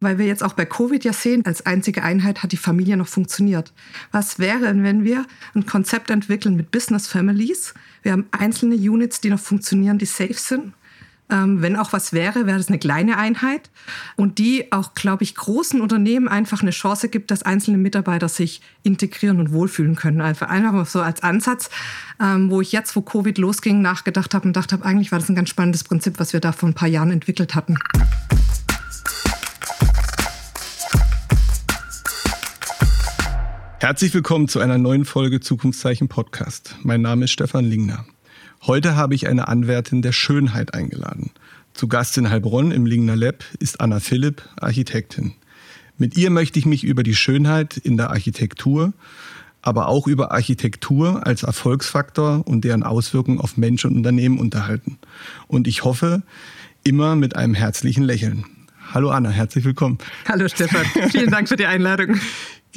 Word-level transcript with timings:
weil 0.00 0.18
wir 0.18 0.26
jetzt 0.26 0.42
auch 0.42 0.52
bei 0.52 0.64
Covid 0.64 1.04
ja 1.04 1.12
sehen, 1.12 1.44
als 1.44 1.66
einzige 1.66 2.02
Einheit 2.02 2.42
hat 2.42 2.52
die 2.52 2.56
Familie 2.56 2.96
noch 2.96 3.08
funktioniert. 3.08 3.72
Was 4.12 4.38
wäre, 4.38 4.82
wenn 4.82 5.04
wir 5.04 5.26
ein 5.54 5.66
Konzept 5.66 6.10
entwickeln 6.10 6.56
mit 6.56 6.70
Business 6.70 7.08
Families? 7.08 7.74
Wir 8.02 8.12
haben 8.12 8.26
einzelne 8.30 8.76
Units, 8.76 9.20
die 9.20 9.30
noch 9.30 9.40
funktionieren, 9.40 9.98
die 9.98 10.06
safe 10.06 10.34
sind. 10.34 10.72
Ähm, 11.30 11.60
wenn 11.60 11.76
auch 11.76 11.92
was 11.92 12.14
wäre, 12.14 12.46
wäre 12.46 12.56
das 12.56 12.68
eine 12.68 12.78
kleine 12.78 13.18
Einheit 13.18 13.68
und 14.16 14.38
die 14.38 14.72
auch, 14.72 14.94
glaube 14.94 15.24
ich, 15.24 15.34
großen 15.34 15.82
Unternehmen 15.82 16.26
einfach 16.26 16.62
eine 16.62 16.70
Chance 16.70 17.10
gibt, 17.10 17.30
dass 17.30 17.42
einzelne 17.42 17.76
Mitarbeiter 17.76 18.28
sich 18.28 18.62
integrieren 18.82 19.38
und 19.38 19.52
wohlfühlen 19.52 19.94
können. 19.94 20.22
Einfach, 20.22 20.48
einfach 20.48 20.86
so 20.86 21.02
als 21.02 21.22
Ansatz, 21.22 21.68
ähm, 22.18 22.50
wo 22.50 22.62
ich 22.62 22.72
jetzt, 22.72 22.96
wo 22.96 23.02
Covid 23.02 23.36
losging, 23.36 23.82
nachgedacht 23.82 24.32
habe 24.34 24.48
und 24.48 24.56
dachte 24.56 24.72
habe, 24.72 24.86
eigentlich 24.86 25.12
war 25.12 25.18
das 25.18 25.28
ein 25.28 25.34
ganz 25.34 25.50
spannendes 25.50 25.84
Prinzip, 25.84 26.18
was 26.18 26.32
wir 26.32 26.40
da 26.40 26.52
vor 26.52 26.70
ein 26.70 26.74
paar 26.74 26.88
Jahren 26.88 27.10
entwickelt 27.10 27.54
hatten. 27.54 27.78
Herzlich 33.80 34.12
willkommen 34.12 34.48
zu 34.48 34.58
einer 34.58 34.76
neuen 34.76 35.04
Folge 35.04 35.38
Zukunftszeichen 35.38 36.08
Podcast. 36.08 36.74
Mein 36.82 37.00
Name 37.00 37.26
ist 37.26 37.30
Stefan 37.30 37.64
Lingner. 37.64 38.04
Heute 38.66 38.96
habe 38.96 39.14
ich 39.14 39.28
eine 39.28 39.46
Anwärtin 39.46 40.02
der 40.02 40.10
Schönheit 40.10 40.74
eingeladen. 40.74 41.30
Zu 41.74 41.86
Gast 41.86 42.18
in 42.18 42.28
Heilbronn 42.28 42.72
im 42.72 42.86
Lingner 42.86 43.14
Lab 43.14 43.44
ist 43.60 43.80
Anna 43.80 44.00
Philipp, 44.00 44.42
Architektin. 44.60 45.34
Mit 45.96 46.16
ihr 46.16 46.30
möchte 46.30 46.58
ich 46.58 46.66
mich 46.66 46.82
über 46.82 47.04
die 47.04 47.14
Schönheit 47.14 47.76
in 47.76 47.96
der 47.96 48.10
Architektur, 48.10 48.94
aber 49.62 49.86
auch 49.86 50.08
über 50.08 50.32
Architektur 50.32 51.24
als 51.24 51.44
Erfolgsfaktor 51.44 52.42
und 52.48 52.64
deren 52.64 52.82
Auswirkungen 52.82 53.40
auf 53.40 53.56
Mensch 53.56 53.84
und 53.84 53.94
Unternehmen 53.94 54.40
unterhalten. 54.40 54.98
Und 55.46 55.68
ich 55.68 55.84
hoffe, 55.84 56.24
immer 56.82 57.14
mit 57.14 57.36
einem 57.36 57.54
herzlichen 57.54 58.02
Lächeln. 58.02 58.44
Hallo 58.92 59.10
Anna, 59.10 59.30
herzlich 59.30 59.64
willkommen. 59.64 59.98
Hallo 60.26 60.48
Stefan, 60.48 60.84
vielen 61.10 61.30
Dank 61.30 61.48
für 61.48 61.56
die 61.56 61.66
Einladung. 61.66 62.16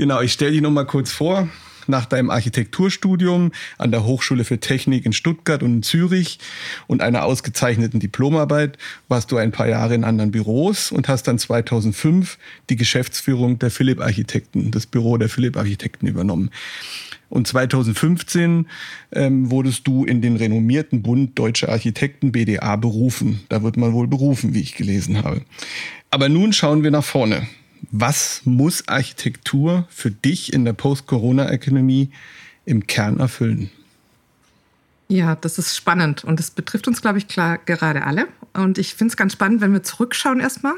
Genau, 0.01 0.19
ich 0.19 0.33
stelle 0.33 0.53
dich 0.53 0.61
noch 0.61 0.71
mal 0.71 0.87
kurz 0.87 1.11
vor. 1.11 1.47
Nach 1.85 2.07
deinem 2.07 2.31
Architekturstudium 2.31 3.51
an 3.77 3.91
der 3.91 4.03
Hochschule 4.03 4.45
für 4.45 4.59
Technik 4.59 5.05
in 5.05 5.13
Stuttgart 5.13 5.61
und 5.61 5.75
in 5.75 5.83
Zürich 5.83 6.39
und 6.87 7.03
einer 7.03 7.23
ausgezeichneten 7.23 7.99
Diplomarbeit 7.99 8.79
warst 9.09 9.31
du 9.31 9.37
ein 9.37 9.51
paar 9.51 9.67
Jahre 9.67 9.93
in 9.93 10.03
anderen 10.03 10.31
Büros 10.31 10.91
und 10.91 11.07
hast 11.07 11.27
dann 11.27 11.37
2005 11.37 12.39
die 12.71 12.77
Geschäftsführung 12.77 13.59
der 13.59 13.69
Philipp 13.69 14.01
Architekten, 14.01 14.71
das 14.71 14.87
Büro 14.87 15.17
der 15.19 15.29
Philipp 15.29 15.55
Architekten 15.55 16.07
übernommen. 16.07 16.49
Und 17.29 17.45
2015 17.45 18.67
ähm, 19.11 19.51
wurdest 19.51 19.85
du 19.85 20.03
in 20.03 20.23
den 20.23 20.35
renommierten 20.35 21.03
Bund 21.03 21.37
Deutsche 21.37 21.69
Architekten 21.69 22.31
BDA 22.31 22.75
berufen. 22.75 23.41
Da 23.49 23.61
wird 23.61 23.77
man 23.77 23.93
wohl 23.93 24.07
berufen, 24.07 24.55
wie 24.55 24.61
ich 24.61 24.73
gelesen 24.73 25.23
habe. 25.23 25.43
Aber 26.09 26.27
nun 26.27 26.53
schauen 26.53 26.81
wir 26.81 26.89
nach 26.89 27.03
vorne 27.03 27.47
was 27.89 28.41
muss 28.45 28.87
Architektur 28.87 29.87
für 29.89 30.11
dich 30.11 30.53
in 30.53 30.65
der 30.65 30.73
Post-Corona-Ökonomie 30.73 32.11
im 32.65 32.85
Kern 32.85 33.19
erfüllen? 33.19 33.71
Ja, 35.07 35.35
das 35.35 35.57
ist 35.57 35.75
spannend 35.75 36.23
und 36.23 36.39
das 36.39 36.51
betrifft 36.51 36.87
uns, 36.87 37.01
glaube 37.01 37.17
ich, 37.17 37.27
klar 37.27 37.57
gerade 37.57 38.05
alle. 38.05 38.27
Und 38.53 38.77
ich 38.77 38.93
finde 38.93 39.11
es 39.11 39.17
ganz 39.17 39.33
spannend, 39.33 39.59
wenn 39.59 39.73
wir 39.73 39.83
zurückschauen 39.83 40.39
erstmal, 40.39 40.75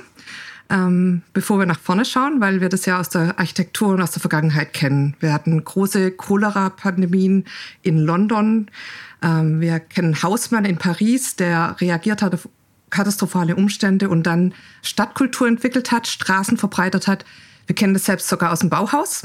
ähm, 0.72 1.22
bevor 1.34 1.60
wir 1.60 1.68
nach 1.68 1.80
vorne 1.80 2.04
schauen, 2.04 2.42
weil 2.42 2.60
wir 2.60 2.70
das 2.70 2.88
ja 2.88 3.00
aus 3.00 3.10
der 3.10 3.38
Architektur 3.38 3.90
und 3.90 4.02
aus 4.02 4.12
der 4.12 4.22
Vergangenheit 4.22 4.74
kennen. 4.74 5.16
Wir 5.20 5.34
hatten 5.34 5.64
große 5.64 6.12
Cholera-Pandemien 6.12 7.46
in 7.84 8.00
London. 8.00 8.72
Ähm, 9.22 9.62
wir 9.62 9.80
kennen 9.80 10.24
Hausmann 10.24 10.66
in 10.66 10.78
Paris, 10.78 11.36
der 11.36 11.76
reagiert 11.80 12.24
hat 12.24 12.34
auf 12.34 12.50
katastrophale 12.94 13.56
Umstände 13.56 14.08
und 14.08 14.24
dann 14.24 14.54
Stadtkultur 14.84 15.48
entwickelt 15.48 15.92
hat, 15.92 16.08
Straßen 16.08 16.58
verbreitert 16.58 17.08
hat. 17.08 17.26
Wir 17.66 17.76
kennen 17.76 17.94
das 17.94 18.06
selbst 18.06 18.30
sogar 18.30 18.52
aus 18.52 18.60
dem 18.60 18.70
Bauhaus. 18.70 19.24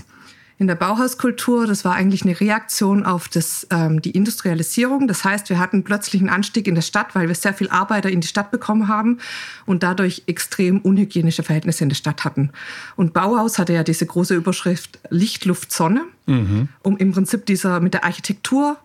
In 0.61 0.67
der 0.67 0.75
Bauhauskultur, 0.75 1.69
das 1.69 1.85
war 1.85 1.95
eigentlich 1.95 2.23
eine 2.23 2.41
Reaktion 2.41 3.07
auf 3.07 3.29
das, 3.29 3.65
ähm, 3.71 4.03
die 4.03 4.11
Industrialisierung. 4.11 5.07
Das 5.07 5.23
heißt, 5.23 5.51
wir 5.51 5.61
hatten 5.61 5.85
plötzlich 5.85 6.21
einen 6.21 6.31
Anstieg 6.31 6.67
in 6.67 6.75
der 6.75 6.83
Stadt, 6.83 7.15
weil 7.15 7.29
wir 7.29 7.35
sehr 7.37 7.55
viel 7.55 7.69
Arbeiter 7.69 8.11
in 8.11 8.21
die 8.21 8.27
Stadt 8.27 8.51
bekommen 8.51 8.89
haben 8.89 9.19
und 9.67 9.85
dadurch 9.85 10.25
extrem 10.27 10.81
unhygienische 10.81 11.45
Verhältnisse 11.45 11.85
in 11.85 11.91
der 11.91 11.97
Stadt 11.97 12.25
hatten. 12.25 12.51
Und 12.97 13.13
Bauhaus 13.13 13.59
hatte 13.59 13.73
ja 13.73 13.85
diese 13.85 14.05
große 14.05 14.35
Überschrift 14.35 14.99
Licht, 15.11 15.45
Luft, 15.45 15.71
Sonne, 15.71 16.05
mhm. 16.27 16.69
um 16.83 16.97
im 16.97 17.13
Prinzip 17.13 17.47
dieser 17.47 17.79
mit 17.79 17.95
der 17.95 18.05
Architektur 18.05 18.79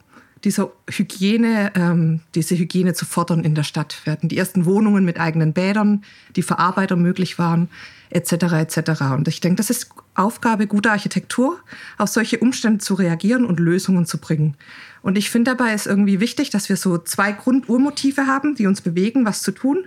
dieser 0.43 0.71
Hygiene, 0.89 1.71
ähm, 1.75 2.21
diese 2.35 2.57
Hygiene 2.57 2.93
zu 2.93 3.05
fordern 3.05 3.43
in 3.43 3.55
der 3.55 3.63
Stadt. 3.63 4.01
Wir 4.03 4.13
hatten 4.13 4.27
die 4.27 4.37
ersten 4.37 4.65
Wohnungen 4.65 5.05
mit 5.05 5.19
eigenen 5.19 5.53
Bädern, 5.53 6.03
die 6.35 6.41
für 6.41 6.59
Arbeiter 6.59 6.95
möglich 6.95 7.39
waren, 7.39 7.69
etc. 8.09 8.31
etc. 8.33 9.01
Und 9.15 9.27
ich 9.27 9.39
denke, 9.39 9.57
das 9.57 9.69
ist 9.69 9.89
Aufgabe 10.15 10.67
guter 10.67 10.91
Architektur, 10.91 11.59
auf 11.97 12.09
solche 12.09 12.39
Umstände 12.39 12.79
zu 12.79 12.93
reagieren 12.93 13.45
und 13.45 13.59
Lösungen 13.59 14.05
zu 14.05 14.17
bringen. 14.17 14.55
Und 15.01 15.17
ich 15.17 15.29
finde 15.29 15.55
dabei 15.55 15.73
ist 15.73 15.87
irgendwie 15.87 16.19
wichtig, 16.19 16.49
dass 16.49 16.69
wir 16.69 16.77
so 16.77 16.97
zwei 16.97 17.31
Grundurmotive 17.31 18.27
haben, 18.27 18.55
die 18.55 18.67
uns 18.67 18.81
bewegen, 18.81 19.25
was 19.25 19.41
zu 19.41 19.51
tun. 19.51 19.85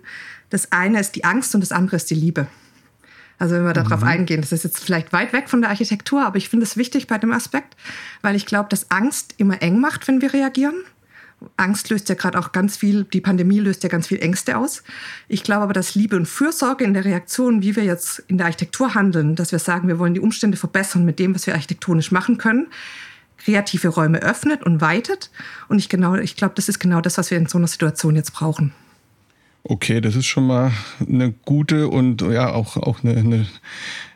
Das 0.51 0.73
eine 0.73 1.01
ist 1.01 1.17
die 1.17 1.25
Angst 1.25 1.55
und 1.55 1.61
das 1.61 1.73
andere 1.73 1.97
ist 1.97 2.11
die 2.11 2.15
Liebe. 2.15 2.47
Also 3.39 3.55
wenn 3.55 3.65
wir 3.65 3.73
darauf 3.73 4.01
mhm. 4.01 4.09
eingehen, 4.09 4.41
das 4.41 4.53
ist 4.53 4.65
jetzt 4.65 4.83
vielleicht 4.83 5.13
weit 5.13 5.33
weg 5.33 5.49
von 5.49 5.61
der 5.61 5.71
Architektur, 5.71 6.25
aber 6.25 6.39
ich 6.39 6.49
finde 6.49 6.65
es 6.65 6.77
wichtig 6.77 7.07
bei 7.07 7.19
dem 7.19 7.33
Aspekt, 7.33 7.77
weil 8.23 8.35
ich 8.35 8.47
glaube, 8.47 8.69
dass 8.71 8.91
Angst 8.91 9.35
immer 9.37 9.63
eng 9.63 9.81
macht, 9.81 10.09
wenn 10.09 10.23
wir 10.23 10.33
reagieren. 10.33 10.75
Angst 11.59 11.91
löst 11.91 12.09
ja 12.09 12.15
gerade 12.15 12.39
auch 12.39 12.53
ganz 12.53 12.79
viel, 12.79 13.05
die 13.05 13.21
Pandemie 13.21 13.59
löst 13.59 13.83
ja 13.83 13.91
ganz 13.91 14.07
viel 14.07 14.21
Ängste 14.21 14.57
aus. 14.57 14.83
Ich 15.29 15.43
glaube 15.43 15.65
aber, 15.65 15.75
dass 15.75 15.95
Liebe 15.95 16.17
und 16.17 16.27
Fürsorge 16.27 16.85
in 16.85 16.95
der 16.95 17.05
Reaktion, 17.05 17.63
wie 17.63 17.77
wir 17.77 17.85
jetzt 17.85 18.21
in 18.27 18.39
der 18.39 18.47
Architektur 18.47 18.95
handeln, 18.95 19.35
dass 19.37 19.53
wir 19.53 19.59
sagen, 19.59 19.87
wir 19.87 19.99
wollen 19.99 20.15
die 20.15 20.21
Umstände 20.21 20.57
verbessern 20.57 21.05
mit 21.05 21.19
dem, 21.19 21.35
was 21.35 21.47
wir 21.47 21.55
architektonisch 21.55 22.11
machen 22.11 22.39
können, 22.39 22.69
kreative 23.37 23.89
Räume 23.89 24.23
öffnet 24.23 24.63
und 24.63 24.81
weitet. 24.81 25.31
Und 25.69 25.79
ich, 25.79 25.91
genau, 25.91 26.15
ich 26.15 26.37
glaube, 26.37 26.55
das 26.55 26.71
ist 26.71 26.79
genau 26.79 27.03
das, 27.03 27.19
was 27.19 27.31
wir 27.31 27.37
in 27.37 27.47
so 27.47 27.59
einer 27.59 27.69
Situation 27.69 28.17
jetzt 28.17 28.33
brauchen. 28.33 28.73
Okay, 29.69 30.01
das 30.01 30.15
ist 30.15 30.27
schon 30.27 30.47
mal 30.47 30.71
eine 31.01 31.33
gute 31.45 31.89
und 31.89 32.23
ja 32.23 32.53
auch, 32.53 32.77
auch 32.77 33.03
eine, 33.03 33.17
eine 33.17 33.47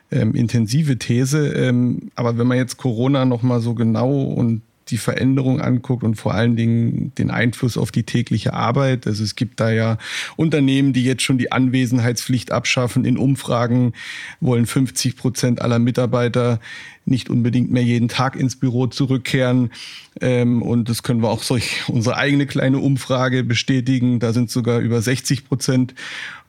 ähm, 0.09 0.33
intensive 0.33 0.97
These. 0.97 1.49
Ähm, 1.49 2.09
aber 2.15 2.37
wenn 2.37 2.47
man 2.47 2.57
jetzt 2.57 2.77
Corona 2.77 3.25
noch 3.25 3.41
mal 3.41 3.59
so 3.59 3.73
genau 3.73 4.21
und 4.23 4.61
die 4.91 4.97
Veränderung 4.97 5.61
anguckt 5.61 6.03
und 6.03 6.15
vor 6.15 6.33
allen 6.33 6.55
Dingen 6.55 7.13
den 7.17 7.31
Einfluss 7.31 7.77
auf 7.77 7.91
die 7.91 8.03
tägliche 8.03 8.53
Arbeit. 8.53 9.07
Also 9.07 9.23
es 9.23 9.35
gibt 9.35 9.59
da 9.59 9.71
ja 9.71 9.97
Unternehmen, 10.35 10.93
die 10.93 11.03
jetzt 11.03 11.23
schon 11.23 11.37
die 11.37 11.51
Anwesenheitspflicht 11.51 12.51
abschaffen. 12.51 13.05
In 13.05 13.17
Umfragen 13.17 13.93
wollen 14.39 14.65
50 14.65 15.15
Prozent 15.15 15.61
aller 15.61 15.79
Mitarbeiter 15.79 16.59
nicht 17.05 17.29
unbedingt 17.29 17.71
mehr 17.71 17.83
jeden 17.83 18.07
Tag 18.07 18.35
ins 18.35 18.55
Büro 18.55 18.87
zurückkehren. 18.87 19.71
Ähm, 20.19 20.61
und 20.61 20.89
das 20.89 21.03
können 21.03 21.21
wir 21.21 21.29
auch 21.29 21.43
durch 21.43 21.87
unsere 21.87 22.17
eigene 22.17 22.45
kleine 22.45 22.79
Umfrage 22.79 23.43
bestätigen. 23.43 24.19
Da 24.19 24.33
sind 24.33 24.51
sogar 24.51 24.79
über 24.79 25.01
60 25.01 25.45
Prozent 25.45 25.95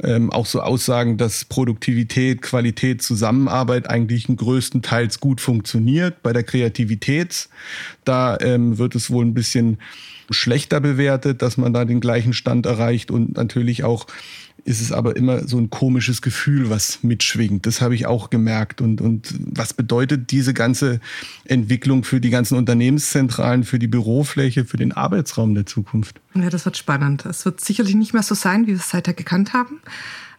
ähm, 0.03 0.31
auch 0.31 0.47
so 0.47 0.61
Aussagen, 0.61 1.17
dass 1.17 1.45
Produktivität, 1.45 2.43
Qualität, 2.43 3.03
Zusammenarbeit 3.03 3.89
eigentlich 3.89 4.27
größtenteils 4.29 5.21
gut 5.21 5.41
funktioniert. 5.41 6.23
Bei 6.23 6.33
der 6.33 6.43
Kreativität, 6.43 7.49
da 8.05 8.37
ähm, 8.41 8.79
wird 8.79 8.95
es 8.95 9.11
wohl 9.11 9.25
ein 9.25 9.35
bisschen 9.35 9.79
schlechter 10.31 10.81
bewertet, 10.81 11.43
dass 11.43 11.57
man 11.57 11.73
da 11.73 11.85
den 11.85 12.01
gleichen 12.01 12.33
Stand 12.33 12.67
erreicht 12.67 13.11
und 13.11 13.37
natürlich 13.37 13.85
auch 13.85 14.07
ist 14.65 14.81
es 14.81 14.93
aber 14.93 15.17
immer 15.17 15.47
so 15.47 15.59
ein 15.59 15.71
komisches 15.71 16.23
Gefühl, 16.23 16.71
was 16.71 17.03
mitschwingt. 17.03 17.67
Das 17.67 17.81
habe 17.81 17.95
ich 17.95 18.07
auch 18.07 18.31
gemerkt. 18.31 18.81
Und, 18.81 19.01
und 19.01 19.35
was 19.39 19.75
bedeutet 19.75 20.31
diese 20.31 20.55
ganze 20.55 21.01
Entwicklung 21.45 22.05
für 22.05 22.21
die 22.21 22.31
ganzen 22.31 22.57
Unternehmenszentralen, 22.57 23.65
für 23.65 23.79
die 23.79 23.89
Bürofläche, 23.89 24.65
für 24.65 24.77
den 24.77 24.93
Arbeitsraum 24.93 25.55
der 25.55 25.67
Zukunft? 25.67 26.21
Ja, 26.35 26.49
das 26.49 26.65
wird 26.65 26.77
spannend. 26.77 27.27
Es 27.27 27.45
wird 27.45 27.61
sicherlich 27.61 27.95
nicht 27.95 28.13
mehr 28.13 28.23
so 28.23 28.35
sein, 28.35 28.63
wie 28.63 28.69
wir 28.69 28.77
es 28.77 28.91
seither 28.91 29.15
gekannt 29.15 29.53
haben. 29.53 29.81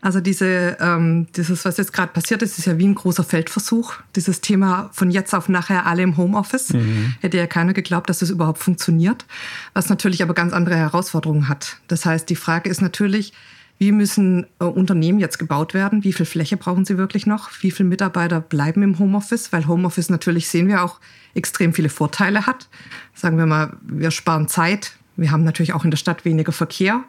Also 0.03 0.19
diese, 0.19 0.77
ähm, 0.81 1.27
dieses, 1.35 1.63
was 1.63 1.77
jetzt 1.77 1.93
gerade 1.93 2.11
passiert 2.11 2.41
ist, 2.41 2.59
ist 2.59 2.65
ja 2.65 2.77
wie 2.77 2.87
ein 2.87 2.95
großer 2.95 3.23
Feldversuch. 3.23 3.93
Dieses 4.17 4.41
Thema 4.41 4.89
von 4.91 5.11
jetzt 5.11 5.33
auf 5.33 5.47
nachher 5.47 5.85
alle 5.85 6.03
im 6.03 6.17
Homeoffice. 6.17 6.73
Mhm. 6.73 7.15
Hätte 7.21 7.37
ja 7.37 7.47
keiner 7.47 7.73
geglaubt, 7.73 8.09
dass 8.09 8.19
das 8.19 8.29
überhaupt 8.29 8.59
funktioniert. 8.59 9.25
Was 9.73 9.87
natürlich 9.87 10.21
aber 10.21 10.33
ganz 10.33 10.51
andere 10.51 10.75
Herausforderungen 10.75 11.47
hat. 11.47 11.77
Das 11.87 12.05
heißt, 12.05 12.29
die 12.29 12.35
Frage 12.35 12.69
ist 12.69 12.81
natürlich, 12.81 13.31
wie 13.77 13.91
müssen 13.91 14.45
äh, 14.59 14.65
Unternehmen 14.65 15.19
jetzt 15.19 15.39
gebaut 15.39 15.73
werden? 15.73 16.03
Wie 16.03 16.13
viel 16.13 16.25
Fläche 16.25 16.57
brauchen 16.57 16.85
sie 16.85 16.97
wirklich 16.97 17.25
noch? 17.25 17.49
Wie 17.61 17.71
viele 17.71 17.89
Mitarbeiter 17.89 18.39
bleiben 18.39 18.83
im 18.83 18.99
Homeoffice? 18.99 19.51
Weil 19.51 19.67
Homeoffice 19.67 20.09
natürlich, 20.09 20.47
sehen 20.47 20.67
wir 20.67 20.83
auch, 20.83 20.99
extrem 21.33 21.73
viele 21.73 21.89
Vorteile 21.89 22.45
hat. 22.45 22.69
Sagen 23.13 23.37
wir 23.37 23.45
mal, 23.45 23.75
wir 23.81 24.11
sparen 24.11 24.47
Zeit. 24.47 24.93
Wir 25.15 25.31
haben 25.31 25.43
natürlich 25.43 25.73
auch 25.73 25.83
in 25.83 25.91
der 25.91 25.97
Stadt 25.97 26.25
weniger 26.25 26.51
Verkehr. 26.51 27.03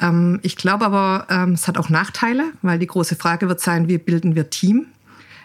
Ähm, 0.00 0.40
ich 0.42 0.56
glaube 0.56 0.86
aber, 0.86 1.26
ähm, 1.28 1.52
es 1.52 1.68
hat 1.68 1.78
auch 1.78 1.88
Nachteile, 1.88 2.52
weil 2.62 2.78
die 2.78 2.86
große 2.86 3.16
Frage 3.16 3.48
wird 3.48 3.60
sein, 3.60 3.88
wie 3.88 3.98
bilden 3.98 4.34
wir 4.34 4.50
Team? 4.50 4.86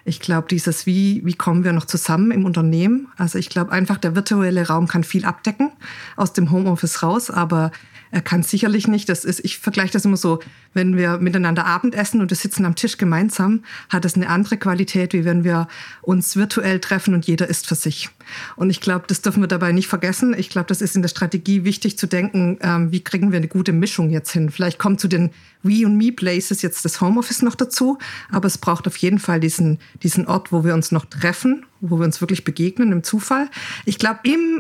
Ich 0.06 0.20
glaube, 0.20 0.48
dieses, 0.50 0.86
wie, 0.86 1.22
wie 1.26 1.34
kommen 1.34 1.64
wir 1.64 1.72
noch 1.72 1.86
zusammen 1.86 2.32
im 2.32 2.46
Unternehmen? 2.46 3.08
Also 3.18 3.40
ich 3.40 3.50
glaube 3.50 3.72
einfach, 3.72 3.98
der 3.98 4.16
virtuelle 4.16 4.68
Raum 4.68 4.88
kann 4.88 5.04
viel 5.04 5.24
abdecken 5.24 5.72
aus 6.18 6.34
dem 6.34 6.52
Homeoffice 6.52 7.04
raus, 7.04 7.32
aber 7.32 7.72
Er 8.14 8.22
kann 8.22 8.44
sicherlich 8.44 8.88
nicht. 8.88 9.10
Das 9.10 9.26
ist, 9.26 9.44
ich 9.44 9.58
vergleiche 9.58 9.94
das 9.94 10.06
immer 10.06 10.18
so, 10.18 10.40
wenn 10.76 10.96
wir 10.96 11.18
miteinander 11.18 11.66
Abendessen 11.66 12.22
und 12.22 12.30
wir 12.30 12.38
sitzen 12.38 12.64
am 12.64 12.76
Tisch 12.76 12.98
gemeinsam, 12.98 13.64
hat 13.90 14.06
das 14.06 14.14
eine 14.14 14.30
andere 14.30 14.58
Qualität, 14.58 15.14
wie 15.14 15.26
wenn 15.26 15.44
wir 15.44 15.68
uns 16.04 16.36
virtuell 16.36 16.80
treffen 16.80 17.16
und 17.16 17.26
jeder 17.26 17.50
isst 17.50 17.66
für 17.66 17.74
sich. 17.74 18.12
Und 18.56 18.70
ich 18.70 18.82
glaube, 18.82 19.06
das 19.08 19.24
dürfen 19.24 19.42
wir 19.42 19.48
dabei 19.48 19.72
nicht 19.72 19.88
vergessen. 19.88 20.36
Ich 20.38 20.52
glaube, 20.52 20.68
das 20.68 20.80
ist 20.80 20.96
in 20.96 21.02
der 21.02 21.10
Strategie 21.10 21.64
wichtig 21.64 21.98
zu 21.98 22.06
denken, 22.06 22.60
ähm, 22.62 22.92
wie 22.92 23.04
kriegen 23.04 23.32
wir 23.32 23.38
eine 23.38 23.48
gute 23.48 23.74
Mischung 23.74 24.12
jetzt 24.12 24.32
hin. 24.32 24.52
Vielleicht 24.52 24.78
kommt 24.78 25.00
zu 25.00 25.08
den 25.08 25.32
We 25.64 25.84
und 25.84 25.98
Me 25.98 26.12
Places 26.12 26.62
jetzt 26.62 26.86
das 26.86 27.02
Homeoffice 27.02 27.42
noch 27.42 27.56
dazu, 27.56 27.98
aber 28.30 28.46
es 28.46 28.60
braucht 28.60 28.86
auf 28.86 28.98
jeden 28.98 29.18
Fall 29.18 29.40
diesen, 29.40 29.80
diesen 30.04 30.28
Ort, 30.28 30.52
wo 30.52 30.64
wir 30.64 30.76
uns 30.76 30.92
noch 30.92 31.06
treffen, 31.06 31.66
wo 31.82 31.98
wir 31.98 32.06
uns 32.06 32.22
wirklich 32.22 32.44
begegnen 32.44 32.92
im 32.92 33.02
Zufall. 33.02 33.50
Ich 33.86 33.98
glaube, 33.98 34.20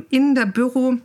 in 0.09 0.33
der 0.33 0.47
Büro, 0.47 0.97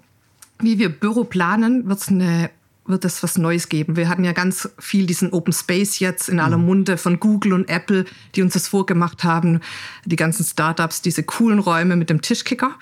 wie 0.61 0.79
wir 0.79 0.89
Büro 0.89 1.25
planen, 1.25 1.89
wird's 1.89 2.09
eine 2.09 2.51
wird 2.89 3.05
es 3.05 3.23
was 3.23 3.39
Neues 3.39 3.69
geben. 3.69 3.97
Wir 3.97 4.09
hatten 4.09 4.25
ja 4.25 4.33
ganz 4.33 4.69
viel 4.79 5.07
diesen 5.07 5.33
Open 5.33 5.53
Space 5.53 5.99
jetzt 5.99 6.29
in 6.29 6.41
aller 6.41 6.59
mhm. 6.59 6.65
Munde 6.65 6.97
von 6.97 7.21
Google 7.21 7.53
und 7.53 7.69
Apple, 7.69 8.07
die 8.35 8.43
uns 8.43 8.55
das 8.55 8.69
vorgemacht 8.69 9.25
haben. 9.25 9.61
Die 10.05 10.17
ganzen 10.17 10.45
Startups, 10.45 11.03
diese 11.03 11.23
coolen 11.23 11.59
Räume 11.59 11.97
mit 11.97 12.11
dem 12.11 12.23
Tischkicker. 12.23 12.75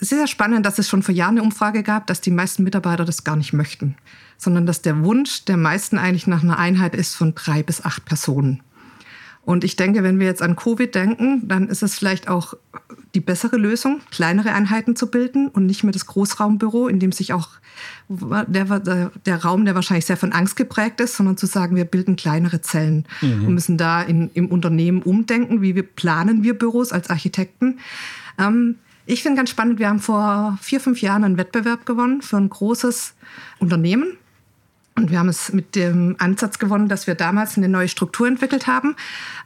Es 0.00 0.10
ist 0.10 0.18
ja 0.18 0.26
spannend, 0.26 0.66
dass 0.66 0.78
es 0.78 0.88
schon 0.88 1.02
vor 1.02 1.14
Jahren 1.14 1.36
eine 1.36 1.42
Umfrage 1.42 1.82
gab, 1.82 2.08
dass 2.08 2.20
die 2.20 2.32
meisten 2.32 2.64
Mitarbeiter 2.64 3.04
das 3.04 3.22
gar 3.22 3.36
nicht 3.36 3.52
möchten, 3.52 3.96
sondern 4.36 4.66
dass 4.66 4.82
der 4.82 5.04
Wunsch 5.04 5.44
der 5.44 5.56
meisten 5.56 5.98
eigentlich 5.98 6.26
nach 6.26 6.42
einer 6.42 6.58
Einheit 6.58 6.96
ist 6.96 7.14
von 7.14 7.34
drei 7.34 7.62
bis 7.62 7.84
acht 7.84 8.04
Personen. 8.04 8.60
Und 9.44 9.64
ich 9.64 9.76
denke, 9.76 10.02
wenn 10.02 10.18
wir 10.18 10.26
jetzt 10.26 10.42
an 10.42 10.56
Covid 10.56 10.94
denken, 10.94 11.46
dann 11.46 11.68
ist 11.68 11.82
es 11.82 11.96
vielleicht 11.96 12.28
auch 12.28 12.54
die 13.14 13.20
bessere 13.20 13.56
Lösung, 13.56 14.00
kleinere 14.10 14.52
Einheiten 14.52 14.96
zu 14.96 15.10
bilden 15.10 15.48
und 15.48 15.66
nicht 15.66 15.84
mehr 15.84 15.92
das 15.92 16.06
Großraumbüro, 16.06 16.88
in 16.88 16.98
dem 16.98 17.12
sich 17.12 17.32
auch 17.32 17.48
der, 18.08 19.10
der 19.26 19.44
Raum, 19.44 19.64
der 19.64 19.74
wahrscheinlich 19.74 20.06
sehr 20.06 20.16
von 20.16 20.32
Angst 20.32 20.56
geprägt 20.56 21.00
ist, 21.00 21.16
sondern 21.16 21.36
zu 21.36 21.46
sagen, 21.46 21.76
wir 21.76 21.84
bilden 21.84 22.16
kleinere 22.16 22.60
Zellen 22.60 23.06
mhm. 23.20 23.46
und 23.46 23.54
müssen 23.54 23.76
da 23.76 24.02
in, 24.02 24.30
im 24.34 24.48
Unternehmen 24.48 25.02
umdenken, 25.02 25.62
wie 25.62 25.74
wir 25.74 25.84
planen 25.84 26.42
wir 26.42 26.58
Büros 26.58 26.92
als 26.92 27.10
Architekten. 27.10 27.78
Ähm, 28.38 28.76
ich 29.06 29.22
finde 29.22 29.36
ganz 29.36 29.50
spannend, 29.50 29.78
wir 29.78 29.88
haben 29.88 30.00
vor 30.00 30.58
vier, 30.62 30.80
fünf 30.80 31.02
Jahren 31.02 31.24
einen 31.24 31.36
Wettbewerb 31.36 31.84
gewonnen 31.84 32.22
für 32.22 32.38
ein 32.38 32.48
großes 32.48 33.14
Unternehmen 33.58 34.16
und 34.96 35.10
wir 35.10 35.18
haben 35.18 35.28
es 35.28 35.52
mit 35.52 35.74
dem 35.74 36.16
Ansatz 36.18 36.58
gewonnen, 36.58 36.88
dass 36.88 37.06
wir 37.06 37.14
damals 37.14 37.56
eine 37.56 37.68
neue 37.68 37.88
Struktur 37.88 38.28
entwickelt 38.28 38.66
haben, 38.66 38.94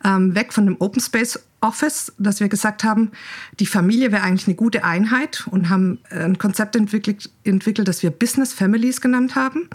ähm, 0.04 0.34
weg 0.34 0.52
von 0.52 0.66
dem 0.66 0.76
Open 0.78 1.00
Space 1.00 1.40
Office, 1.60 2.12
dass 2.18 2.40
wir 2.40 2.48
gesagt 2.48 2.84
haben, 2.84 3.10
die 3.58 3.66
Familie 3.66 4.12
wäre 4.12 4.22
eigentlich 4.22 4.46
eine 4.46 4.56
gute 4.56 4.84
Einheit 4.84 5.46
und 5.50 5.68
haben 5.70 5.98
ein 6.10 6.38
Konzept 6.38 6.76
entwickelt, 6.76 7.30
entwickelt 7.44 7.88
das 7.88 8.02
wir 8.02 8.10
Business 8.10 8.52
Families 8.52 9.00
genannt 9.00 9.34
haben. 9.34 9.68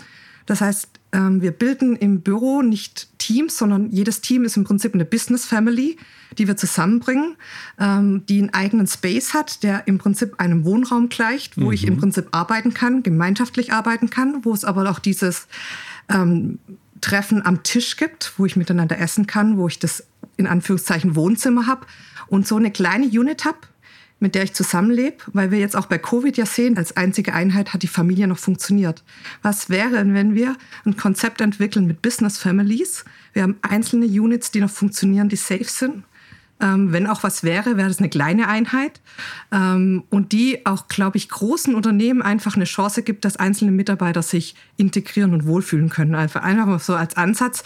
Das 0.45 0.61
heißt, 0.61 0.87
wir 1.13 1.51
bilden 1.51 1.95
im 1.95 2.21
Büro 2.21 2.61
nicht 2.61 3.07
Teams, 3.19 3.57
sondern 3.57 3.91
jedes 3.91 4.21
Team 4.21 4.43
ist 4.45 4.57
im 4.57 4.63
Prinzip 4.63 4.93
eine 4.93 5.05
Business 5.05 5.45
Family, 5.45 5.97
die 6.37 6.47
wir 6.47 6.57
zusammenbringen, 6.57 7.35
ähm, 7.79 8.25
die 8.27 8.39
einen 8.39 8.53
eigenen 8.53 8.87
Space 8.87 9.33
hat, 9.33 9.63
der 9.63 9.87
im 9.87 9.97
Prinzip 9.99 10.39
einem 10.39 10.65
Wohnraum 10.65 11.09
gleicht, 11.09 11.57
wo 11.57 11.67
mhm. 11.67 11.71
ich 11.71 11.87
im 11.87 11.95
mhm. 11.95 11.99
Prinzip 11.99 12.27
arbeiten 12.31 12.73
kann, 12.73 13.03
gemeinschaftlich 13.03 13.71
arbeiten 13.71 14.09
kann, 14.09 14.43
wo 14.43 14.53
es 14.53 14.65
aber 14.65 14.89
auch 14.89 14.99
dieses 14.99 15.47
ähm, 16.09 16.59
Treffen 17.01 17.45
am 17.45 17.63
Tisch 17.63 17.97
gibt, 17.97 18.33
wo 18.37 18.45
ich 18.45 18.55
miteinander 18.55 18.97
essen 18.97 19.27
kann, 19.27 19.57
wo 19.57 19.67
ich 19.67 19.77
das 19.77 20.05
in 20.37 20.47
Anführungszeichen 20.47 21.15
Wohnzimmer 21.15 21.67
habe 21.67 21.85
und 22.27 22.47
so 22.47 22.55
eine 22.55 22.71
kleine 22.71 23.05
Unit 23.05 23.45
habe, 23.45 23.59
mit 24.23 24.33
der 24.33 24.43
ich 24.43 24.53
zusammenlebe, 24.53 25.17
weil 25.33 25.51
wir 25.51 25.59
jetzt 25.59 25.75
auch 25.75 25.85
bei 25.85 25.99
Covid 25.99 26.35
ja 26.37 26.45
sehen, 26.45 26.77
als 26.77 26.97
einzige 26.97 27.33
Einheit 27.33 27.73
hat 27.73 27.83
die 27.83 27.87
Familie 27.87 28.25
noch 28.27 28.39
funktioniert. 28.39 29.03
Was 29.41 29.69
wäre, 29.69 29.91
wenn 30.13 30.33
wir 30.33 30.55
ein 30.85 30.97
Konzept 30.97 31.41
entwickeln 31.41 31.85
mit 31.85 32.01
Business 32.01 32.37
Families? 32.37 33.05
Wir 33.33 33.43
haben 33.43 33.57
einzelne 33.61 34.05
Units, 34.05 34.49
die 34.49 34.61
noch 34.61 34.69
funktionieren, 34.69 35.29
die 35.29 35.35
safe 35.35 35.65
sind 35.65 36.03
ähm, 36.61 36.93
wenn 36.93 37.07
auch 37.07 37.23
was 37.23 37.43
wäre, 37.43 37.77
wäre 37.77 37.87
das 37.89 37.99
eine 37.99 38.09
kleine 38.09 38.47
Einheit 38.47 39.01
ähm, 39.51 40.03
und 40.09 40.31
die 40.31 40.65
auch, 40.65 40.87
glaube 40.87 41.17
ich, 41.17 41.29
großen 41.29 41.75
Unternehmen 41.75 42.21
einfach 42.21 42.55
eine 42.55 42.65
Chance 42.65 43.03
gibt, 43.03 43.25
dass 43.25 43.37
einzelne 43.37 43.71
Mitarbeiter 43.71 44.21
sich 44.21 44.55
integrieren 44.77 45.33
und 45.33 45.45
wohlfühlen 45.45 45.89
können. 45.89 46.15
Also 46.15 46.39
einfach 46.39 46.79
so 46.79 46.95
als 46.95 47.17
Ansatz, 47.17 47.63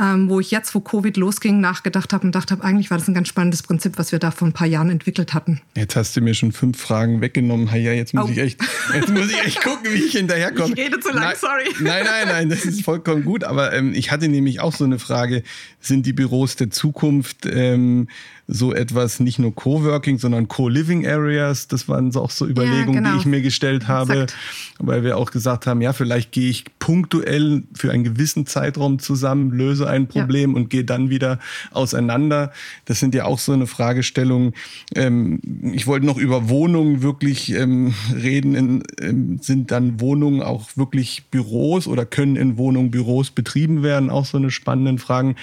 ähm, 0.00 0.28
wo 0.28 0.40
ich 0.40 0.50
jetzt, 0.50 0.74
wo 0.74 0.80
Covid 0.80 1.16
losging, 1.16 1.60
nachgedacht 1.60 2.12
habe 2.12 2.26
und 2.26 2.34
dachte 2.34 2.52
habe, 2.52 2.64
eigentlich 2.64 2.90
war 2.90 2.98
das 2.98 3.08
ein 3.08 3.14
ganz 3.14 3.28
spannendes 3.28 3.62
Prinzip, 3.62 3.98
was 3.98 4.12
wir 4.12 4.18
da 4.18 4.30
vor 4.30 4.48
ein 4.48 4.52
paar 4.52 4.66
Jahren 4.66 4.90
entwickelt 4.90 5.34
hatten. 5.34 5.60
Jetzt 5.76 5.96
hast 5.96 6.16
du 6.16 6.20
mir 6.20 6.34
schon 6.34 6.52
fünf 6.52 6.80
Fragen 6.80 7.20
weggenommen. 7.20 7.68
Ja, 7.74 7.92
jetzt 7.92 8.14
muss 8.14 8.26
oh. 8.26 8.30
ich 8.30 8.38
echt, 8.38 8.60
jetzt 8.94 9.08
muss 9.10 9.30
ich 9.30 9.44
echt 9.44 9.62
gucken, 9.62 9.92
wie 9.92 10.04
ich 10.04 10.12
hinterherkomme. 10.12 10.68
Ich 10.78 10.84
rede 10.84 11.00
zu 11.00 11.10
lang, 11.10 11.24
nein, 11.24 11.36
sorry. 11.38 11.64
Nein, 11.80 12.04
nein, 12.04 12.28
nein, 12.28 12.48
das 12.50 12.64
ist 12.64 12.84
vollkommen 12.84 13.24
gut. 13.24 13.42
Aber 13.42 13.72
ähm, 13.72 13.92
ich 13.94 14.10
hatte 14.10 14.28
nämlich 14.28 14.60
auch 14.60 14.74
so 14.74 14.84
eine 14.84 14.98
Frage: 14.98 15.42
Sind 15.80 16.06
die 16.06 16.12
Büros 16.12 16.56
der 16.56 16.70
Zukunft 16.70 17.46
ähm, 17.46 18.08
so 18.50 18.72
etwas 18.72 19.20
nicht 19.20 19.38
nur 19.38 19.54
Coworking, 19.54 20.18
sondern 20.18 20.48
Co-Living 20.48 21.06
Areas. 21.06 21.68
Das 21.68 21.86
waren 21.86 22.16
auch 22.16 22.30
so 22.30 22.46
Überlegungen, 22.46 22.94
ja, 22.94 23.00
genau. 23.00 23.12
die 23.12 23.18
ich 23.18 23.26
mir 23.26 23.42
gestellt 23.42 23.88
habe, 23.88 24.22
Exakt. 24.22 24.36
weil 24.78 25.04
wir 25.04 25.18
auch 25.18 25.30
gesagt 25.30 25.66
haben, 25.66 25.82
ja, 25.82 25.92
vielleicht 25.92 26.32
gehe 26.32 26.48
ich 26.48 26.64
punktuell 26.78 27.64
für 27.74 27.92
einen 27.92 28.04
gewissen 28.04 28.46
Zeitraum 28.46 29.00
zusammen, 29.00 29.50
löse 29.50 29.86
ein 29.86 30.08
Problem 30.08 30.52
ja. 30.52 30.56
und 30.56 30.70
gehe 30.70 30.84
dann 30.84 31.10
wieder 31.10 31.38
auseinander. 31.72 32.50
Das 32.86 33.00
sind 33.00 33.14
ja 33.14 33.26
auch 33.26 33.38
so 33.38 33.52
eine 33.52 33.66
Fragestellung. 33.66 34.54
Ähm, 34.94 35.40
ich 35.74 35.86
wollte 35.86 36.06
noch 36.06 36.16
über 36.16 36.48
Wohnungen 36.48 37.02
wirklich 37.02 37.52
ähm, 37.52 37.92
reden. 38.14 38.82
Ähm, 38.98 39.38
sind 39.42 39.70
dann 39.70 40.00
Wohnungen 40.00 40.40
auch 40.40 40.70
wirklich 40.74 41.24
Büros 41.30 41.86
oder 41.86 42.06
können 42.06 42.36
in 42.36 42.56
Wohnungen 42.56 42.90
Büros 42.90 43.30
betrieben 43.30 43.82
werden? 43.82 44.08
Auch 44.08 44.24
so 44.24 44.38
eine 44.38 44.50
spannende 44.50 44.96
Frage. 45.02 45.34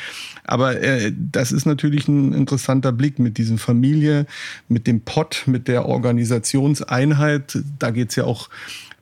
Aber 0.44 0.82
äh, 0.82 1.12
das 1.16 1.52
ist 1.52 1.68
natürlich 1.68 2.08
ein 2.08 2.34
interessanter 2.34 2.95
Blick 2.96 3.20
mit 3.20 3.38
diesem 3.38 3.58
Familie, 3.58 4.26
mit 4.68 4.88
dem 4.88 5.02
Pott, 5.02 5.44
mit 5.46 5.68
der 5.68 5.86
Organisationseinheit. 5.86 7.60
Da 7.80 7.92
geht 7.92 8.10
es 8.10 8.16
ja 8.16 8.26
auch 8.26 8.50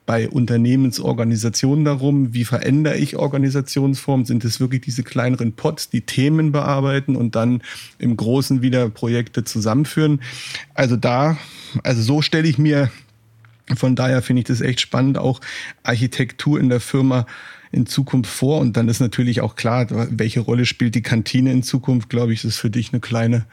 bei 0.06 0.28
Unternehmensorganisationen 0.30 1.86
darum, 1.86 2.34
wie 2.34 2.44
verändere 2.44 2.98
ich 2.98 3.16
Organisationsformen? 3.16 4.25
Sind 4.25 4.44
es 4.44 4.60
wirklich 4.60 4.81
diese 4.81 5.04
kleineren 5.04 5.54
Pots, 5.54 5.90
die 5.90 6.01
Themen 6.01 6.51
bearbeiten 6.51 7.16
und 7.16 7.36
dann 7.36 7.62
im 8.00 8.18
Großen 8.18 8.62
wieder 8.62 8.90
Projekte 8.90 9.44
zusammenführen? 9.44 10.22
Also 10.74 10.98
da, 10.98 11.38
also 11.84 12.01
so 12.01 12.22
stelle 12.22 12.48
ich 12.48 12.57
mir, 12.57 12.92
von 13.75 13.95
daher 13.95 14.22
finde 14.22 14.42
ich 14.42 14.48
das 14.48 14.60
echt 14.60 14.81
spannend, 14.81 15.18
auch 15.18 15.40
Architektur 15.84 16.60
in 16.60 16.68
der 16.68 16.81
Firma 16.81 17.25
in 17.72 17.86
Zukunft 17.86 18.30
vor? 18.30 18.60
Und 18.60 18.75
dann 18.75 18.90
ist 18.90 19.00
natürlich 19.00 19.40
auch 19.40 19.56
klar, 19.56 19.88
welche 19.90 20.42
Rolle 20.42 20.66
spielt 20.66 20.95
die 20.95 21.01
Kantine 21.01 21.51
in 21.51 21.63
Zukunft, 21.63 22.10
glaube 22.10 22.34
ich, 22.34 22.44
ist 22.44 22.57
für 22.57 22.69
dich 22.69 22.92
eine 22.92 23.00
kleine 23.00 23.45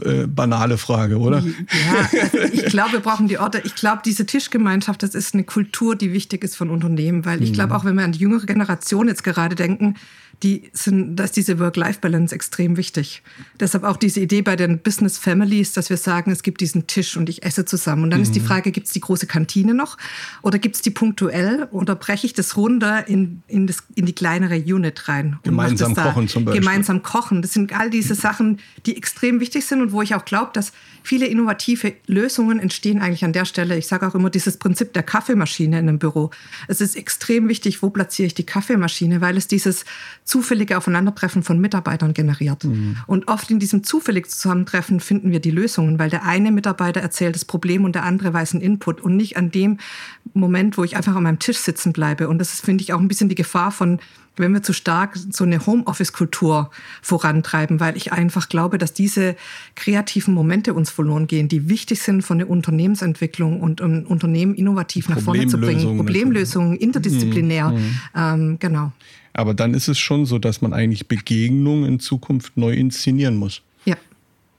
äh, 0.00 0.26
banale 0.26 0.78
Frage, 0.78 1.18
oder? 1.18 1.40
Ja, 1.40 2.20
also 2.22 2.38
ich 2.38 2.64
glaube, 2.66 2.92
wir 2.92 3.00
brauchen 3.00 3.28
die 3.28 3.38
Orte. 3.38 3.60
Ich 3.64 3.74
glaube, 3.74 4.00
diese 4.04 4.24
Tischgemeinschaft, 4.24 5.02
das 5.02 5.14
ist 5.14 5.34
eine 5.34 5.44
Kultur, 5.44 5.96
die 5.96 6.12
wichtig 6.12 6.44
ist 6.44 6.56
von 6.56 6.70
Unternehmen, 6.70 7.24
weil 7.24 7.42
ich 7.42 7.52
glaube, 7.52 7.74
mhm. 7.74 7.76
auch 7.78 7.84
wenn 7.84 7.96
wir 7.96 8.04
an 8.04 8.12
die 8.12 8.20
jüngere 8.20 8.46
Generation 8.46 9.08
jetzt 9.08 9.22
gerade 9.22 9.54
denken, 9.54 9.96
die 10.42 10.70
sind, 10.72 11.16
da 11.16 11.24
ist 11.24 11.36
diese 11.36 11.58
Work-Life-Balance 11.58 12.34
extrem 12.34 12.76
wichtig. 12.76 13.22
Deshalb 13.60 13.84
auch 13.84 13.96
diese 13.96 14.20
Idee 14.20 14.42
bei 14.42 14.56
den 14.56 14.80
Business 14.80 15.18
Families, 15.18 15.72
dass 15.72 15.90
wir 15.90 15.96
sagen, 15.96 16.30
es 16.32 16.42
gibt 16.42 16.60
diesen 16.60 16.86
Tisch 16.86 17.16
und 17.16 17.28
ich 17.28 17.44
esse 17.44 17.64
zusammen. 17.64 18.04
Und 18.04 18.10
dann 18.10 18.20
mhm. 18.20 18.24
ist 18.24 18.34
die 18.34 18.40
mhm. 18.40 18.46
Frage, 18.46 18.72
gibt 18.72 18.88
es 18.88 18.92
die 18.92 19.00
große 19.00 19.26
Kantine 19.26 19.74
noch 19.74 19.98
oder 20.42 20.58
gibt 20.58 20.76
es 20.76 20.82
die 20.82 20.90
punktuell 20.90 21.68
oder 21.70 21.94
breche 21.94 22.26
ich 22.26 22.32
das 22.32 22.56
runter 22.56 23.06
in, 23.06 23.42
in, 23.46 23.66
das, 23.66 23.78
in 23.94 24.06
die 24.06 24.14
kleinere 24.14 24.56
Unit 24.56 25.08
rein? 25.08 25.38
Gemeinsam 25.42 25.94
kochen 25.94 26.28
zum 26.28 26.44
Beispiel. 26.44 26.60
Gemeinsam 26.60 27.02
kochen. 27.02 27.42
Das 27.42 27.52
sind 27.52 27.72
all 27.78 27.90
diese 27.90 28.14
Sachen, 28.14 28.58
die 28.86 28.96
extrem 28.96 29.38
wichtig 29.40 29.64
sind 29.64 29.80
und 29.80 29.92
wo 29.92 30.02
ich 30.02 30.14
auch 30.14 30.24
glaube, 30.24 30.50
dass 30.54 30.72
viele 31.02 31.26
innovative 31.26 31.94
Lösungen 32.06 32.58
entstehen 32.58 33.00
eigentlich 33.00 33.24
an 33.24 33.32
der 33.32 33.44
Stelle. 33.44 33.76
Ich 33.76 33.86
sage 33.86 34.06
auch 34.06 34.14
immer 34.14 34.30
dieses 34.30 34.56
Prinzip 34.56 34.92
der 34.92 35.02
Kaffeemaschine 35.02 35.78
in 35.78 35.88
einem 35.88 35.98
Büro. 35.98 36.30
Es 36.68 36.80
ist 36.80 36.96
extrem 36.96 37.48
wichtig, 37.48 37.82
wo 37.82 37.90
platziere 37.90 38.26
ich 38.26 38.34
die 38.34 38.46
Kaffeemaschine, 38.46 39.20
weil 39.20 39.36
es 39.36 39.46
dieses 39.46 39.84
zufällige 40.24 40.78
Aufeinandertreffen 40.78 41.42
von 41.42 41.60
Mitarbeitern 41.60 42.14
generiert. 42.14 42.64
Mhm. 42.64 42.96
Und 43.06 43.28
oft 43.28 43.50
in 43.50 43.58
diesem 43.58 43.84
zufälligen 43.84 44.28
Zusammentreffen 44.28 45.00
finden 45.00 45.32
wir 45.32 45.40
die 45.40 45.50
Lösungen, 45.50 45.98
weil 45.98 46.10
der 46.10 46.24
eine 46.24 46.52
Mitarbeiter 46.52 47.00
erzählt 47.00 47.34
das 47.34 47.44
Problem 47.44 47.84
und 47.84 47.94
der 47.94 48.04
andere 48.04 48.32
weiß 48.32 48.54
einen 48.54 48.62
Input 48.62 49.00
und 49.00 49.16
nicht 49.16 49.36
an 49.36 49.50
dem 49.50 49.78
Moment, 50.34 50.78
wo 50.78 50.84
ich 50.84 50.96
einfach 50.96 51.16
an 51.16 51.24
meinem 51.24 51.38
Tisch 51.38 51.58
sitzen 51.58 51.92
bleibe. 51.92 52.28
Und 52.28 52.38
das 52.38 52.52
ist, 52.54 52.64
finde 52.64 52.82
ich, 52.82 52.92
auch 52.92 53.00
ein 53.00 53.08
bisschen 53.08 53.28
die 53.28 53.34
Gefahr 53.34 53.72
von 53.72 53.98
wenn 54.36 54.52
wir 54.52 54.62
zu 54.62 54.72
stark 54.72 55.16
so 55.30 55.44
eine 55.44 55.66
Homeoffice-Kultur 55.66 56.70
vorantreiben, 57.02 57.80
weil 57.80 57.96
ich 57.96 58.12
einfach 58.12 58.48
glaube, 58.48 58.78
dass 58.78 58.94
diese 58.94 59.36
kreativen 59.74 60.32
Momente 60.32 60.72
uns 60.74 60.90
verloren 60.90 61.26
gehen, 61.26 61.48
die 61.48 61.68
wichtig 61.68 62.00
sind 62.00 62.22
von 62.22 62.38
der 62.38 62.48
Unternehmensentwicklung 62.48 63.60
und 63.60 63.80
um 63.80 64.04
Unternehmen 64.06 64.54
innovativ 64.54 65.08
nach 65.08 65.20
vorne 65.20 65.46
zu 65.48 65.58
bringen. 65.58 65.96
Problemlösungen, 65.96 66.76
interdisziplinär. 66.76 67.70
Mhm. 67.70 67.76
mhm. 67.76 68.00
Ähm, 68.16 68.56
genau. 68.58 68.92
Aber 69.32 69.54
dann 69.54 69.74
ist 69.74 69.88
es 69.88 69.98
schon 69.98 70.26
so, 70.26 70.38
dass 70.38 70.60
man 70.60 70.72
eigentlich 70.72 71.08
Begegnungen 71.08 71.84
in 71.86 72.00
Zukunft 72.00 72.56
neu 72.56 72.72
inszenieren 72.72 73.36
muss. 73.36 73.62
Ja. 73.84 73.96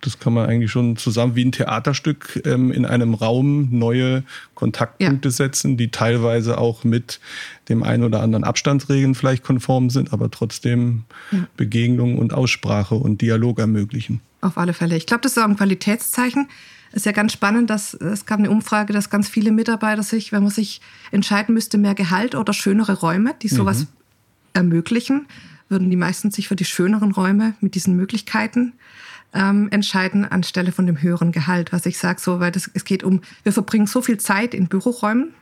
Das 0.01 0.19
kann 0.19 0.33
man 0.33 0.49
eigentlich 0.49 0.71
schon 0.71 0.97
zusammen 0.97 1.35
wie 1.35 1.45
ein 1.45 1.51
Theaterstück 1.51 2.41
ähm, 2.45 2.71
in 2.71 2.85
einem 2.85 3.13
Raum 3.13 3.69
neue 3.71 4.23
Kontaktpunkte 4.55 5.29
ja. 5.29 5.31
setzen, 5.31 5.77
die 5.77 5.91
teilweise 5.91 6.57
auch 6.57 6.83
mit 6.83 7.19
dem 7.69 7.83
einen 7.83 8.03
oder 8.03 8.21
anderen 8.21 8.43
Abstandsregeln 8.43 9.15
vielleicht 9.15 9.43
konform 9.43 9.89
sind, 9.89 10.11
aber 10.11 10.29
trotzdem 10.31 11.03
ja. 11.31 11.47
Begegnung 11.55 12.17
und 12.17 12.33
Aussprache 12.33 12.95
und 12.95 13.21
Dialog 13.21 13.59
ermöglichen. 13.59 14.19
Auf 14.41 14.57
alle 14.57 14.73
Fälle. 14.73 14.97
Ich 14.97 15.05
glaube, 15.05 15.21
das 15.21 15.33
ist 15.33 15.37
auch 15.37 15.47
ein 15.47 15.55
Qualitätszeichen. 15.55 16.49
Es 16.91 16.97
ist 16.97 17.05
ja 17.05 17.11
ganz 17.11 17.31
spannend, 17.31 17.69
dass 17.69 17.93
es 17.93 18.25
gab 18.25 18.39
eine 18.39 18.51
Umfrage, 18.51 18.93
dass 18.93 19.09
ganz 19.09 19.29
viele 19.29 19.51
Mitarbeiter 19.51 20.03
sich, 20.03 20.31
wenn 20.31 20.43
man 20.43 20.51
sich 20.51 20.81
entscheiden 21.11 21.55
müsste, 21.55 21.77
mehr 21.77 21.95
Gehalt 21.95 22.35
oder 22.35 22.53
schönere 22.53 22.99
Räume, 22.99 23.33
die 23.41 23.47
sowas 23.47 23.79
mhm. 23.79 23.87
Ermöglichen, 24.53 25.27
würden 25.69 25.89
die 25.89 25.97
meisten 25.97 26.31
sich 26.31 26.47
für 26.47 26.55
die 26.55 26.65
schöneren 26.65 27.11
Räume 27.11 27.55
mit 27.61 27.75
diesen 27.75 27.95
Möglichkeiten 27.95 28.73
ähm, 29.33 29.67
entscheiden 29.71 30.25
anstelle 30.25 30.71
von 30.71 30.85
dem 30.85 31.01
höheren 31.01 31.31
Gehalt. 31.31 31.73
Was 31.73 31.85
ich 31.85 31.97
sage, 31.97 32.21
so, 32.21 32.39
weil 32.39 32.51
das, 32.51 32.69
es 32.73 32.85
geht 32.85 33.03
um, 33.03 33.21
wir 33.43 33.51
verbringen 33.51 33.87
so 33.87 34.01
viel 34.01 34.17
Zeit 34.19 34.53
in 34.53 34.67
Büroräumen, 34.67 35.33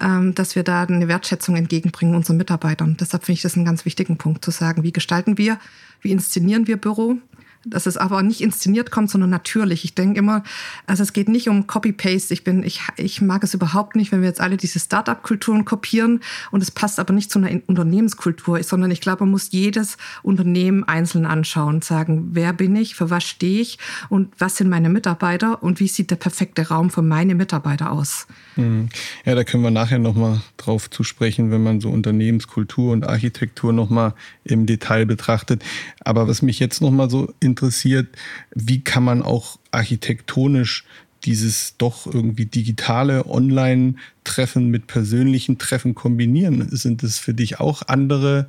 ähm, 0.00 0.34
dass 0.34 0.54
wir 0.54 0.62
da 0.62 0.82
eine 0.82 1.08
Wertschätzung 1.08 1.56
entgegenbringen 1.56 2.14
unseren 2.14 2.36
Mitarbeitern. 2.36 2.96
Deshalb 2.98 3.24
finde 3.24 3.36
ich 3.36 3.42
das 3.42 3.56
einen 3.56 3.64
ganz 3.64 3.84
wichtigen 3.84 4.16
Punkt 4.16 4.44
zu 4.44 4.50
sagen, 4.50 4.82
wie 4.82 4.92
gestalten 4.92 5.38
wir, 5.38 5.58
wie 6.00 6.12
inszenieren 6.12 6.66
wir 6.66 6.76
Büro 6.76 7.16
dass 7.64 7.86
es 7.86 7.96
aber 7.96 8.22
nicht 8.22 8.40
inszeniert 8.40 8.90
kommt, 8.90 9.10
sondern 9.10 9.30
natürlich. 9.30 9.84
Ich 9.84 9.94
denke 9.94 10.18
immer, 10.18 10.42
also 10.86 11.02
es 11.02 11.12
geht 11.12 11.28
nicht 11.28 11.48
um 11.48 11.66
Copy-Paste. 11.66 12.32
Ich 12.32 12.46
ich, 12.46 12.80
ich 12.96 13.20
mag 13.20 13.44
es 13.44 13.54
überhaupt 13.54 13.96
nicht, 13.96 14.12
wenn 14.12 14.22
wir 14.22 14.28
jetzt 14.28 14.40
alle 14.40 14.56
diese 14.56 14.78
Startup-Kulturen 14.78 15.64
kopieren 15.64 16.20
und 16.50 16.62
es 16.62 16.70
passt 16.70 16.98
aber 16.98 17.12
nicht 17.12 17.30
zu 17.30 17.38
einer 17.38 17.60
Unternehmenskultur, 17.66 18.62
sondern 18.62 18.90
ich 18.90 19.00
glaube, 19.00 19.24
man 19.24 19.30
muss 19.30 19.50
jedes 19.50 19.96
Unternehmen 20.22 20.84
einzeln 20.84 21.26
anschauen 21.26 21.76
und 21.76 21.84
sagen, 21.84 22.30
wer 22.32 22.52
bin 22.52 22.76
ich, 22.76 22.94
für 22.94 23.10
was 23.10 23.24
stehe 23.24 23.60
ich 23.60 23.78
und 24.08 24.32
was 24.38 24.56
sind 24.56 24.68
meine 24.68 24.88
Mitarbeiter 24.88 25.62
und 25.62 25.80
wie 25.80 25.88
sieht 25.88 26.10
der 26.10 26.16
perfekte 26.16 26.68
Raum 26.68 26.90
für 26.90 27.02
meine 27.02 27.34
Mitarbeiter 27.34 27.92
aus. 27.92 28.26
Mhm. 28.56 28.88
Ja, 29.24 29.34
da 29.34 29.44
können 29.44 29.62
wir 29.62 29.70
nachher 29.70 29.98
nochmal 29.98 30.40
drauf 30.56 30.90
zu 30.90 31.02
sprechen, 31.02 31.50
wenn 31.50 31.62
man 31.62 31.80
so 31.80 31.90
Unternehmenskultur 31.90 32.92
und 32.92 33.06
Architektur 33.06 33.72
nochmal 33.72 34.14
im 34.44 34.66
Detail 34.66 35.06
betrachtet. 35.06 35.64
Aber 36.00 36.28
was 36.28 36.42
mich 36.42 36.58
jetzt 36.58 36.80
nochmal 36.80 37.10
so 37.10 37.32
in 37.40 37.49
interessiert, 37.50 38.08
wie 38.54 38.82
kann 38.82 39.04
man 39.04 39.22
auch 39.22 39.58
architektonisch 39.70 40.84
dieses 41.24 41.76
doch 41.76 42.06
irgendwie 42.06 42.46
digitale 42.46 43.26
Online-Treffen 43.26 44.70
mit 44.70 44.86
persönlichen 44.86 45.58
Treffen 45.58 45.94
kombinieren? 45.94 46.68
Sind 46.70 47.02
es 47.02 47.18
für 47.18 47.34
dich 47.34 47.60
auch 47.60 47.82
andere 47.88 48.48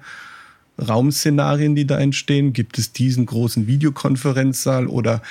Raumszenarien, 0.80 1.76
die 1.76 1.86
da 1.86 2.00
entstehen? 2.00 2.54
Gibt 2.54 2.78
es 2.78 2.94
diesen 2.94 3.26
großen 3.26 3.68
Videokonferenzsaal 3.68 4.88
oder 4.88 5.22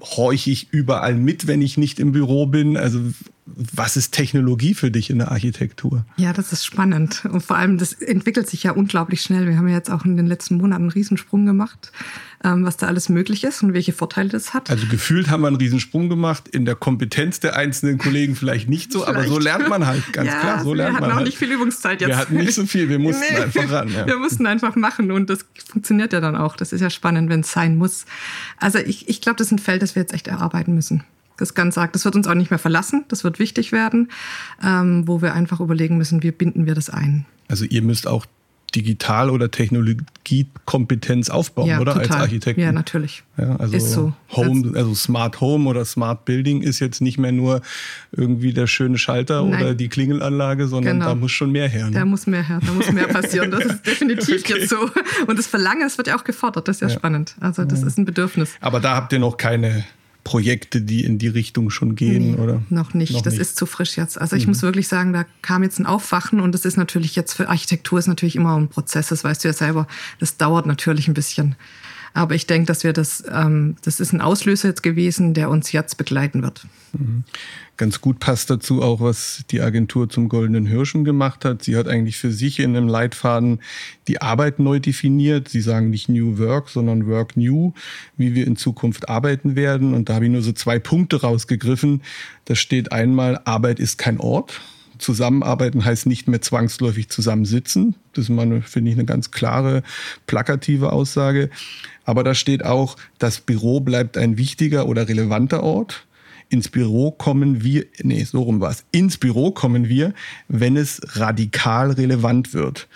horche 0.00 0.50
ich 0.50 0.72
überall 0.72 1.14
mit, 1.14 1.46
wenn 1.46 1.62
ich 1.62 1.76
nicht 1.76 2.00
im 2.00 2.12
Büro 2.12 2.46
bin? 2.46 2.76
Also 2.76 3.00
was 3.44 3.96
ist 3.96 4.12
Technologie 4.12 4.72
für 4.72 4.92
dich 4.92 5.10
in 5.10 5.18
der 5.18 5.32
Architektur? 5.32 6.04
Ja, 6.16 6.32
das 6.32 6.52
ist 6.52 6.64
spannend. 6.64 7.24
Und 7.24 7.42
vor 7.42 7.56
allem, 7.56 7.76
das 7.76 7.92
entwickelt 7.92 8.48
sich 8.48 8.62
ja 8.62 8.70
unglaublich 8.70 9.20
schnell. 9.20 9.48
Wir 9.48 9.56
haben 9.56 9.66
ja 9.66 9.74
jetzt 9.74 9.90
auch 9.90 10.04
in 10.04 10.16
den 10.16 10.26
letzten 10.26 10.58
Monaten 10.58 10.82
einen 10.82 10.90
Riesensprung 10.90 11.44
gemacht, 11.44 11.90
ähm, 12.44 12.64
was 12.64 12.76
da 12.76 12.86
alles 12.86 13.08
möglich 13.08 13.42
ist 13.42 13.64
und 13.64 13.74
welche 13.74 13.92
Vorteile 13.92 14.28
das 14.28 14.54
hat. 14.54 14.70
Also 14.70 14.86
gefühlt 14.86 15.28
haben 15.28 15.40
wir 15.40 15.48
einen 15.48 15.56
Riesensprung 15.56 16.08
gemacht, 16.08 16.46
in 16.48 16.64
der 16.64 16.76
Kompetenz 16.76 17.40
der 17.40 17.56
einzelnen 17.56 17.98
Kollegen 17.98 18.36
vielleicht 18.36 18.68
nicht 18.68 18.92
so, 18.92 19.00
vielleicht. 19.00 19.18
aber 19.18 19.28
so 19.28 19.40
lernt 19.40 19.68
man 19.68 19.86
halt, 19.86 20.12
ganz 20.12 20.28
ja, 20.28 20.38
klar. 20.38 20.62
So 20.62 20.72
lernt 20.72 20.92
wir 20.92 21.00
hatten 21.00 21.10
auch 21.10 21.16
halt. 21.16 21.26
nicht 21.26 21.38
viel 21.38 21.50
Übungszeit 21.50 22.00
jetzt. 22.00 22.08
Wir 22.08 22.16
hatten 22.16 22.36
nicht 22.36 22.54
so 22.54 22.64
viel, 22.64 22.88
wir 22.88 22.98
mussten 23.00 23.24
nee. 23.28 23.40
einfach 23.40 23.70
ran. 23.72 23.88
Ja. 23.88 24.06
Wir 24.06 24.18
mussten 24.18 24.46
einfach 24.46 24.76
machen 24.76 25.10
und 25.10 25.28
das 25.28 25.44
funktioniert 25.68 26.12
ja 26.12 26.20
dann 26.20 26.36
auch. 26.36 26.56
Das 26.56 26.72
ist 26.72 26.80
ja 26.80 26.90
spannend, 26.90 27.28
wenn 27.28 27.40
es 27.40 27.50
sein 27.50 27.76
muss. 27.76 28.06
Also 28.58 28.78
ich, 28.78 29.08
ich 29.08 29.20
glaube, 29.20 29.38
das 29.38 29.48
ist 29.48 29.52
ein 29.52 29.58
Feld, 29.58 29.82
das 29.82 29.96
wir 29.96 30.02
jetzt 30.02 30.14
echt 30.14 30.28
erarbeiten 30.28 30.76
müssen 30.76 31.02
das 31.42 31.54
ganz 31.54 31.74
sagt, 31.74 31.94
das 31.94 32.04
wird 32.04 32.16
uns 32.16 32.26
auch 32.26 32.34
nicht 32.34 32.50
mehr 32.50 32.58
verlassen, 32.58 33.04
das 33.08 33.24
wird 33.24 33.38
wichtig 33.38 33.72
werden, 33.72 34.10
ähm, 34.64 35.06
wo 35.06 35.20
wir 35.20 35.34
einfach 35.34 35.60
überlegen 35.60 35.98
müssen, 35.98 36.22
wie 36.22 36.30
binden 36.30 36.66
wir 36.66 36.74
das 36.74 36.88
ein. 36.88 37.26
Also 37.48 37.64
ihr 37.64 37.82
müsst 37.82 38.06
auch 38.06 38.24
Digital- 38.74 39.28
oder 39.28 39.50
Technologiekompetenz 39.50 41.28
aufbauen, 41.28 41.68
ja, 41.68 41.80
oder? 41.80 41.92
Total. 41.92 42.10
Als 42.10 42.22
Architekt. 42.22 42.58
Ja, 42.58 42.72
natürlich. 42.72 43.22
Ja, 43.36 43.56
also 43.56 43.76
ist 43.76 43.92
so. 43.92 44.14
Home, 44.30 44.72
also 44.74 44.94
Smart 44.94 45.40
Home 45.40 45.68
oder 45.68 45.84
Smart 45.84 46.24
Building 46.24 46.62
ist 46.62 46.80
jetzt 46.80 47.02
nicht 47.02 47.18
mehr 47.18 47.32
nur 47.32 47.60
irgendwie 48.12 48.54
der 48.54 48.66
schöne 48.66 48.96
Schalter 48.96 49.44
Nein. 49.44 49.62
oder 49.62 49.74
die 49.74 49.88
Klingelanlage, 49.88 50.68
sondern 50.68 51.00
genau. 51.00 51.10
da 51.10 51.14
muss 51.14 51.32
schon 51.32 51.52
mehr 51.52 51.68
her. 51.68 51.86
Ne? 51.86 51.92
Da 51.92 52.04
muss 52.04 52.26
mehr 52.26 52.42
her, 52.42 52.60
da 52.64 52.72
muss 52.72 52.90
mehr 52.90 53.08
passieren. 53.08 53.50
Das 53.50 53.64
ist 53.64 53.86
definitiv 53.86 54.40
okay. 54.40 54.60
jetzt 54.60 54.70
so. 54.70 54.90
Und 55.26 55.38
das 55.38 55.46
Verlangen, 55.46 55.82
das 55.82 55.98
wird 55.98 56.08
ja 56.08 56.16
auch 56.16 56.24
gefordert. 56.24 56.66
Das 56.68 56.76
ist 56.76 56.80
ja, 56.80 56.88
ja. 56.88 56.94
spannend. 56.94 57.34
Also 57.40 57.64
das 57.64 57.82
ist 57.82 57.98
ein 57.98 58.06
Bedürfnis. 58.06 58.54
Aber 58.60 58.80
da 58.80 58.96
habt 58.96 59.12
ihr 59.12 59.18
noch 59.18 59.36
keine 59.36 59.84
Projekte, 60.24 60.80
die 60.80 61.04
in 61.04 61.18
die 61.18 61.28
Richtung 61.28 61.70
schon 61.70 61.96
gehen, 61.96 62.32
nee, 62.32 62.40
oder? 62.40 62.62
Noch 62.70 62.94
nicht. 62.94 63.12
Noch 63.12 63.22
das 63.22 63.34
nicht. 63.34 63.42
ist 63.42 63.56
zu 63.56 63.66
frisch 63.66 63.96
jetzt. 63.96 64.20
Also 64.20 64.36
ich 64.36 64.44
mhm. 64.44 64.50
muss 64.50 64.62
wirklich 64.62 64.86
sagen, 64.86 65.12
da 65.12 65.24
kam 65.42 65.62
jetzt 65.62 65.80
ein 65.80 65.86
Aufwachen 65.86 66.40
und 66.40 66.52
das 66.52 66.64
ist 66.64 66.76
natürlich 66.76 67.16
jetzt 67.16 67.32
für 67.34 67.48
Architektur 67.48 67.98
ist 67.98 68.06
natürlich 68.06 68.36
immer 68.36 68.56
ein 68.56 68.68
Prozess. 68.68 69.08
Das 69.08 69.24
weißt 69.24 69.42
du 69.42 69.48
ja 69.48 69.54
selber. 69.54 69.86
Das 70.20 70.36
dauert 70.36 70.66
natürlich 70.66 71.08
ein 71.08 71.14
bisschen. 71.14 71.56
Aber 72.14 72.34
ich 72.34 72.46
denke, 72.46 72.66
dass 72.66 72.84
wir 72.84 72.92
das, 72.92 73.24
ähm, 73.30 73.76
das 73.84 74.00
ist 74.00 74.12
ein 74.12 74.20
Auslöser 74.20 74.68
jetzt 74.68 74.82
gewesen, 74.82 75.34
der 75.34 75.48
uns 75.48 75.72
jetzt 75.72 75.96
begleiten 75.96 76.42
wird. 76.42 76.66
Mhm. 76.92 77.24
Ganz 77.78 78.00
gut 78.00 78.20
passt 78.20 78.50
dazu 78.50 78.82
auch, 78.82 79.00
was 79.00 79.44
die 79.50 79.60
Agentur 79.60 80.08
zum 80.08 80.28
Goldenen 80.28 80.66
Hirschen 80.66 81.04
gemacht 81.04 81.44
hat. 81.44 81.62
Sie 81.62 81.76
hat 81.76 81.88
eigentlich 81.88 82.18
für 82.18 82.30
sich 82.30 82.60
in 82.60 82.76
einem 82.76 82.86
Leitfaden 82.86 83.60
die 84.08 84.20
Arbeit 84.20 84.58
neu 84.58 84.78
definiert. 84.78 85.48
Sie 85.48 85.62
sagen 85.62 85.90
nicht 85.90 86.08
New 86.08 86.38
Work, 86.38 86.68
sondern 86.68 87.06
Work 87.06 87.36
New, 87.36 87.72
wie 88.16 88.34
wir 88.34 88.46
in 88.46 88.56
Zukunft 88.56 89.08
arbeiten 89.08 89.56
werden. 89.56 89.94
Und 89.94 90.08
da 90.08 90.14
habe 90.14 90.26
ich 90.26 90.30
nur 90.30 90.42
so 90.42 90.52
zwei 90.52 90.78
Punkte 90.78 91.22
rausgegriffen. 91.22 92.02
Da 92.44 92.54
steht 92.54 92.92
einmal, 92.92 93.40
Arbeit 93.44 93.80
ist 93.80 93.96
kein 93.96 94.20
Ort. 94.20 94.60
Zusammenarbeiten 94.98 95.84
heißt 95.84 96.06
nicht 96.06 96.28
mehr 96.28 96.40
zwangsläufig 96.40 97.08
zusammensitzen. 97.08 97.96
Das 98.12 98.24
ist 98.24 98.28
mal, 98.30 98.62
finde 98.62 98.90
ich, 98.90 98.96
eine 98.96 99.04
ganz 99.04 99.30
klare, 99.30 99.82
plakative 100.26 100.92
Aussage. 100.92 101.50
Aber 102.04 102.24
da 102.24 102.34
steht 102.34 102.64
auch, 102.64 102.96
das 103.18 103.40
Büro 103.40 103.80
bleibt 103.80 104.18
ein 104.18 104.36
wichtiger 104.36 104.86
oder 104.86 105.08
relevanter 105.08 105.62
Ort. 105.62 106.06
Ins 106.48 106.68
Büro 106.68 107.10
kommen 107.10 107.62
wir, 107.62 107.86
nee, 108.02 108.24
so 108.24 108.42
rum 108.42 108.60
war 108.60 108.70
es. 108.70 108.84
Ins 108.92 109.16
Büro 109.16 109.52
kommen 109.52 109.88
wir, 109.88 110.12
wenn 110.48 110.76
es 110.76 111.00
radikal 111.16 111.92
relevant 111.92 112.52
wird. 112.52 112.88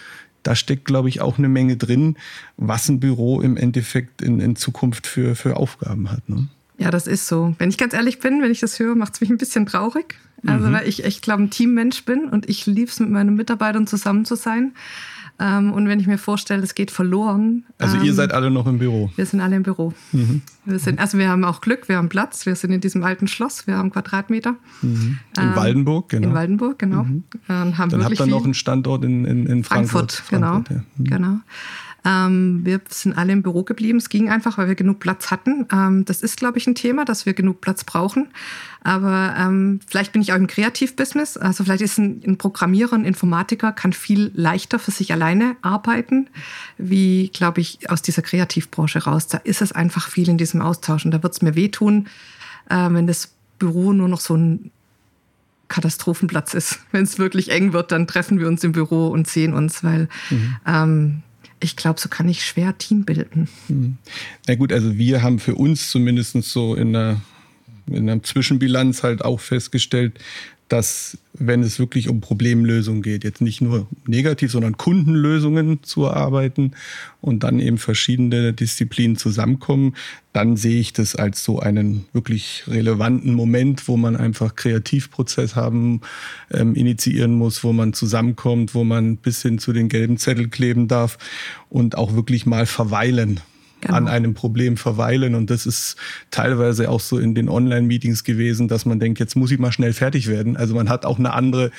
Da 0.43 0.55
steckt, 0.55 0.85
glaube 0.85 1.09
ich, 1.09 1.21
auch 1.21 1.39
eine 1.39 1.49
Menge 1.49 1.77
drin, 1.77 2.17
was 2.57 2.89
ein 2.89 3.01
Büro 3.01 3.41
im 3.41 3.57
Endeffekt 3.57 4.23
in, 4.23 4.41
in 4.41 4.57
Zukunft 4.57 5.07
für, 5.07 5.35
für 5.35 5.57
Aufgaben 5.57 6.11
hat. 6.11 6.29
Ne? 6.29 6.49
Ja, 6.79 6.91
das 6.91 7.07
ist 7.07 7.27
so. 7.27 7.55
Wenn 7.59 7.71
ich 7.71 7.79
ganz 7.79 7.95
ehrlich 7.95 8.21
bin, 8.21 8.43
wenn 8.43 8.51
ich 8.51 8.61
das 8.61 8.79
höre, 8.79 8.95
macht 8.95 9.15
es 9.15 9.21
mich 9.21 9.31
ein 9.31 9.39
bisschen 9.39 9.67
traurig. 9.67 10.17
Also, 10.47 10.67
mhm. 10.67 10.73
weil 10.75 10.89
ich 10.89 11.05
echt, 11.05 11.23
glaube 11.23 11.45
ein 11.45 11.51
Teammensch 11.51 12.05
bin 12.05 12.29
und 12.29 12.49
ich 12.49 12.67
liebe 12.67 12.91
es, 12.91 13.01
mit 13.01 13.11
meinen 13.11 13.35
Mitarbeitern 13.35 13.87
zusammen 13.87 14.25
zu 14.25 14.35
sein. 14.35 14.75
Ähm, 15.39 15.73
und 15.73 15.87
wenn 15.89 16.01
ich 16.01 16.07
mir 16.07 16.19
vorstelle, 16.19 16.63
es 16.63 16.75
geht 16.75 16.91
verloren. 16.91 17.65
Also 17.79 17.99
ähm, 17.99 18.05
ihr 18.05 18.15
seid 18.15 18.33
alle 18.33 18.51
noch 18.51 18.67
im 18.67 18.79
Büro? 18.79 19.11
Wir 19.17 19.27
sind 19.27 19.41
alle 19.41 19.57
im 19.57 19.63
Büro. 19.63 19.93
Mhm. 20.13 20.43
Wir 20.65 20.79
sind, 20.79 20.99
also 20.99 21.19
wir 21.19 21.29
haben 21.29 21.45
auch 21.45 21.61
Glück, 21.61 21.89
wir 21.89 21.99
haben 21.99 22.09
Platz, 22.09 22.47
wir 22.47 22.57
sind 22.57 22.73
in 22.73 22.81
diesem 22.81 23.03
alten 23.05 23.29
Schloss, 23.29 23.67
wir 23.67 23.77
haben 23.77 23.91
Quadratmeter. 23.91 24.57
Mhm. 24.81 25.19
In 25.37 25.43
ähm, 25.43 25.57
Waldenburg, 25.57 26.09
genau. 26.09 26.29
In 26.29 26.35
Waldenburg, 26.35 26.79
genau. 26.79 27.05
Mhm. 27.05 27.25
Und 27.49 27.79
haben 27.79 27.91
Dann 27.91 28.05
habt 28.05 28.19
ihr 28.19 28.27
noch 28.27 28.45
einen 28.45 28.55
Standort 28.55 29.05
in, 29.05 29.25
in, 29.25 29.47
in 29.47 29.65
Frankfurt. 29.65 30.13
Frankfurt, 30.13 30.31
genau. 30.31 30.53
Frankfurt 30.53 30.77
ja. 30.77 30.85
Mhm. 30.97 31.05
genau. 31.05 31.41
Ähm, 32.07 32.61
wir 32.63 32.81
sind 32.89 33.19
alle 33.19 33.33
im 33.33 33.43
Büro 33.43 33.65
geblieben. 33.65 33.99
Es 33.99 34.09
ging 34.09 34.31
einfach, 34.31 34.59
weil 34.59 34.69
wir 34.69 34.77
genug 34.77 35.01
Platz 35.01 35.33
hatten. 35.33 35.67
Ähm, 35.73 36.05
das 36.05 36.23
ist, 36.23 36.37
glaube 36.37 36.59
ich, 36.59 36.67
ein 36.69 36.77
Thema, 36.77 37.05
dass 37.05 37.27
wir 37.27 37.35
genug 37.35 37.61
Platz 37.61 37.83
brauchen. 37.83 38.29
Aber 38.85 39.35
ähm, 39.37 39.81
vielleicht 39.89 40.13
bin 40.13 40.23
ich 40.23 40.33
auch 40.33 40.37
im 40.37 40.47
Kreativbusiness. 40.47 41.37
Also 41.37 41.65
vielleicht 41.65 41.83
ist 41.83 41.99
ein, 41.99 42.23
ein 42.25 42.39
Programmierer, 42.39 42.95
ein 42.95 43.05
Informatiker, 43.05 43.73
kann 43.73 43.93
viel 43.93 44.31
leichter 44.35 44.79
für 44.79 44.93
sich 44.93 45.13
alleine 45.13 45.57
arbeiten, 45.63 46.29
wie, 46.79 47.29
glaube 47.31 47.61
ich, 47.61 47.91
aus 47.91 48.03
dieser 48.03 48.23
Kreativbranche 48.23 49.03
raus. 49.03 49.27
Da 49.27 49.39
ist 49.39 49.61
es 49.61 49.73
einfach 49.73 50.09
viel 50.09 50.29
in 50.29 50.39
diesem 50.39 50.63
Austausch. 50.63 51.05
Und 51.05 51.11
da 51.11 51.25
wird 51.25 51.33
es 51.33 51.43
mir 51.43 51.57
wehtun, 51.57 52.07
äh, 52.71 52.89
wenn 52.91 53.09
das 53.09 53.33
Büro 53.59 53.93
nur 53.93 54.09
noch 54.09 54.21
so 54.21 54.37
ein 54.37 54.71
Katastrophenplatz 55.67 56.55
ist. 56.55 56.79
Wenn 56.93 57.03
es 57.03 57.19
wirklich 57.19 57.51
eng 57.51 57.73
wird, 57.73 57.91
dann 57.91 58.07
treffen 58.07 58.39
wir 58.39 58.47
uns 58.47 58.63
im 58.63 58.71
Büro 58.71 59.09
und 59.09 59.27
sehen 59.27 59.53
uns, 59.53 59.83
weil 59.83 60.09
mhm. 60.31 60.57
ähm, 60.65 61.23
ich 61.67 61.77
glaube, 61.77 62.01
so 62.01 62.09
kann 62.09 62.29
ich 62.29 62.47
schwer 62.47 62.79
Team 62.79 63.05
bilden. 63.05 63.49
Hm. 63.67 63.99
Na 64.47 64.55
gut, 64.55 64.73
also 64.73 64.97
wir 64.97 65.23
haben 65.23 65.39
für 65.41 65.57
uns 65.57 65.91
zumindest 65.91 66.41
so 66.45 66.75
in 66.75 66.95
einer, 66.95 67.21
in 67.89 68.09
einer 68.09 68.23
Zwischenbilanz 68.23 69.03
halt 69.03 69.25
auch 69.25 69.41
festgestellt, 69.41 70.19
dass 70.69 71.19
wenn 71.39 71.63
es 71.63 71.79
wirklich 71.79 72.09
um 72.09 72.21
Problemlösungen 72.21 73.03
geht, 73.03 73.23
jetzt 73.23 73.41
nicht 73.41 73.61
nur 73.61 73.87
negativ, 74.07 74.51
sondern 74.51 74.77
Kundenlösungen 74.77 75.83
zu 75.83 76.05
erarbeiten 76.05 76.73
und 77.21 77.45
dann 77.45 77.61
eben 77.61 77.79
verschiedene 77.79 78.53
Disziplinen 78.53 79.17
zusammenkommen, 79.17 79.95
dann 80.33 80.57
sehe 80.57 80.81
ich 80.81 80.93
das 80.93 81.15
als 81.15 81.45
so 81.45 81.61
einen 81.61 82.07
wirklich 82.13 82.65
relevanten 82.67 83.35
Moment, 83.35 83.87
wo 83.87 83.97
man 83.97 84.17
einfach 84.17 84.57
Kreativprozess 84.57 85.57
haben, 85.57 86.01
ähm, 86.51 86.75
initiieren 86.75 87.35
muss, 87.35 87.63
wo 87.63 87.73
man 87.73 87.93
zusammenkommt, 87.93 88.75
wo 88.75 88.83
man 88.83 89.19
bis 89.19 89.43
hin 89.43 89.59
zu 89.59 89.73
den 89.73 89.89
gelben 89.89 90.17
Zettel 90.17 90.49
kleben 90.49 90.89
darf 90.89 91.19
und 91.69 91.97
auch 91.97 92.15
wirklich 92.15 92.47
mal 92.47 92.67
verweilen 92.67 93.41
genau. 93.81 93.95
an 93.95 94.09
einem 94.09 94.35
Problem 94.35 94.77
verweilen. 94.77 95.35
Und 95.35 95.51
das 95.51 95.67
ist 95.67 95.97
teilweise 96.31 96.91
auch 96.91 97.01
so 97.01 97.19
in 97.19 97.35
den 97.35 97.49
Online-Meetings 97.49 98.25
gewesen, 98.25 98.69
dass 98.69 98.87
man 98.87 99.01
denkt, 99.01 99.19
jetzt 99.19 99.37
muss 99.37 99.51
ich 99.51 99.59
mal 99.59 99.73
schnell 99.73 99.93
fertig 99.93 100.29
werden. 100.29 100.57
Also 100.57 100.75
man 100.75 100.89
hat 100.89 101.05
auch 101.05 101.19
eine 101.19 101.33
andere 101.33 101.71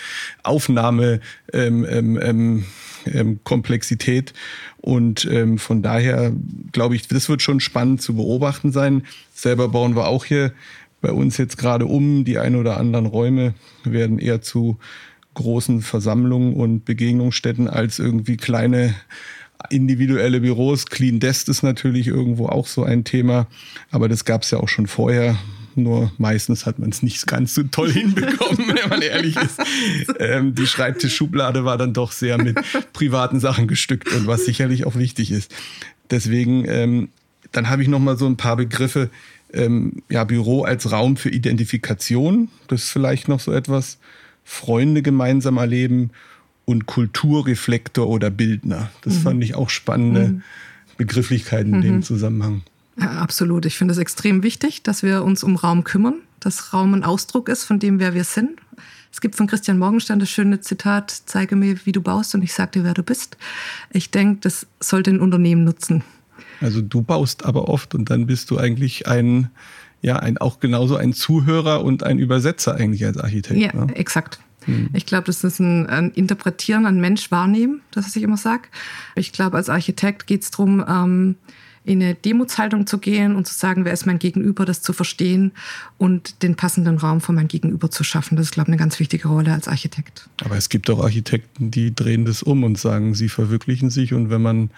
Aufnahme. 0.43 1.19
Ähm, 1.53 1.85
ähm, 1.89 2.19
ähm, 2.21 2.65
ähm 3.13 3.39
Komplexität. 3.43 4.33
Und 4.77 5.27
ähm, 5.31 5.57
von 5.57 5.81
daher 5.81 6.31
glaube 6.71 6.95
ich, 6.95 7.07
das 7.07 7.29
wird 7.29 7.41
schon 7.41 7.59
spannend 7.59 8.01
zu 8.01 8.15
beobachten 8.15 8.71
sein. 8.71 9.03
Selber 9.33 9.69
bauen 9.69 9.95
wir 9.95 10.07
auch 10.07 10.25
hier 10.25 10.53
bei 11.01 11.11
uns 11.11 11.37
jetzt 11.37 11.57
gerade 11.57 11.85
um. 11.85 12.25
Die 12.25 12.37
ein 12.37 12.55
oder 12.55 12.77
anderen 12.77 13.05
Räume 13.05 13.53
werden 13.83 14.19
eher 14.19 14.41
zu 14.41 14.77
großen 15.35 15.81
Versammlungen 15.81 16.53
und 16.53 16.85
Begegnungsstätten 16.85 17.67
als 17.67 17.99
irgendwie 17.99 18.37
kleine 18.37 18.95
individuelle 19.69 20.39
Büros. 20.39 20.85
Clean 20.85 21.19
Desk 21.19 21.47
ist 21.47 21.63
natürlich 21.63 22.07
irgendwo 22.07 22.47
auch 22.47 22.67
so 22.67 22.83
ein 22.83 23.03
Thema, 23.03 23.47
aber 23.91 24.07
das 24.07 24.25
gab 24.25 24.43
es 24.43 24.51
ja 24.51 24.59
auch 24.59 24.69
schon 24.69 24.87
vorher. 24.87 25.37
Nur 25.75 26.11
meistens 26.17 26.65
hat 26.65 26.79
man 26.79 26.89
es 26.89 27.03
nicht 27.03 27.27
ganz 27.27 27.53
so 27.53 27.61
toll 27.63 27.91
hinbekommen, 27.93 28.73
wenn 28.75 28.89
man 28.89 29.01
ehrlich 29.01 29.35
ist. 29.35 29.59
Ähm, 30.19 30.55
die 30.55 30.65
Schreibtischschublade 30.65 31.63
war 31.65 31.77
dann 31.77 31.93
doch 31.93 32.11
sehr 32.11 32.41
mit 32.41 32.57
privaten 32.93 33.39
Sachen 33.39 33.67
gestückt 33.67 34.11
und 34.13 34.25
was 34.25 34.45
sicherlich 34.45 34.85
auch 34.85 34.95
wichtig 34.95 35.31
ist. 35.31 35.53
Deswegen, 36.09 36.65
ähm, 36.67 37.09
dann 37.51 37.69
habe 37.69 37.83
ich 37.83 37.87
noch 37.87 37.99
mal 37.99 38.17
so 38.17 38.25
ein 38.25 38.37
paar 38.37 38.55
Begriffe. 38.55 39.09
Ähm, 39.53 40.01
ja, 40.09 40.23
Büro 40.23 40.63
als 40.63 40.91
Raum 40.91 41.17
für 41.17 41.29
Identifikation, 41.29 42.49
das 42.67 42.83
ist 42.83 42.89
vielleicht 42.89 43.27
noch 43.27 43.39
so 43.39 43.51
etwas. 43.51 43.99
Freunde 44.43 45.01
gemeinsam 45.01 45.57
erleben 45.57 46.11
und 46.67 46.85
Kulturreflektor 46.85 48.07
oder 48.09 48.29
Bildner. 48.29 48.91
Das 49.01 49.15
mhm. 49.15 49.21
fand 49.21 49.43
ich 49.43 49.55
auch 49.55 49.69
spannende 49.69 50.27
mhm. 50.27 50.41
Begrifflichkeiten 50.97 51.75
in 51.75 51.81
dem 51.81 51.95
mhm. 51.95 52.03
Zusammenhang. 52.03 52.61
Ja, 52.99 53.11
absolut. 53.11 53.65
Ich 53.65 53.77
finde 53.77 53.93
es 53.93 53.97
extrem 53.97 54.43
wichtig, 54.43 54.83
dass 54.83 55.01
wir 55.01 55.23
uns 55.23 55.43
um 55.43 55.55
Raum 55.55 55.85
kümmern, 55.85 56.15
dass 56.41 56.73
Raum 56.73 56.93
ein 56.93 57.05
Ausdruck 57.05 57.47
ist 57.47 57.63
von 57.63 57.79
dem, 57.79 57.99
wer 57.99 58.13
wir 58.13 58.25
sind. 58.25 58.59
Es 59.13 59.21
gibt 59.21 59.35
von 59.35 59.47
Christian 59.47 59.77
Morgenstern 59.77 60.19
das 60.19 60.29
schöne 60.29 60.59
Zitat, 60.59 61.21
zeige 61.25 61.55
mir, 61.55 61.85
wie 61.85 61.93
du 61.93 62.01
baust 62.01 62.35
und 62.35 62.43
ich 62.43 62.53
sage 62.53 62.71
dir, 62.71 62.83
wer 62.83 62.93
du 62.93 63.01
bist. 63.01 63.37
Ich 63.91 64.11
denke, 64.11 64.41
das 64.41 64.67
sollte 64.81 65.09
ein 65.11 65.21
Unternehmen 65.21 65.63
nutzen. 65.63 66.03
Also 66.59 66.81
du 66.81 67.01
baust 67.01 67.45
aber 67.45 67.69
oft 67.69 67.95
und 67.95 68.09
dann 68.09 68.27
bist 68.27 68.51
du 68.51 68.57
eigentlich 68.57 69.07
ein, 69.07 69.51
ja, 70.01 70.17
ein, 70.17 70.37
auch 70.37 70.59
genauso 70.59 70.97
ein 70.97 71.13
Zuhörer 71.13 71.85
und 71.85 72.03
ein 72.03 72.19
Übersetzer 72.19 72.75
eigentlich 72.75 73.05
als 73.05 73.17
Architekt. 73.17 73.57
Ja, 73.57 73.73
ne? 73.73 73.95
exakt. 73.95 74.39
Hm. 74.67 74.89
Ich 74.93 75.05
glaube, 75.05 75.25
das 75.25 75.43
ist 75.43 75.59
ein, 75.59 75.87
ein, 75.87 76.11
Interpretieren, 76.11 76.85
ein 76.85 77.01
Mensch 77.01 77.31
wahrnehmen, 77.31 77.81
das 77.91 78.05
was 78.05 78.15
ich 78.15 78.23
immer 78.23 78.37
sage. 78.37 78.63
Ich 79.15 79.31
glaube, 79.31 79.57
als 79.57 79.69
Architekt 79.69 80.27
geht 80.27 80.43
es 80.43 80.51
darum, 80.51 80.85
ähm, 80.87 81.35
in 81.87 82.03
eine 82.03 82.15
Demutshaltung 82.15 82.85
zu 82.85 82.97
gehen 82.97 83.35
und 83.35 83.47
zu 83.47 83.53
sagen, 83.53 83.85
wer 83.85 83.93
ist 83.93 84.05
mein 84.05 84.19
Gegenüber, 84.19 84.65
das 84.65 84.81
zu 84.81 84.91
verstehen 84.91 85.53
und 85.97 86.43
den 86.43 86.55
passenden 86.55 86.97
Raum 86.97 87.21
für 87.21 87.31
mein 87.31 87.47
Gegenüber 87.47 87.89
zu 87.89 88.03
schaffen. 88.03 88.35
Das 88.35 88.47
ist, 88.47 88.51
glaube 88.51 88.67
ich, 88.67 88.73
eine 88.73 88.77
ganz 88.77 88.99
wichtige 88.99 89.29
Rolle 89.29 89.53
als 89.53 89.69
Architekt. 89.69 90.27
Aber 90.43 90.57
es 90.57 90.67
gibt 90.67 90.89
auch 90.89 91.01
Architekten, 91.01 91.71
die 91.71 91.95
drehen 91.95 92.25
das 92.25 92.43
um 92.43 92.65
und 92.65 92.77
sagen, 92.77 93.15
sie 93.15 93.29
verwirklichen 93.29 93.89
sich 93.89 94.13
und 94.13 94.29
wenn 94.29 94.41
man 94.41 94.69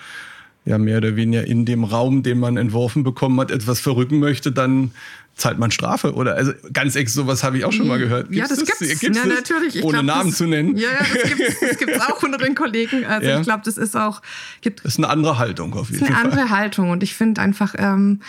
ja 0.66 0.78
mehr 0.78 0.98
oder 0.98 1.16
weniger 1.16 1.46
in 1.46 1.66
dem 1.66 1.84
Raum, 1.84 2.24
den 2.24 2.40
man 2.40 2.58
entworfen 2.58 3.04
bekommen 3.04 3.40
hat, 3.40 3.52
etwas 3.52 3.80
verrücken 3.80 4.20
möchte, 4.20 4.52
dann 4.52 4.92
zahlt 5.36 5.58
man 5.58 5.72
Strafe 5.72 6.14
oder 6.14 6.36
also 6.36 6.52
ganz 6.74 6.96
ex 6.96 7.14
sowas 7.14 7.44
habe 7.44 7.58
ich 7.58 7.66
auch 7.66 7.72
schon 7.72 7.88
mal 7.88 7.98
gehört. 7.98 8.30
Gibt's 8.30 8.38
ja, 8.38 8.56
das, 8.56 8.66
das 8.66 8.80
gibt's. 8.80 9.00
gibt's 9.00 9.18
ja, 9.18 9.26
natürlich. 9.26 9.78
Ich 9.78 9.84
ohne 9.84 9.94
glaub, 9.94 10.06
Namen 10.06 10.30
das, 10.30 10.38
zu 10.38 10.46
nennen. 10.46 10.78
Ja, 10.78 10.90
ja, 10.92 11.00
das 11.00 11.38
gibt's, 11.38 11.60
das 11.62 11.78
gibt's 11.78 12.02
auch 12.02 12.22
unter 12.22 12.38
den 12.38 12.56
Kollegen. 12.56 13.06
Also 13.06 13.28
ja. 13.28 13.40
ich 13.40 13.46
glaube, 13.46 13.62
das 13.64 13.78
ist 13.78 13.96
auch 13.96 14.22
gibt, 14.62 14.84
das 14.84 14.94
ist 14.94 14.98
eine 14.98 15.10
andere 15.10 15.40
Haltung 15.40 15.74
auf 15.74 15.90
jeden 15.90 16.06
Fall. 16.06 16.16
Eine 16.16 16.26
andere 16.26 16.50
Haltung 16.50 16.90
und 16.92 17.04
ich 17.04 17.16
finde 17.16 17.42
einfach 17.42 17.74
ähm, 17.78 18.20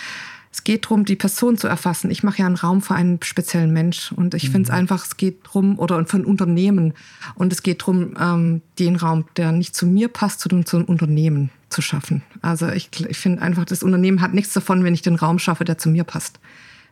es 0.53 0.65
geht 0.65 0.87
darum, 0.87 1.05
die 1.05 1.15
Person 1.15 1.57
zu 1.57 1.69
erfassen. 1.69 2.11
Ich 2.11 2.25
mache 2.25 2.39
ja 2.39 2.47
einen 2.47 2.57
Raum 2.57 2.83
für 2.83 2.95
einen 2.95 3.21
speziellen 3.23 3.73
Mensch 3.73 4.11
und 4.13 4.35
ich 4.35 4.49
mhm. 4.49 4.53
finde 4.53 4.69
es 4.69 4.71
einfach, 4.71 5.05
es 5.05 5.17
geht 5.17 5.47
darum, 5.47 5.79
oder 5.79 6.05
für 6.07 6.17
ein 6.17 6.25
Unternehmen 6.25 6.95
und 7.37 7.53
es 7.53 7.63
geht 7.63 7.83
darum, 7.83 8.17
ähm, 8.21 8.63
den 8.79 8.97
Raum, 8.97 9.27
der 9.37 9.53
nicht 9.53 9.77
zu 9.77 9.87
mir 9.87 10.09
passt, 10.09 10.41
zu 10.41 10.49
einem 10.49 10.85
Unternehmen 10.87 11.51
zu 11.71 11.83
schaffen. 11.83 12.23
Also 12.43 12.69
ich, 12.69 12.91
ich 13.09 13.19
finde 13.19 13.43
einfach, 13.43 13.65
das 13.65 13.83
Unternehmen 13.83 14.21
hat 14.21 14.35
nichts 14.35 14.53
davon, 14.53 14.85
wenn 14.85 14.95
ich 14.95 15.03
den 15.03 15.17
Raum 15.17 15.39
schaffe, 15.39 15.65
der 15.65 15.79
zu 15.79 15.89
mir 15.89 16.05
passt 16.05 16.41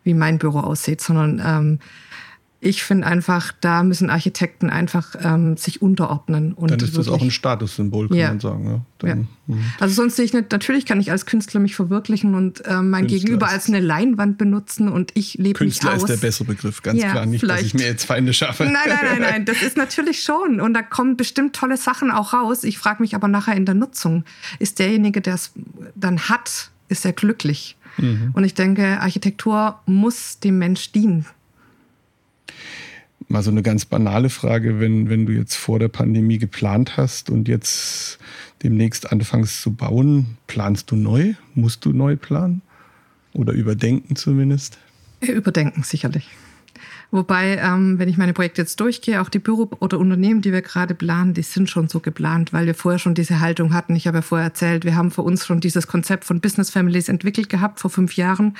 wie 0.04 0.14
mein 0.14 0.38
Büro 0.38 0.60
aussieht, 0.60 1.00
sondern 1.00 1.42
ähm, 1.44 1.78
ich 2.60 2.82
finde 2.82 3.06
einfach, 3.06 3.52
da 3.60 3.84
müssen 3.84 4.10
Architekten 4.10 4.68
einfach 4.68 5.14
ähm, 5.22 5.56
sich 5.56 5.80
unterordnen. 5.80 6.54
Und 6.54 6.72
dann 6.72 6.80
ist 6.80 6.98
das 6.98 7.06
auch 7.06 7.22
ein 7.22 7.30
Statussymbol, 7.30 8.08
kann 8.08 8.16
ja. 8.16 8.28
man 8.28 8.40
sagen. 8.40 8.66
Ja. 8.66 8.80
Dann, 8.98 9.08
ja. 9.08 9.54
Mhm. 9.54 9.64
Also 9.78 9.94
sonst 9.94 10.16
sehe 10.16 10.24
ich 10.24 10.32
nicht, 10.32 10.50
natürlich 10.50 10.84
kann 10.84 11.00
ich 11.00 11.12
als 11.12 11.24
Künstler 11.24 11.60
mich 11.60 11.76
verwirklichen 11.76 12.34
und 12.34 12.64
äh, 12.66 12.82
mein 12.82 13.06
Künstler 13.06 13.18
Gegenüber 13.20 13.48
als 13.48 13.68
eine 13.68 13.78
Leinwand 13.78 14.38
benutzen 14.38 14.88
und 14.88 15.12
ich 15.14 15.34
lebe 15.34 15.64
mich 15.64 15.74
aus. 15.74 15.80
Künstler 15.80 15.96
ist 15.96 16.08
der 16.08 16.16
bessere 16.16 16.44
Begriff, 16.46 16.82
ganz 16.82 17.00
klar. 17.00 17.26
Nicht, 17.26 17.40
vielleicht. 17.40 17.60
dass 17.60 17.66
ich 17.66 17.74
mir 17.74 17.86
jetzt 17.86 18.04
Feinde 18.04 18.32
schaffe. 18.32 18.64
Nein, 18.64 18.74
nein, 18.88 18.98
nein, 19.04 19.22
nein, 19.22 19.44
das 19.44 19.62
ist 19.62 19.76
natürlich 19.76 20.24
schon. 20.24 20.60
Und 20.60 20.74
da 20.74 20.82
kommen 20.82 21.16
bestimmt 21.16 21.54
tolle 21.54 21.76
Sachen 21.76 22.10
auch 22.10 22.32
raus. 22.32 22.64
Ich 22.64 22.78
frage 22.78 23.02
mich 23.02 23.14
aber 23.14 23.28
nachher 23.28 23.54
in 23.54 23.66
der 23.66 23.76
Nutzung, 23.76 24.24
ist 24.58 24.80
derjenige, 24.80 25.20
der 25.20 25.34
es 25.34 25.52
dann 25.94 26.28
hat, 26.28 26.72
ist 26.88 27.04
er 27.04 27.12
glücklich? 27.12 27.76
Mhm. 27.98 28.30
Und 28.32 28.42
ich 28.42 28.54
denke, 28.54 29.00
Architektur 29.00 29.78
muss 29.86 30.40
dem 30.40 30.58
Mensch 30.58 30.90
dienen. 30.90 31.26
Mal 33.28 33.42
so 33.42 33.50
eine 33.50 33.62
ganz 33.62 33.84
banale 33.84 34.30
Frage, 34.30 34.80
wenn, 34.80 35.10
wenn 35.10 35.26
du 35.26 35.32
jetzt 35.32 35.54
vor 35.54 35.78
der 35.78 35.88
Pandemie 35.88 36.38
geplant 36.38 36.96
hast 36.96 37.28
und 37.28 37.46
jetzt 37.46 38.18
demnächst 38.62 39.12
anfängst 39.12 39.60
zu 39.60 39.74
bauen, 39.74 40.38
planst 40.46 40.90
du 40.90 40.96
neu? 40.96 41.34
Musst 41.54 41.84
du 41.84 41.92
neu 41.92 42.16
planen? 42.16 42.62
Oder 43.34 43.52
überdenken 43.52 44.16
zumindest? 44.16 44.78
Überdenken 45.20 45.82
sicherlich. 45.82 46.28
Wobei, 47.10 47.56
ähm, 47.56 47.98
wenn 47.98 48.08
ich 48.08 48.18
meine 48.18 48.34
Projekte 48.34 48.60
jetzt 48.60 48.80
durchgehe, 48.80 49.22
auch 49.22 49.30
die 49.30 49.38
Büro 49.38 49.70
oder 49.80 49.98
Unternehmen, 49.98 50.42
die 50.42 50.52
wir 50.52 50.60
gerade 50.60 50.94
planen, 50.94 51.32
die 51.32 51.42
sind 51.42 51.70
schon 51.70 51.88
so 51.88 52.00
geplant, 52.00 52.52
weil 52.52 52.66
wir 52.66 52.74
vorher 52.74 52.98
schon 52.98 53.14
diese 53.14 53.40
Haltung 53.40 53.72
hatten. 53.72 53.96
Ich 53.96 54.06
habe 54.06 54.18
ja 54.18 54.22
vorher 54.22 54.48
erzählt, 54.48 54.84
wir 54.84 54.94
haben 54.94 55.10
für 55.10 55.22
uns 55.22 55.46
schon 55.46 55.60
dieses 55.60 55.86
Konzept 55.86 56.24
von 56.24 56.40
Business 56.40 56.70
Families 56.70 57.08
entwickelt 57.08 57.48
gehabt 57.48 57.80
vor 57.80 57.90
fünf 57.90 58.16
Jahren 58.16 58.56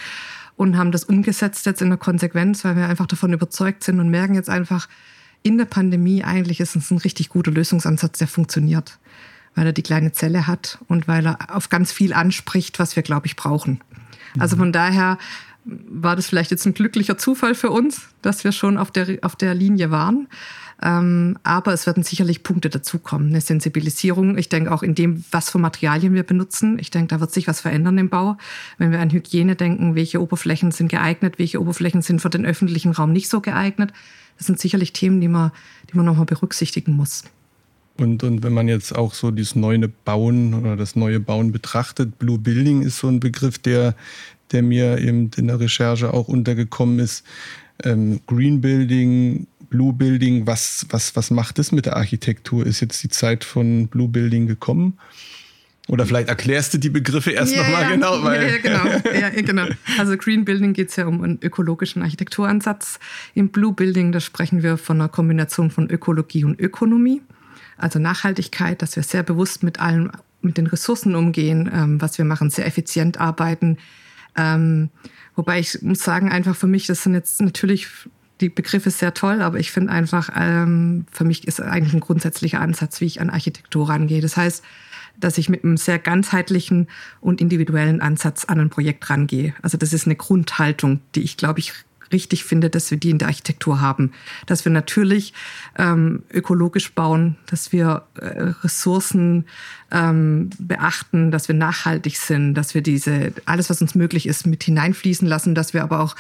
und 0.59 0.77
haben 0.77 0.91
das 0.93 1.05
umgesetzt 1.05 1.65
jetzt 1.67 1.81
in 1.81 1.89
der 1.89 1.99
Konsequenz, 1.99 2.65
weil 2.65 2.77
wir 2.77 2.89
einfach 2.89 3.07
davon 3.07 3.33
überzeugt 3.33 3.85
sind 3.85 4.01
und 4.01 4.11
merken 4.11 4.35
jetzt 4.35 4.51
einfach, 4.51 4.89
in 5.45 5.57
der 5.57 5.67
Pandemie 5.67 6.25
eigentlich 6.25 6.59
ist 6.59 6.75
es 6.75 6.91
ein 6.91 6.99
richtig 6.99 7.29
guter 7.29 7.53
Lösungsansatz, 7.53 8.19
der 8.19 8.27
funktioniert, 8.27 8.99
weil 9.55 9.67
er 9.67 9.73
die 9.73 9.85
kleine 9.85 10.11
Zelle 10.11 10.49
hat 10.49 10.79
und 10.89 11.07
weil 11.07 11.27
er 11.27 11.55
auf 11.55 11.69
ganz 11.69 11.93
viel 11.93 12.13
anspricht, 12.13 12.81
was 12.81 12.97
wir, 12.97 13.05
glaube 13.05 13.29
ich, 13.29 13.37
brauchen. 13.37 13.81
Also 14.39 14.57
von 14.57 14.73
daher 14.73 15.17
war 15.65 16.17
das 16.17 16.27
vielleicht 16.27 16.51
jetzt 16.51 16.67
ein 16.67 16.75
glücklicher 16.75 17.19
Zufall 17.19 17.55
für 17.55 17.71
uns, 17.71 18.09
dass 18.21 18.43
wir 18.43 18.51
schon 18.51 18.79
auf 18.79 18.91
der, 18.91 19.19
auf 19.23 19.37
der 19.37 19.55
Linie 19.55 19.93
waren. 19.93 20.27
Ähm, 20.83 21.39
aber 21.43 21.73
es 21.73 21.87
werden 21.87 22.05
sicherlich 22.05 22.43
Punkte 22.43 22.71
dazukommen. 22.71 23.29
Eine 23.29 23.41
Sensibilisierung. 23.41 24.39
Ich 24.39 24.49
denke 24.49 24.71
auch 24.71 24.83
in 24.83 24.95
dem, 24.95 25.25
was 25.31 25.51
für 25.51 25.59
Materialien 25.59 26.15
wir 26.15 26.23
benutzen. 26.23 26.79
Ich 26.79 26.91
denke, 26.91 27.09
da 27.09 27.21
wird 27.21 27.33
sich 27.33 27.49
was 27.49 27.61
verändern 27.61 27.99
im 27.99 28.09
Bau. 28.09 28.37
Wenn 28.79 28.93
wir 28.93 29.01
an 29.01 29.11
Hygiene 29.11 29.57
denken, 29.57 29.97
welche 29.97 30.23
Oberflächen 30.23 30.71
sind 30.71 30.89
geeignet, 30.89 31.39
welche 31.39 31.61
Oberflächen 31.61 32.03
sind 32.03 32.21
für 32.21 32.31
den 32.31 32.47
öffentlichen 32.47 32.93
Raum 32.93 33.13
nicht 33.13 33.29
so 33.29 33.41
geeignet. 33.41 33.93
Das 34.37 34.47
sind 34.47 34.61
sicherlich 34.61 34.93
Themen, 34.93 35.21
die 35.21 35.29
man, 35.29 35.51
die 35.91 35.97
man 35.97 36.07
nochmal 36.07 36.27
berücksichtigen 36.27 36.93
muss. 36.93 37.25
Und, 37.97 38.23
und 38.23 38.45
wenn 38.45 38.53
man 38.53 38.69
jetzt 38.69 38.95
auch 38.95 39.13
so 39.13 39.33
dieses 39.33 39.57
neue 39.57 39.89
Bauen 39.89 40.55
oder 40.55 40.77
das 40.77 40.95
neue 40.95 41.19
Bauen 41.19 41.51
betrachtet, 41.51 42.19
Blue 42.21 42.39
Building 42.39 42.83
ist 42.83 42.99
so 42.99 43.09
ein 43.09 43.19
Begriff, 43.19 43.59
der, 43.59 43.97
der 44.53 44.63
mir 44.63 44.99
eben 44.99 45.33
in 45.37 45.49
der 45.49 45.59
Recherche 45.59 46.15
auch 46.15 46.29
untergekommen 46.29 47.01
ist. 47.01 47.25
Ähm, 47.83 48.21
Green 48.27 48.61
Building, 48.61 49.49
Blue 49.71 49.93
Building, 49.93 50.47
was, 50.47 50.87
was, 50.91 51.15
was 51.17 51.31
macht 51.31 51.59
das 51.59 51.73
mit 51.73 51.87
der 51.87 51.97
Architektur? 51.97 52.65
Ist 52.67 52.81
jetzt 52.81 53.03
die 53.03 53.09
Zeit 53.09 53.45
von 53.45 53.89
Blue 53.89 54.09
Building 54.09 54.47
gekommen? 54.47 54.99
Oder 55.89 56.05
vielleicht 56.05 56.29
erklärst 56.29 56.75
du 56.75 56.79
die 56.79 56.91
Begriffe 56.91 57.31
erst 57.31 57.57
ja, 57.57 57.63
nochmal 57.63 57.83
ja. 57.83 57.89
genau. 57.89 58.23
Weil 58.23 58.43
ja, 58.43 58.49
ja, 58.49 58.59
genau. 58.59 59.11
ja, 59.21 59.31
genau. 59.31 59.67
Also 59.99 60.17
Green 60.19 60.45
Building 60.45 60.75
geht 60.75 60.91
es 60.91 60.97
ja 60.97 61.07
um 61.07 61.23
einen 61.23 61.39
ökologischen 61.43 62.03
Architekturansatz. 62.03 62.99
Im 63.35 63.49
Blue 63.49 63.73
Building, 63.73 64.13
da 64.13 64.21
sprechen 64.21 64.63
wir 64.63 64.77
von 64.77 65.01
einer 65.01 65.09
Kombination 65.09 65.71
von 65.71 65.89
Ökologie 65.89 66.45
und 66.45 66.61
Ökonomie. 66.61 67.23
Also 67.79 67.99
Nachhaltigkeit, 67.99 68.83
dass 68.83 68.97
wir 68.97 69.03
sehr 69.03 69.23
bewusst 69.23 69.63
mit 69.63 69.81
allem, 69.81 70.11
mit 70.43 70.59
den 70.59 70.67
Ressourcen 70.67 71.15
umgehen, 71.15 71.71
ähm, 71.73 72.01
was 72.01 72.19
wir 72.19 72.25
machen, 72.27 72.51
sehr 72.51 72.67
effizient 72.67 73.19
arbeiten, 73.19 73.79
ähm, 74.37 74.91
wobei 75.37 75.59
ich 75.61 75.81
muss 75.83 76.01
sagen, 76.01 76.31
einfach 76.31 76.55
für 76.55 76.67
mich, 76.67 76.87
das 76.87 77.03
sind 77.03 77.15
jetzt 77.15 77.41
natürlich 77.41 77.89
die 78.41 78.49
Begriffe 78.49 78.91
sehr 78.91 79.15
toll, 79.15 79.43
aber 79.43 79.59
ich 79.59 79.71
finde 79.71 79.93
einfach, 79.93 80.31
ähm, 80.37 81.07
für 81.11 81.25
mich 81.25 81.47
ist 81.47 81.61
eigentlich 81.61 81.95
ein 81.95 82.01
grundsätzlicher 82.01 82.61
Ansatz, 82.61 83.01
wie 83.01 83.07
ich 83.07 83.21
an 83.21 83.31
Architektur 83.31 83.89
rangehe. 83.89 84.21
Das 84.21 84.37
heißt, 84.37 84.65
dass 85.19 85.39
ich 85.39 85.49
mit 85.49 85.65
einem 85.65 85.77
sehr 85.77 85.99
ganzheitlichen 85.99 86.89
und 87.21 87.41
individuellen 87.41 88.01
Ansatz 88.01 88.45
an 88.45 88.61
ein 88.61 88.71
Projekt 88.71 89.11
rangehe. 89.11 89.55
Also 89.63 89.77
das 89.77 89.93
ist 89.93 90.07
eine 90.07 90.17
Grundhaltung, 90.17 91.01
die 91.15 91.23
ich, 91.23 91.37
glaube 91.37 91.59
ich, 91.59 91.73
richtig 92.13 92.45
finde, 92.45 92.71
dass 92.71 92.91
wir 92.91 92.99
die 92.99 93.11
in 93.11 93.19
der 93.19 93.29
Architektur 93.29 93.81
haben. 93.81 94.13
Dass 94.47 94.65
wir 94.65 94.73
natürlich 94.73 95.33
ähm, 95.77 96.23
ökologisch 96.33 96.93
bauen, 96.93 97.37
dass 97.47 97.73
wir 97.73 98.05
äh, 98.17 98.53
Ressourcen 98.63 99.47
ähm, 99.91 100.51
beachten, 100.59 101.31
dass 101.31 101.49
wir 101.49 101.55
nachhaltig 101.55 102.17
sind, 102.17 102.55
dass 102.55 102.75
wir 102.75 102.83
diese, 102.83 103.33
alles, 103.47 103.71
was 103.71 103.81
uns 103.81 103.95
möglich 103.95 104.27
ist, 104.27 104.47
mit 104.47 104.63
hineinfließen 104.65 105.27
lassen, 105.27 105.55
dass 105.55 105.75
wir 105.75 105.83
aber 105.83 106.01
auch 106.01 106.17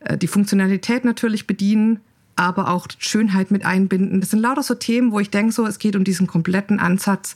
äh, 0.00 0.16
die 0.16 0.28
Funktionalität 0.28 1.04
natürlich 1.04 1.46
bedienen, 1.46 2.00
aber 2.36 2.68
auch 2.68 2.86
Schönheit 2.98 3.50
mit 3.50 3.64
einbinden. 3.64 4.20
Das 4.20 4.30
sind 4.30 4.40
lauter 4.40 4.62
so 4.62 4.74
Themen, 4.74 5.10
wo 5.10 5.18
ich 5.18 5.30
denke, 5.30 5.52
so, 5.52 5.66
es 5.66 5.78
geht 5.78 5.96
um 5.96 6.04
diesen 6.04 6.26
kompletten 6.26 6.78
Ansatz, 6.78 7.34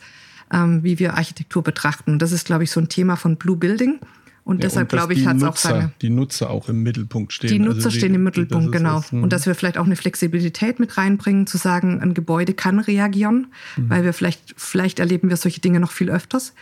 ähm, 0.52 0.84
wie 0.84 0.98
wir 0.98 1.14
Architektur 1.14 1.62
betrachten. 1.62 2.12
Und 2.12 2.18
das 2.20 2.30
ist, 2.30 2.46
glaube 2.46 2.64
ich, 2.64 2.70
so 2.70 2.80
ein 2.80 2.88
Thema 2.88 3.16
von 3.16 3.36
Blue 3.36 3.56
Building. 3.56 3.98
Und 4.44 4.56
ja, 4.56 4.68
deshalb, 4.68 4.88
glaube 4.88 5.14
ich, 5.14 5.24
hat 5.24 5.36
es 5.36 5.44
auch 5.44 5.56
seine. 5.56 5.92
Die 6.02 6.10
Nutzer 6.10 6.50
auch 6.50 6.68
im 6.68 6.82
Mittelpunkt 6.82 7.32
stehen. 7.32 7.48
Die 7.48 7.58
Nutzer 7.60 7.86
also 7.86 7.90
stehen 7.90 8.14
im 8.14 8.24
Mittelpunkt, 8.24 8.72
genau. 8.72 9.00
Hm. 9.08 9.22
und 9.22 9.32
dass 9.32 9.46
wir 9.46 9.54
vielleicht 9.54 9.78
auch 9.78 9.86
eine 9.86 9.94
Flexibilität 9.94 10.80
mit 10.80 10.96
reinbringen, 10.96 11.46
zu 11.46 11.58
sagen, 11.58 12.00
ein 12.00 12.12
Gebäude 12.12 12.52
kann 12.52 12.80
reagieren, 12.80 13.46
mhm. 13.76 13.90
weil 13.90 14.04
wir 14.04 14.12
vielleicht, 14.12 14.54
vielleicht 14.56 14.98
erleben 14.98 15.28
wir 15.28 15.36
solche 15.36 15.60
Dinge 15.60 15.78
noch 15.78 15.92
viel 15.92 16.10
öfters. 16.10 16.54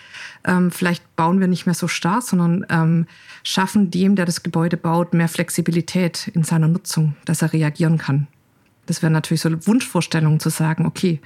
Ähm, 0.45 0.71
vielleicht 0.71 1.17
bauen 1.17 1.41
wir 1.41 1.49
nicht 1.49 1.65
mehr 1.65 1.75
so 1.75 1.89
starr, 1.89 2.21
sondern 2.21 2.67
ähm, 2.69 3.07
schaffen 3.45 3.91
dem, 3.91 4.15
der 4.15 4.27
das 4.27 4.43
Gebäude 4.43 4.77
baut, 4.77 5.15
mehr 5.15 5.29
Flexibilität 5.29 6.29
in 6.35 6.45
seiner 6.45 6.69
Nutzung, 6.69 7.17
dass 7.25 7.41
er 7.41 7.53
reagieren 7.55 7.97
kann. 7.97 8.27
Das 8.87 9.03
wäre 9.03 9.13
natürlich 9.13 9.41
so 9.41 9.49
eine 9.49 9.67
Wunschvorstellung 9.67 10.41
zu 10.41 10.51
sagen, 10.51 10.85
okay, 10.85 11.21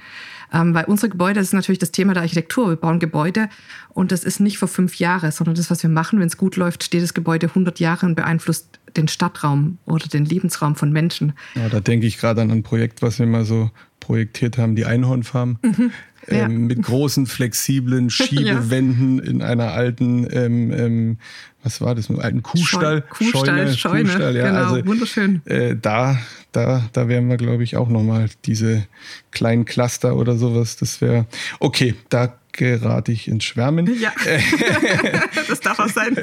ähm, 0.55 0.73
weil 0.73 0.85
unsere 0.85 1.09
Gebäude, 1.09 1.39
das 1.39 1.47
ist 1.47 1.53
natürlich 1.53 1.79
das 1.79 1.91
Thema 1.91 2.13
der 2.13 2.23
Architektur. 2.23 2.69
Wir 2.69 2.75
bauen 2.77 2.99
Gebäude 2.99 3.49
und 3.89 4.11
das 4.11 4.23
ist 4.23 4.39
nicht 4.39 4.57
für 4.57 4.67
fünf 4.67 4.95
Jahre, 4.95 5.31
sondern 5.31 5.55
das, 5.55 5.69
was 5.69 5.83
wir 5.83 5.89
machen, 5.89 6.19
wenn 6.19 6.27
es 6.27 6.37
gut 6.37 6.55
läuft, 6.55 6.83
steht 6.83 7.03
das 7.03 7.13
Gebäude 7.13 7.47
100 7.47 7.79
Jahre 7.79 8.05
und 8.05 8.15
beeinflusst 8.15 8.79
den 8.95 9.09
Stadtraum 9.09 9.77
oder 9.85 10.07
den 10.07 10.23
Lebensraum 10.23 10.75
von 10.75 10.93
Menschen. 10.93 11.33
Ja, 11.55 11.67
da 11.67 11.81
denke 11.81 12.07
ich 12.07 12.17
gerade 12.17 12.41
an 12.41 12.51
ein 12.51 12.63
Projekt, 12.63 13.01
was 13.01 13.19
wir 13.19 13.25
mal 13.25 13.43
so 13.43 13.69
projektiert 13.99 14.57
haben, 14.57 14.75
die 14.75 14.85
Einhornfarm. 14.85 15.57
Mhm. 15.61 15.91
Ja. 16.27 16.45
Ähm, 16.45 16.67
mit 16.67 16.81
großen, 16.81 17.27
flexiblen 17.27 18.09
Schiebewänden 18.09 19.17
ja. 19.17 19.23
in 19.25 19.41
einer 19.41 19.73
alten, 19.73 20.25
ähm, 20.31 20.71
ähm, 20.71 21.17
was 21.65 21.81
war 21.81 21.95
das, 21.95 22.09
mit 22.09 22.19
einem 22.19 22.25
alten 22.25 22.43
Kuhstall? 22.43 23.01
Kuhstall, 23.01 23.43
Scheune, 23.43 23.73
Scheune. 23.75 24.03
Kuhstall, 24.03 24.35
ja. 24.35 24.47
Genau, 24.47 24.73
also, 24.73 24.85
wunderschön. 24.85 25.41
Äh, 25.45 25.75
da, 25.75 26.19
da, 26.51 26.87
da 26.93 27.07
wären 27.07 27.27
wir, 27.27 27.37
glaube 27.37 27.63
ich, 27.63 27.75
auch 27.75 27.89
nochmal 27.89 28.29
diese 28.45 28.85
kleinen 29.31 29.65
Cluster 29.65 30.15
oder 30.15 30.37
sowas. 30.37 30.77
Das 30.77 31.01
wäre, 31.01 31.25
okay, 31.59 31.95
da 32.09 32.37
gerate 32.51 33.11
ich 33.11 33.27
ins 33.27 33.45
Schwärmen. 33.45 33.99
Ja, 33.99 34.13
das 35.47 35.59
darf 35.59 35.79
auch 35.79 35.89
sein. 35.89 36.15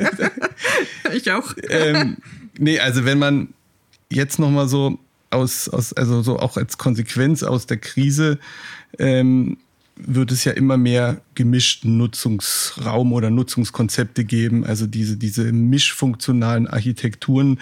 ich 1.12 1.33
auch. 1.33 1.55
ähm, 1.68 2.18
nee, 2.57 2.78
also 2.78 3.05
wenn 3.05 3.18
man 3.18 3.48
jetzt 4.11 4.38
nochmal 4.38 4.68
so 4.68 5.00
aus, 5.31 5.68
aus, 5.68 5.92
also 5.92 6.22
so 6.22 6.38
auch 6.38 6.57
als 6.57 6.78
Konsequenz 6.78 7.42
aus 7.42 7.66
der 7.66 7.78
Krise 7.78 8.38
ähm, 8.96 9.57
wird 10.07 10.33
es 10.33 10.45
ja 10.45 10.53
immer 10.53 10.77
mehr 10.77 11.21
gemischten 11.35 11.97
Nutzungsraum 11.97 13.12
oder 13.12 13.31
Nutzungskonzepte 13.31 14.25
geben. 14.25 14.65
Also 14.65 14.87
diese, 14.87 15.17
diese 15.17 15.53
mischfunktionalen 15.53 16.67
Architekturen, 16.67 17.59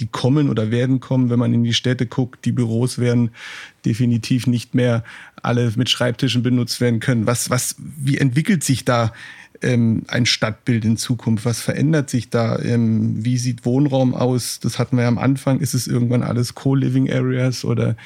die 0.00 0.06
kommen 0.06 0.50
oder 0.50 0.70
werden 0.70 1.00
kommen, 1.00 1.30
wenn 1.30 1.38
man 1.38 1.54
in 1.54 1.64
die 1.64 1.74
Städte 1.74 2.06
guckt. 2.06 2.44
Die 2.44 2.52
Büros 2.52 2.98
werden 2.98 3.30
definitiv 3.84 4.46
nicht 4.46 4.74
mehr 4.74 5.04
alle 5.42 5.72
mit 5.76 5.90
Schreibtischen 5.90 6.42
benutzt 6.42 6.80
werden 6.80 7.00
können. 7.00 7.26
Was, 7.26 7.50
was, 7.50 7.76
wie 7.78 8.18
entwickelt 8.18 8.64
sich 8.64 8.84
da 8.84 9.12
ähm, 9.62 10.02
ein 10.08 10.26
Stadtbild 10.26 10.84
in 10.84 10.96
Zukunft? 10.96 11.44
Was 11.44 11.60
verändert 11.60 12.10
sich 12.10 12.30
da? 12.30 12.58
Ähm, 12.60 13.24
wie 13.24 13.38
sieht 13.38 13.64
Wohnraum 13.64 14.14
aus? 14.14 14.60
Das 14.60 14.78
hatten 14.78 14.96
wir 14.96 15.02
ja 15.02 15.08
am 15.08 15.18
Anfang. 15.18 15.60
Ist 15.60 15.74
es 15.74 15.86
irgendwann 15.86 16.22
alles 16.22 16.54
Co-Living 16.54 17.10
Areas 17.10 17.64
oder 17.64 17.96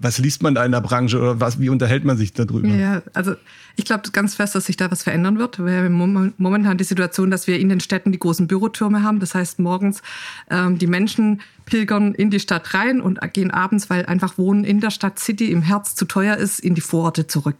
was 0.00 0.18
liest 0.18 0.42
man 0.42 0.54
da 0.54 0.64
in 0.64 0.72
der 0.72 0.80
Branche 0.80 1.18
oder 1.18 1.40
was, 1.40 1.60
wie 1.60 1.68
unterhält 1.68 2.04
man 2.04 2.16
sich 2.16 2.32
darüber? 2.32 2.68
Ja, 2.68 3.02
also 3.14 3.34
ich 3.76 3.84
glaube 3.84 4.10
ganz 4.12 4.34
fest, 4.34 4.54
dass 4.54 4.66
sich 4.66 4.76
da 4.76 4.90
was 4.90 5.02
verändern 5.02 5.38
wird. 5.38 5.58
Wir 5.64 5.84
haben 5.84 6.34
momentan 6.36 6.78
die 6.78 6.84
Situation, 6.84 7.30
dass 7.30 7.46
wir 7.46 7.58
in 7.58 7.68
den 7.68 7.80
Städten 7.80 8.12
die 8.12 8.18
großen 8.18 8.46
Bürotürme 8.46 9.02
haben. 9.02 9.20
Das 9.20 9.34
heißt, 9.34 9.58
morgens 9.58 10.02
ähm, 10.50 10.78
die 10.78 10.86
Menschen 10.86 11.40
pilgern 11.66 12.14
in 12.14 12.30
die 12.30 12.40
Stadt 12.40 12.74
rein 12.74 13.00
und 13.00 13.20
gehen 13.32 13.50
abends, 13.50 13.90
weil 13.90 14.06
einfach 14.06 14.38
Wohnen 14.38 14.64
in 14.64 14.80
der 14.80 14.90
Stadt 14.90 15.18
City 15.18 15.50
im 15.50 15.62
Herz 15.62 15.94
zu 15.94 16.04
teuer 16.04 16.36
ist, 16.36 16.60
in 16.60 16.74
die 16.74 16.80
Vororte 16.80 17.26
zurück. 17.26 17.56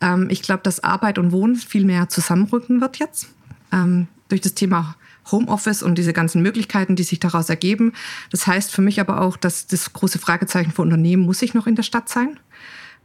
Ähm, 0.00 0.28
ich 0.30 0.42
glaube, 0.42 0.62
dass 0.62 0.82
Arbeit 0.82 1.18
und 1.18 1.32
Wohnen 1.32 1.56
viel 1.56 1.84
mehr 1.84 2.08
zusammenrücken 2.08 2.80
wird 2.80 2.98
jetzt. 2.98 3.28
Ähm, 3.72 4.08
durch 4.28 4.40
das 4.40 4.54
Thema 4.54 4.96
Homeoffice 5.30 5.82
und 5.82 5.96
diese 5.96 6.12
ganzen 6.12 6.42
Möglichkeiten, 6.42 6.96
die 6.96 7.02
sich 7.02 7.20
daraus 7.20 7.48
ergeben. 7.48 7.92
Das 8.30 8.46
heißt 8.46 8.72
für 8.72 8.82
mich 8.82 9.00
aber 9.00 9.20
auch, 9.20 9.36
dass 9.36 9.66
das 9.66 9.92
große 9.92 10.18
Fragezeichen 10.18 10.72
für 10.72 10.82
Unternehmen, 10.82 11.24
muss 11.24 11.42
ich 11.42 11.54
noch 11.54 11.66
in 11.66 11.76
der 11.76 11.82
Stadt 11.82 12.08
sein? 12.08 12.38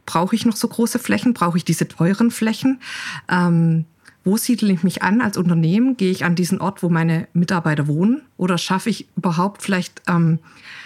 Brauche 0.06 0.34
ich 0.34 0.44
noch 0.44 0.56
so 0.56 0.68
große 0.68 0.98
Flächen? 0.98 1.34
Brauche 1.34 1.56
ich 1.56 1.64
diese 1.64 1.88
teuren 1.88 2.30
Flächen? 2.30 2.80
Ähm, 3.28 3.86
wo 4.24 4.38
siedle 4.38 4.72
ich 4.72 4.82
mich 4.82 5.02
an 5.02 5.20
als 5.20 5.36
Unternehmen? 5.36 5.96
Gehe 5.96 6.10
ich 6.10 6.24
an 6.24 6.34
diesen 6.34 6.60
Ort, 6.60 6.82
wo 6.82 6.88
meine 6.88 7.28
Mitarbeiter 7.34 7.86
wohnen? 7.86 8.22
Oder 8.38 8.56
schaffe 8.56 8.88
ich 8.88 9.06
überhaupt 9.16 9.62
vielleicht 9.62 10.02
ähm, 10.08 10.38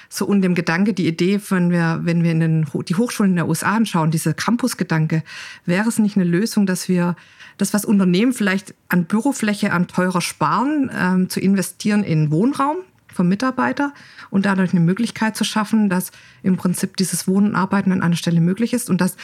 so 0.09 0.27
unter 0.27 0.48
dem 0.48 0.55
Gedanke, 0.55 0.92
die 0.92 1.07
Idee, 1.07 1.40
wenn 1.51 1.70
wir, 1.70 2.01
wenn 2.03 2.24
wir 2.24 2.33
in 2.33 2.40
den, 2.40 2.66
die 2.88 2.94
Hochschulen 2.96 3.33
in 3.33 3.37
der 3.37 3.48
USA 3.48 3.77
anschauen, 3.77 4.11
dieser 4.11 4.35
Campus-Gedanke, 4.35 5.22
wäre 5.66 5.88
es 5.88 5.98
nicht 5.98 6.16
eine 6.16 6.24
Lösung, 6.24 6.66
dass 6.66 6.88
wir 6.88 7.14
das, 7.59 7.75
was 7.75 7.85
Unternehmen 7.85 8.33
vielleicht 8.33 8.75
an 8.88 9.05
Bürofläche 9.05 9.73
an 9.73 9.88
teurer 9.88 10.21
sparen, 10.21 10.90
ähm, 10.97 11.29
zu 11.29 11.40
investieren 11.40 12.05
in 12.05 12.31
Wohnraum 12.31 12.79
vom 13.12 13.29
Mitarbeiter 13.29 13.92
und 14.31 14.47
dadurch 14.47 14.71
eine 14.73 14.81
Möglichkeit 14.81 15.37
zu 15.37 15.42
schaffen, 15.42 15.88
dass 15.88 16.12
im 16.44 16.57
Prinzip 16.57 16.97
dieses 16.97 17.27
Wohnen 17.27 17.49
und 17.49 17.57
Arbeiten 17.57 17.90
an 17.90 18.01
einer 18.01 18.14
Stelle 18.14 18.40
möglich 18.40 18.73
ist 18.73 18.88
und 18.88 19.01
dass 19.01 19.16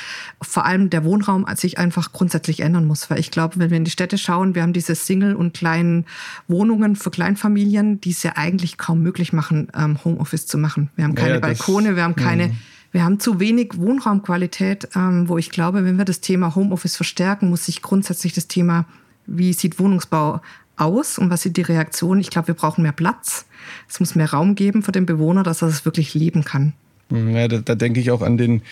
vor 0.42 0.64
allem 0.64 0.90
der 0.90 1.04
Wohnraum 1.04 1.46
sich 1.54 1.78
einfach 1.78 2.12
grundsätzlich 2.12 2.60
ändern 2.60 2.86
muss. 2.86 3.08
Weil 3.08 3.20
ich 3.20 3.30
glaube, 3.30 3.54
wenn 3.58 3.70
wir 3.70 3.76
in 3.76 3.84
die 3.84 3.92
Städte 3.92 4.18
schauen, 4.18 4.56
wir 4.56 4.62
haben 4.62 4.72
diese 4.72 4.96
Single- 4.96 5.36
und 5.36 5.54
kleinen 5.54 6.06
Wohnungen 6.48 6.96
für 6.96 7.10
Kleinfamilien, 7.10 8.00
die 8.00 8.10
es 8.10 8.24
ja 8.24 8.32
eigentlich 8.34 8.78
kaum 8.78 9.00
möglich 9.00 9.32
machen, 9.32 9.68
ähm, 9.76 9.98
Homeoffice 10.04 10.46
zu 10.46 10.58
machen. 10.58 10.90
Wir 10.96 11.04
haben 11.04 11.14
keine 11.14 11.34
ja, 11.34 11.40
Balkone, 11.40 11.94
wir 11.94 12.02
haben 12.02 12.16
keine... 12.16 12.54
Wir 12.94 13.02
haben 13.02 13.18
zu 13.18 13.40
wenig 13.40 13.72
Wohnraumqualität, 13.76 14.90
ähm, 14.94 15.28
wo 15.28 15.36
ich 15.36 15.50
glaube, 15.50 15.84
wenn 15.84 15.98
wir 15.98 16.04
das 16.04 16.20
Thema 16.20 16.54
Homeoffice 16.54 16.94
verstärken, 16.94 17.50
muss 17.50 17.66
sich 17.66 17.82
grundsätzlich 17.82 18.34
das 18.34 18.46
Thema, 18.46 18.84
wie 19.26 19.52
sieht 19.52 19.80
Wohnungsbau 19.80 20.40
aus 20.76 21.18
und 21.18 21.28
was 21.28 21.42
sind 21.42 21.56
die 21.56 21.62
Reaktionen? 21.62 22.20
Ich 22.20 22.30
glaube, 22.30 22.46
wir 22.46 22.54
brauchen 22.54 22.82
mehr 22.82 22.92
Platz. 22.92 23.46
Es 23.88 23.98
muss 23.98 24.14
mehr 24.14 24.30
Raum 24.30 24.54
geben 24.54 24.84
für 24.84 24.92
den 24.92 25.06
Bewohner, 25.06 25.42
dass 25.42 25.60
er 25.60 25.66
es 25.66 25.84
wirklich 25.84 26.14
leben 26.14 26.44
kann. 26.44 26.72
Ja, 27.10 27.48
da, 27.48 27.58
da 27.58 27.74
denke 27.74 27.98
ich 27.98 28.12
auch 28.12 28.22
an 28.22 28.38
den 28.38 28.62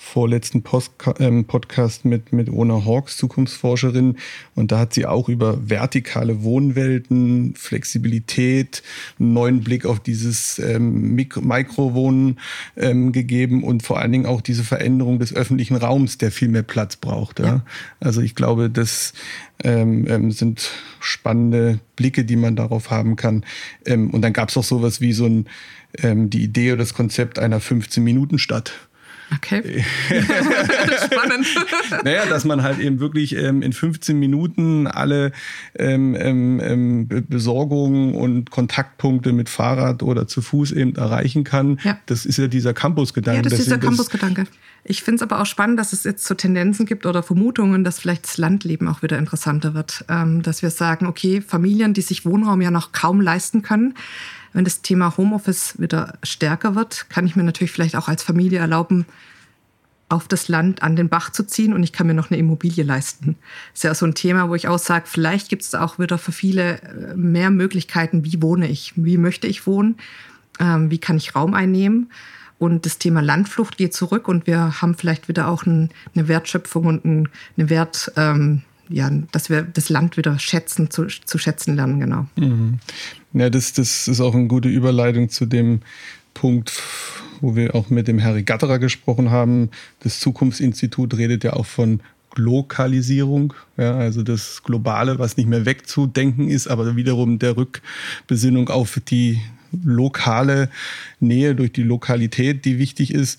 vorletzten 0.00 0.62
Post 0.62 0.92
ähm, 1.18 1.44
Podcast 1.44 2.04
mit, 2.04 2.32
mit 2.32 2.48
Ona 2.48 2.84
Hawks, 2.86 3.16
Zukunftsforscherin. 3.16 4.16
Und 4.54 4.70
da 4.70 4.78
hat 4.78 4.94
sie 4.94 5.06
auch 5.06 5.28
über 5.28 5.68
vertikale 5.68 6.44
Wohnwelten, 6.44 7.54
Flexibilität, 7.56 8.84
einen 9.18 9.32
neuen 9.32 9.60
Blick 9.64 9.84
auf 9.84 9.98
dieses 9.98 10.60
ähm, 10.60 11.16
Mikrowohnen 11.16 12.38
ähm, 12.76 13.10
gegeben 13.10 13.64
und 13.64 13.82
vor 13.82 13.98
allen 13.98 14.12
Dingen 14.12 14.26
auch 14.26 14.40
diese 14.40 14.62
Veränderung 14.62 15.18
des 15.18 15.34
öffentlichen 15.34 15.76
Raums, 15.76 16.16
der 16.16 16.30
viel 16.30 16.48
mehr 16.48 16.62
Platz 16.62 16.94
braucht. 16.94 17.40
Ja? 17.40 17.46
ja. 17.46 17.64
Also 17.98 18.20
ich 18.20 18.36
glaube, 18.36 18.70
das 18.70 19.14
ähm, 19.64 20.06
ähm, 20.08 20.30
sind 20.30 20.70
spannende 21.00 21.80
Blicke, 21.96 22.24
die 22.24 22.36
man 22.36 22.54
darauf 22.54 22.90
haben 22.90 23.16
kann. 23.16 23.44
Ähm, 23.84 24.10
und 24.10 24.22
dann 24.22 24.32
gab 24.32 24.50
es 24.50 24.56
auch 24.56 24.64
sowas 24.64 25.00
wie 25.00 25.12
so 25.12 25.26
ein, 25.26 25.46
ähm, 25.98 26.30
die 26.30 26.44
Idee 26.44 26.72
oder 26.72 26.78
das 26.78 26.94
Konzept 26.94 27.40
einer 27.40 27.60
15-Minuten-Stadt. 27.60 28.87
Okay. 29.34 29.84
Spannend. 31.04 31.46
naja, 32.02 32.26
dass 32.26 32.44
man 32.44 32.62
halt 32.62 32.78
eben 32.78 32.98
wirklich 32.98 33.36
ähm, 33.36 33.62
in 33.62 33.72
15 33.72 34.18
Minuten 34.18 34.86
alle 34.86 35.32
ähm, 35.78 36.16
ähm, 36.18 36.60
ähm 36.62 37.08
Besorgungen 37.28 38.14
und 38.14 38.50
Kontaktpunkte 38.50 39.32
mit 39.32 39.48
Fahrrad 39.48 40.02
oder 40.02 40.26
zu 40.26 40.40
Fuß 40.40 40.72
eben 40.72 40.96
erreichen 40.96 41.44
kann. 41.44 41.78
Ja. 41.82 41.98
Das 42.06 42.24
ist 42.24 42.38
ja 42.38 42.46
dieser 42.46 42.72
Campusgedanke. 42.72 43.36
Ja, 43.36 43.42
das 43.42 43.52
ist 43.54 43.66
dieser 43.66 43.78
Campusgedanke. 43.78 44.46
Ich 44.84 45.02
finde 45.02 45.16
es 45.16 45.22
aber 45.22 45.42
auch 45.42 45.46
spannend, 45.46 45.78
dass 45.78 45.92
es 45.92 46.04
jetzt 46.04 46.24
so 46.24 46.34
Tendenzen 46.34 46.86
gibt 46.86 47.04
oder 47.04 47.22
Vermutungen, 47.22 47.84
dass 47.84 47.98
vielleicht 47.98 48.24
das 48.24 48.38
Landleben 48.38 48.88
auch 48.88 49.02
wieder 49.02 49.18
interessanter 49.18 49.74
wird. 49.74 50.04
Ähm, 50.08 50.42
dass 50.42 50.62
wir 50.62 50.70
sagen, 50.70 51.06
okay, 51.06 51.42
Familien, 51.42 51.92
die 51.92 52.00
sich 52.00 52.24
Wohnraum 52.24 52.62
ja 52.62 52.70
noch 52.70 52.92
kaum 52.92 53.20
leisten 53.20 53.62
können, 53.62 53.94
wenn 54.58 54.64
das 54.64 54.82
Thema 54.82 55.16
Homeoffice 55.16 55.80
wieder 55.80 56.18
stärker 56.24 56.74
wird, 56.74 57.08
kann 57.10 57.24
ich 57.28 57.36
mir 57.36 57.44
natürlich 57.44 57.70
vielleicht 57.70 57.94
auch 57.94 58.08
als 58.08 58.24
Familie 58.24 58.58
erlauben, 58.58 59.06
auf 60.08 60.26
das 60.26 60.48
Land 60.48 60.82
an 60.82 60.96
den 60.96 61.08
Bach 61.08 61.30
zu 61.30 61.44
ziehen 61.44 61.72
und 61.72 61.84
ich 61.84 61.92
kann 61.92 62.08
mir 62.08 62.14
noch 62.14 62.32
eine 62.32 62.38
Immobilie 62.38 62.82
leisten. 62.82 63.36
Das 63.70 63.78
ist 63.78 63.84
ja 63.84 63.94
so 63.94 64.04
ein 64.04 64.16
Thema, 64.16 64.48
wo 64.48 64.56
ich 64.56 64.66
auch 64.66 64.80
sage, 64.80 65.04
vielleicht 65.06 65.48
gibt 65.48 65.62
es 65.62 65.76
auch 65.76 66.00
wieder 66.00 66.18
für 66.18 66.32
viele 66.32 66.82
äh, 66.82 67.14
mehr 67.14 67.50
Möglichkeiten, 67.50 68.24
wie 68.24 68.42
wohne 68.42 68.66
ich, 68.66 68.94
wie 68.96 69.16
möchte 69.16 69.46
ich 69.46 69.64
wohnen, 69.64 69.94
ähm, 70.58 70.90
wie 70.90 70.98
kann 70.98 71.18
ich 71.18 71.36
Raum 71.36 71.54
einnehmen. 71.54 72.10
Und 72.58 72.84
das 72.84 72.98
Thema 72.98 73.20
Landflucht 73.20 73.76
geht 73.76 73.94
zurück 73.94 74.26
und 74.26 74.48
wir 74.48 74.82
haben 74.82 74.96
vielleicht 74.96 75.28
wieder 75.28 75.46
auch 75.46 75.66
eine 75.66 75.88
Wertschöpfung 76.14 76.86
und 76.86 77.04
eine 77.04 77.70
Wert, 77.70 78.10
ähm, 78.16 78.62
ja, 78.88 79.08
dass 79.30 79.50
wir 79.50 79.62
das 79.62 79.88
Land 79.88 80.16
wieder 80.16 80.36
schätzen, 80.40 80.90
zu, 80.90 81.06
zu 81.06 81.38
schätzen 81.38 81.76
lernen, 81.76 82.00
genau. 82.00 82.26
Mhm. 82.34 82.80
Ja, 83.38 83.50
das, 83.50 83.72
das 83.72 84.08
ist 84.08 84.20
auch 84.20 84.34
eine 84.34 84.48
gute 84.48 84.68
Überleitung 84.68 85.28
zu 85.28 85.46
dem 85.46 85.80
Punkt, 86.34 86.82
wo 87.40 87.54
wir 87.54 87.76
auch 87.76 87.88
mit 87.88 88.08
dem 88.08 88.20
Harry 88.20 88.42
Gatterer 88.42 88.80
gesprochen 88.80 89.30
haben. 89.30 89.70
Das 90.00 90.18
Zukunftsinstitut 90.18 91.16
redet 91.16 91.44
ja 91.44 91.52
auch 91.52 91.66
von 91.66 92.00
Lokalisierung, 92.34 93.54
ja, 93.76 93.96
also 93.96 94.24
das 94.24 94.64
Globale, 94.64 95.20
was 95.20 95.36
nicht 95.36 95.48
mehr 95.48 95.64
wegzudenken 95.66 96.48
ist, 96.48 96.66
aber 96.66 96.96
wiederum 96.96 97.38
der 97.38 97.56
Rückbesinnung 97.56 98.70
auf 98.70 99.00
die 99.08 99.40
lokale 99.84 100.68
Nähe 101.20 101.54
durch 101.54 101.72
die 101.72 101.84
Lokalität, 101.84 102.64
die 102.64 102.80
wichtig 102.80 103.14
ist. 103.14 103.38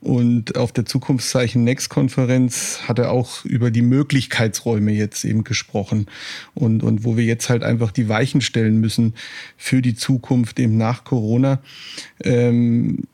Und 0.00 0.56
auf 0.56 0.70
der 0.72 0.84
Zukunftszeichen 0.84 1.64
Next-Konferenz 1.64 2.80
hat 2.86 3.00
er 3.00 3.10
auch 3.10 3.44
über 3.44 3.70
die 3.70 3.82
Möglichkeitsräume 3.82 4.92
jetzt 4.92 5.24
eben 5.24 5.42
gesprochen. 5.42 6.06
Und, 6.54 6.82
und 6.82 7.04
wo 7.04 7.16
wir 7.16 7.24
jetzt 7.24 7.48
halt 7.48 7.64
einfach 7.64 7.90
die 7.90 8.08
Weichen 8.08 8.40
stellen 8.40 8.78
müssen 8.78 9.14
für 9.56 9.82
die 9.82 9.96
Zukunft 9.96 10.60
eben 10.60 10.76
nach 10.76 11.02
Corona. 11.04 11.60
Ähm, 12.22 13.04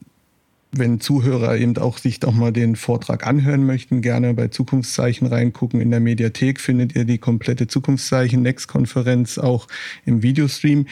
wenn 0.79 1.01
Zuhörer 1.01 1.57
eben 1.57 1.77
auch 1.79 1.99
sich 1.99 2.21
doch 2.21 2.33
mal 2.33 2.53
den 2.53 2.77
Vortrag 2.77 3.27
anhören 3.27 3.67
möchten, 3.67 4.03
gerne 4.03 4.35
bei 4.35 4.49
Zukunftszeichen 4.49 5.27
reingucken. 5.27 5.81
In 5.81 5.91
der 5.91 6.01
Mediathek 6.01 6.61
findet 6.61 6.95
ihr 6.95 7.05
die 7.05 7.19
komplette 7.19 7.67
Zukunftszeichen 7.67 8.43
Next-Konferenz 8.43 9.39
auch 9.39 9.69
im 10.05 10.23
Videostream. 10.23 10.87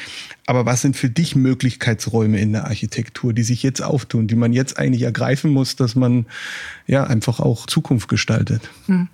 Aber 0.47 0.66
was 0.66 0.83
sind 0.83 0.97
für 0.97 1.11
dich 1.11 1.37
Möglichkeitsräume 1.37 2.38
in 2.40 2.53
der 2.53 2.64
Architektur, 2.64 3.33
die 3.33 3.42
sich 3.42 3.62
jetzt 3.62 3.83
auftun, 3.83 4.27
die 4.27 4.37
man 4.37 4.53
jetzt 4.53 4.79
eigentlich 4.79 5.03
ergreifen 5.03 5.51
muss, 5.51 5.77
dass 5.77 5.95
man 5.95 6.27
ja 6.87 7.05
einfach 7.05 7.40
auch 7.40 7.66
Zukunft 7.66 8.09
gestaltet? 8.09 8.71
Hm. 8.87 9.09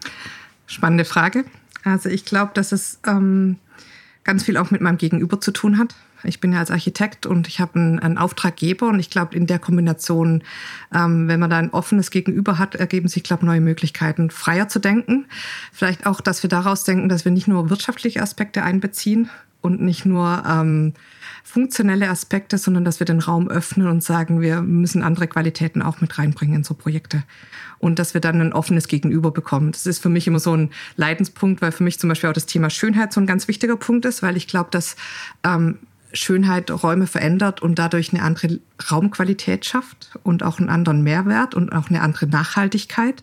Spannende 0.66 1.04
Frage. 1.04 1.44
Also 1.84 2.08
ich 2.08 2.24
glaube, 2.24 2.52
dass 2.54 2.72
es 2.72 2.98
ähm, 3.06 3.56
ganz 4.24 4.44
viel 4.44 4.56
auch 4.58 4.70
mit 4.70 4.80
meinem 4.80 4.98
Gegenüber 4.98 5.40
zu 5.40 5.52
tun 5.52 5.78
hat. 5.78 5.94
Ich 6.24 6.40
bin 6.40 6.52
ja 6.52 6.58
als 6.58 6.70
Architekt 6.70 7.26
und 7.26 7.48
ich 7.48 7.60
habe 7.60 7.78
einen, 7.78 7.98
einen, 7.98 8.18
Auftraggeber 8.18 8.88
und 8.88 8.98
ich 8.98 9.10
glaube, 9.10 9.36
in 9.36 9.46
der 9.46 9.58
Kombination, 9.58 10.42
ähm, 10.94 11.28
wenn 11.28 11.40
man 11.40 11.50
da 11.50 11.58
ein 11.58 11.70
offenes 11.70 12.10
Gegenüber 12.10 12.58
hat, 12.58 12.74
ergeben 12.74 13.08
sich, 13.08 13.22
glaube 13.22 13.46
neue 13.46 13.60
Möglichkeiten, 13.60 14.30
freier 14.30 14.68
zu 14.68 14.78
denken. 14.78 15.26
Vielleicht 15.72 16.06
auch, 16.06 16.20
dass 16.20 16.42
wir 16.42 16.50
daraus 16.50 16.84
denken, 16.84 17.08
dass 17.08 17.24
wir 17.24 17.32
nicht 17.32 17.48
nur 17.48 17.70
wirtschaftliche 17.70 18.22
Aspekte 18.22 18.62
einbeziehen 18.62 19.30
und 19.60 19.80
nicht 19.80 20.04
nur 20.06 20.44
ähm, 20.46 20.94
funktionelle 21.42 22.08
Aspekte, 22.08 22.58
sondern 22.58 22.84
dass 22.84 23.00
wir 23.00 23.06
den 23.06 23.20
Raum 23.20 23.48
öffnen 23.48 23.88
und 23.88 24.02
sagen, 24.02 24.40
wir 24.40 24.60
müssen 24.60 25.02
andere 25.02 25.26
Qualitäten 25.26 25.82
auch 25.82 26.00
mit 26.00 26.18
reinbringen 26.18 26.56
in 26.56 26.64
so 26.64 26.74
Projekte. 26.74 27.24
Und 27.78 27.98
dass 27.98 28.12
wir 28.12 28.20
dann 28.20 28.40
ein 28.40 28.52
offenes 28.52 28.88
Gegenüber 28.88 29.30
bekommen. 29.30 29.72
Das 29.72 29.86
ist 29.86 30.00
für 30.00 30.08
mich 30.08 30.26
immer 30.26 30.40
so 30.40 30.54
ein 30.54 30.70
Leidenspunkt, 30.96 31.62
weil 31.62 31.72
für 31.72 31.84
mich 31.84 31.98
zum 31.98 32.08
Beispiel 32.08 32.28
auch 32.28 32.34
das 32.34 32.46
Thema 32.46 32.70
Schönheit 32.70 33.12
so 33.12 33.20
ein 33.20 33.26
ganz 33.26 33.48
wichtiger 33.48 33.76
Punkt 33.76 34.04
ist, 34.04 34.22
weil 34.22 34.36
ich 34.36 34.46
glaube, 34.46 34.70
dass 34.70 34.96
ähm, 35.44 35.78
Schönheit 36.12 36.70
Räume 36.70 37.06
verändert 37.06 37.62
und 37.62 37.78
dadurch 37.78 38.12
eine 38.12 38.22
andere 38.22 38.60
Raumqualität 38.90 39.64
schafft 39.64 40.18
und 40.22 40.42
auch 40.42 40.58
einen 40.58 40.70
anderen 40.70 41.02
Mehrwert 41.02 41.54
und 41.54 41.72
auch 41.72 41.88
eine 41.88 42.02
andere 42.02 42.26
Nachhaltigkeit. 42.26 43.22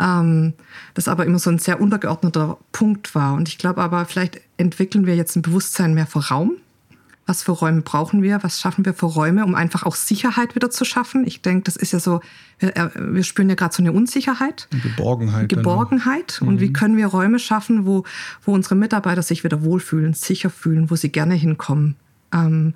Ähm, 0.00 0.54
das 0.94 1.08
aber 1.08 1.26
immer 1.26 1.38
so 1.38 1.50
ein 1.50 1.58
sehr 1.58 1.80
untergeordneter 1.80 2.58
Punkt 2.72 3.14
war. 3.14 3.34
Und 3.34 3.48
ich 3.48 3.58
glaube 3.58 3.82
aber, 3.82 4.04
vielleicht 4.04 4.40
entwickeln 4.56 5.06
wir 5.06 5.16
jetzt 5.16 5.36
ein 5.36 5.42
Bewusstsein 5.42 5.94
mehr 5.94 6.06
für 6.06 6.26
Raum. 6.28 6.52
Was 7.24 7.44
für 7.44 7.52
Räume 7.52 7.82
brauchen 7.82 8.20
wir? 8.20 8.42
Was 8.42 8.60
schaffen 8.60 8.84
wir 8.84 8.94
für 8.94 9.06
Räume, 9.06 9.44
um 9.44 9.54
einfach 9.54 9.84
auch 9.84 9.94
Sicherheit 9.94 10.56
wieder 10.56 10.70
zu 10.70 10.84
schaffen? 10.84 11.24
Ich 11.24 11.40
denke, 11.40 11.62
das 11.64 11.76
ist 11.76 11.92
ja 11.92 12.00
so, 12.00 12.20
wir, 12.58 12.76
äh, 12.76 12.90
wir 12.96 13.22
spüren 13.22 13.48
ja 13.48 13.54
gerade 13.54 13.74
so 13.74 13.82
eine 13.82 13.92
Unsicherheit. 13.92 14.68
Geborgenheit. 14.82 15.48
Geborgenheit. 15.48 16.42
Und 16.42 16.56
mhm. 16.56 16.60
wie 16.60 16.72
können 16.72 16.96
wir 16.96 17.06
Räume 17.06 17.38
schaffen, 17.38 17.86
wo, 17.86 18.04
wo 18.44 18.52
unsere 18.52 18.74
Mitarbeiter 18.74 19.22
sich 19.22 19.44
wieder 19.44 19.62
wohlfühlen, 19.62 20.14
sicher 20.14 20.50
fühlen, 20.50 20.90
wo 20.90 20.96
sie 20.96 21.12
gerne 21.12 21.34
hinkommen? 21.34 21.96
Ähm, 22.32 22.74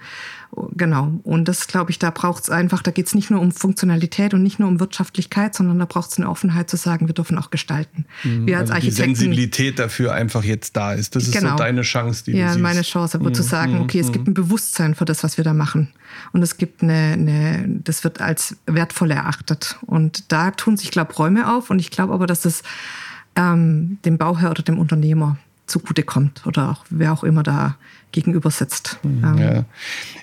genau. 0.72 1.12
Und 1.22 1.46
das, 1.46 1.66
glaube 1.66 1.90
ich, 1.90 1.98
da 1.98 2.10
braucht 2.10 2.44
es 2.44 2.50
einfach, 2.50 2.82
da 2.82 2.90
geht 2.90 3.06
es 3.06 3.14
nicht 3.14 3.30
nur 3.30 3.40
um 3.40 3.52
Funktionalität 3.52 4.34
und 4.34 4.42
nicht 4.42 4.58
nur 4.58 4.68
um 4.68 4.80
Wirtschaftlichkeit, 4.80 5.54
sondern 5.54 5.78
da 5.78 5.84
braucht 5.84 6.10
es 6.10 6.18
eine 6.18 6.28
Offenheit 6.28 6.70
zu 6.70 6.76
sagen, 6.76 7.06
wir 7.06 7.14
dürfen 7.14 7.38
auch 7.38 7.50
gestalten. 7.50 8.06
Mhm, 8.24 8.46
wir 8.46 8.58
als 8.58 8.70
also 8.70 8.74
Architekten. 8.74 9.10
Die 9.10 9.16
Sensibilität 9.16 9.78
dafür 9.78 10.14
einfach 10.14 10.44
jetzt 10.44 10.76
da 10.76 10.92
ist. 10.92 11.16
Das 11.16 11.24
ist 11.24 11.32
genau. 11.32 11.50
so 11.50 11.56
deine 11.56 11.82
Chance, 11.82 12.24
die 12.24 12.32
ja, 12.32 12.46
du 12.46 12.52
siehst. 12.52 12.62
meine 12.62 12.82
Chance, 12.82 13.20
wo 13.20 13.24
mhm. 13.24 13.34
zu 13.34 13.42
sagen, 13.42 13.80
okay, 13.80 14.00
es 14.00 14.08
mhm. 14.08 14.12
gibt 14.12 14.28
ein 14.28 14.34
Bewusstsein 14.34 14.94
für 14.94 15.04
das, 15.04 15.24
was 15.24 15.36
wir 15.36 15.44
da 15.44 15.54
machen. 15.54 15.88
Und 16.32 16.42
es 16.42 16.56
gibt 16.56 16.82
eine, 16.82 17.12
eine 17.12 17.64
das 17.66 18.04
wird 18.04 18.20
als 18.20 18.56
wertvoll 18.66 19.10
erachtet. 19.10 19.78
Und 19.86 20.32
da 20.32 20.50
tun 20.50 20.76
sich, 20.76 20.90
glaube 20.90 21.12
ich, 21.12 21.18
Räume 21.18 21.54
auf. 21.54 21.70
Und 21.70 21.78
ich 21.78 21.90
glaube 21.90 22.14
aber, 22.14 22.26
dass 22.26 22.44
es 22.44 22.62
ähm, 23.36 23.98
dem 24.04 24.18
Bauherr 24.18 24.50
oder 24.50 24.62
dem 24.62 24.78
Unternehmer 24.78 25.38
zugutekommt 25.66 26.46
oder 26.46 26.70
auch 26.70 26.84
wer 26.90 27.12
auch 27.12 27.24
immer 27.24 27.42
da 27.42 27.76
gegenüber 28.16 28.50
sitzt. 28.50 28.98
Mhm, 29.02 29.24
ähm, 29.24 29.38
ja. 29.38 29.64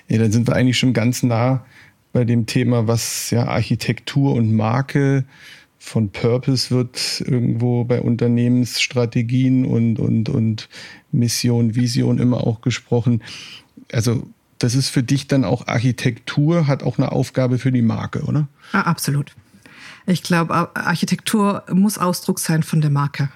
ja, 0.08 0.18
dann 0.18 0.32
sind 0.32 0.46
wir 0.46 0.54
eigentlich 0.54 0.78
schon 0.78 0.92
ganz 0.92 1.22
nah 1.22 1.64
bei 2.12 2.24
dem 2.24 2.46
Thema, 2.46 2.86
was 2.86 3.30
ja 3.30 3.46
Architektur 3.46 4.34
und 4.34 4.52
Marke 4.52 5.24
von 5.78 6.10
Purpose 6.10 6.70
wird 6.70 7.22
irgendwo 7.26 7.84
bei 7.84 8.00
Unternehmensstrategien 8.00 9.64
und, 9.64 9.98
und, 9.98 10.28
und 10.28 10.68
Mission, 11.12 11.74
Vision 11.74 12.18
immer 12.18 12.46
auch 12.46 12.60
gesprochen. 12.60 13.22
Also 13.92 14.26
das 14.58 14.74
ist 14.74 14.88
für 14.88 15.02
dich 15.02 15.28
dann 15.28 15.44
auch 15.44 15.66
Architektur, 15.66 16.66
hat 16.66 16.82
auch 16.82 16.98
eine 16.98 17.12
Aufgabe 17.12 17.58
für 17.58 17.72
die 17.72 17.82
Marke, 17.82 18.22
oder? 18.22 18.48
Ja, 18.72 18.82
absolut. 18.82 19.32
Ich 20.06 20.22
glaube, 20.22 20.54
Architektur 20.74 21.64
muss 21.72 21.98
Ausdruck 21.98 22.38
sein 22.38 22.62
von 22.62 22.80
der 22.80 22.90
Marke 22.90 23.30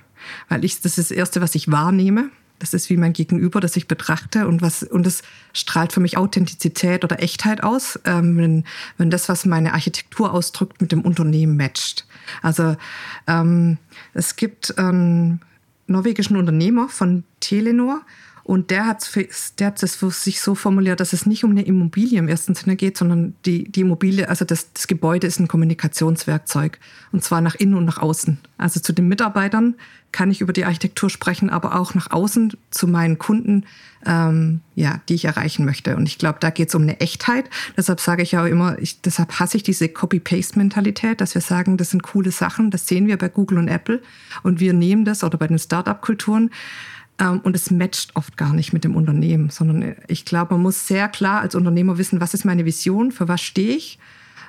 weil 0.49 0.64
ich, 0.64 0.81
das 0.81 0.99
ist 0.99 1.11
das 1.11 1.16
Erste, 1.16 1.40
was 1.40 1.55
ich 1.55 1.71
wahrnehme. 1.71 2.31
Das 2.59 2.75
ist 2.75 2.90
wie 2.90 2.97
mein 2.97 3.12
Gegenüber, 3.12 3.61
das 3.61 3.77
ich 3.77 3.87
betrachte 3.87 4.49
und 4.49 4.62
was 4.62 4.83
und 4.83 5.07
es 5.07 5.23
strahlt 5.53 5.92
für 5.92 6.01
mich 6.01 6.16
Authentizität 6.16 7.05
oder 7.05 7.23
Echtheit 7.23 7.62
aus, 7.62 7.99
ähm, 8.05 8.37
wenn, 8.37 8.64
wenn 8.97 9.11
das, 9.11 9.29
was 9.29 9.44
meine 9.44 9.75
Architektur 9.75 10.33
ausdrückt, 10.33 10.81
mit 10.81 10.92
dem 10.92 11.03
Unternehmen 11.03 11.57
matcht. 11.57 12.07
Also 12.42 12.77
ähm, 13.27 13.79
es 14.12 14.37
gibt 14.37 14.77
einen 14.79 15.40
norwegischen 15.87 16.37
Unternehmer 16.37 16.88
von 16.88 17.25
Telenor, 17.40 18.03
und 18.49 18.71
der 18.71 18.87
hat 18.87 19.07
der 19.59 19.67
hat 19.67 19.83
es 19.83 19.97
für 19.97 20.11
sich 20.11 20.41
so 20.41 20.55
formuliert, 20.55 21.01
dass 21.01 21.13
es 21.13 21.27
nicht 21.27 21.45
um 21.45 21.51
eine 21.51 21.67
Immobilie 21.67 22.19
im 22.19 22.29
ersten 22.29 22.55
Sinne 22.55 22.77
geht, 22.77 22.97
sondern 22.97 23.35
die, 23.45 23.71
die 23.71 23.83
Immobilie, 23.83 24.27
also 24.27 24.47
das, 24.47 24.73
das 24.73 24.87
Gebäude 24.87 25.27
ist 25.27 25.39
ein 25.39 25.49
Kommunikationswerkzeug. 25.49 26.79
Und 27.13 27.23
zwar 27.23 27.43
nach 27.43 27.57
innen 27.57 27.75
und 27.75 27.85
nach 27.85 27.99
außen. 27.99 28.39
Also 28.57 28.81
zu 28.81 28.95
den 28.95 29.07
Mitarbeitern 29.07 29.75
kann 30.13 30.31
ich 30.31 30.41
über 30.41 30.55
die 30.55 30.65
Architektur 30.65 31.11
sprechen, 31.11 31.51
aber 31.51 31.79
auch 31.79 31.93
nach 31.93 32.11
außen 32.11 32.55
zu 32.71 32.89
meinen 32.89 33.19
Kunden, 33.19 33.67
ähm, 34.07 34.61
ja, 34.75 35.03
die 35.11 35.17
ich 35.17 35.27
erreichen 35.27 35.67
möchte. 35.67 35.95
Und 35.97 36.09
ich 36.09 36.17
glaube, 36.17 36.39
da 36.41 36.49
geht 36.49 36.71
es 36.71 36.75
um 36.75 36.83
eine 36.83 37.01
Echtheit. 37.01 37.51
Deshalb 37.77 38.01
sage 38.01 38.23
ich 38.23 38.33
ja 38.33 38.43
auch 38.43 38.49
immer, 38.49 38.79
ich, 38.79 39.03
deshalb 39.03 39.39
hasse 39.41 39.59
ich 39.59 39.63
diese 39.63 39.91
Copy-Paste-Mentalität, 39.91 41.21
dass 41.21 41.35
wir 41.35 41.43
sagen, 41.43 41.77
das 41.77 41.91
sind 41.91 42.03
coole 42.03 42.31
Sachen, 42.31 42.71
das 42.71 42.87
sehen 42.87 43.09
wir 43.09 43.19
bei 43.19 43.29
Google 43.29 43.59
und 43.59 43.69
Apple 43.69 44.01
und 44.43 44.59
wir 44.59 44.73
nehmen 44.73 45.05
das 45.05 45.23
oder 45.23 45.37
bei 45.37 45.49
den 45.49 45.59
Start-up-Kulturen 45.59 46.51
und 47.26 47.57
es 47.57 47.70
matcht 47.70 48.14
oft 48.14 48.37
gar 48.37 48.52
nicht 48.52 48.72
mit 48.72 48.85
dem 48.85 48.94
Unternehmen, 48.94 49.50
sondern 49.50 49.96
ich 50.07 50.24
glaube, 50.24 50.54
man 50.54 50.62
muss 50.62 50.87
sehr 50.87 51.09
klar 51.09 51.40
als 51.40 51.54
Unternehmer 51.54 51.98
wissen, 51.98 52.20
was 52.20 52.35
ist 52.35 52.44
meine 52.44 52.64
Vision, 52.64 53.11
für 53.11 53.26
was 53.26 53.40
stehe 53.40 53.76
ich. 53.76 53.98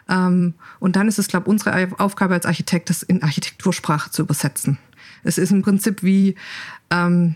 Ähm, 0.08 0.54
und 0.80 0.96
dann 0.96 1.08
ist 1.08 1.20
es, 1.20 1.28
glaube 1.28 1.46
ich, 1.46 1.50
unsere 1.50 2.00
Aufgabe 2.00 2.34
als 2.34 2.46
Architekt, 2.46 2.90
das 2.90 3.04
in 3.04 3.24
Architektursprache 3.24 4.12
zu 4.12 4.22
übersetzen. 4.22 4.78
Es 5.24 5.38
ist 5.38 5.52
im 5.52 5.62
Prinzip 5.62 6.04
wie, 6.04 6.36
ähm, 6.92 7.36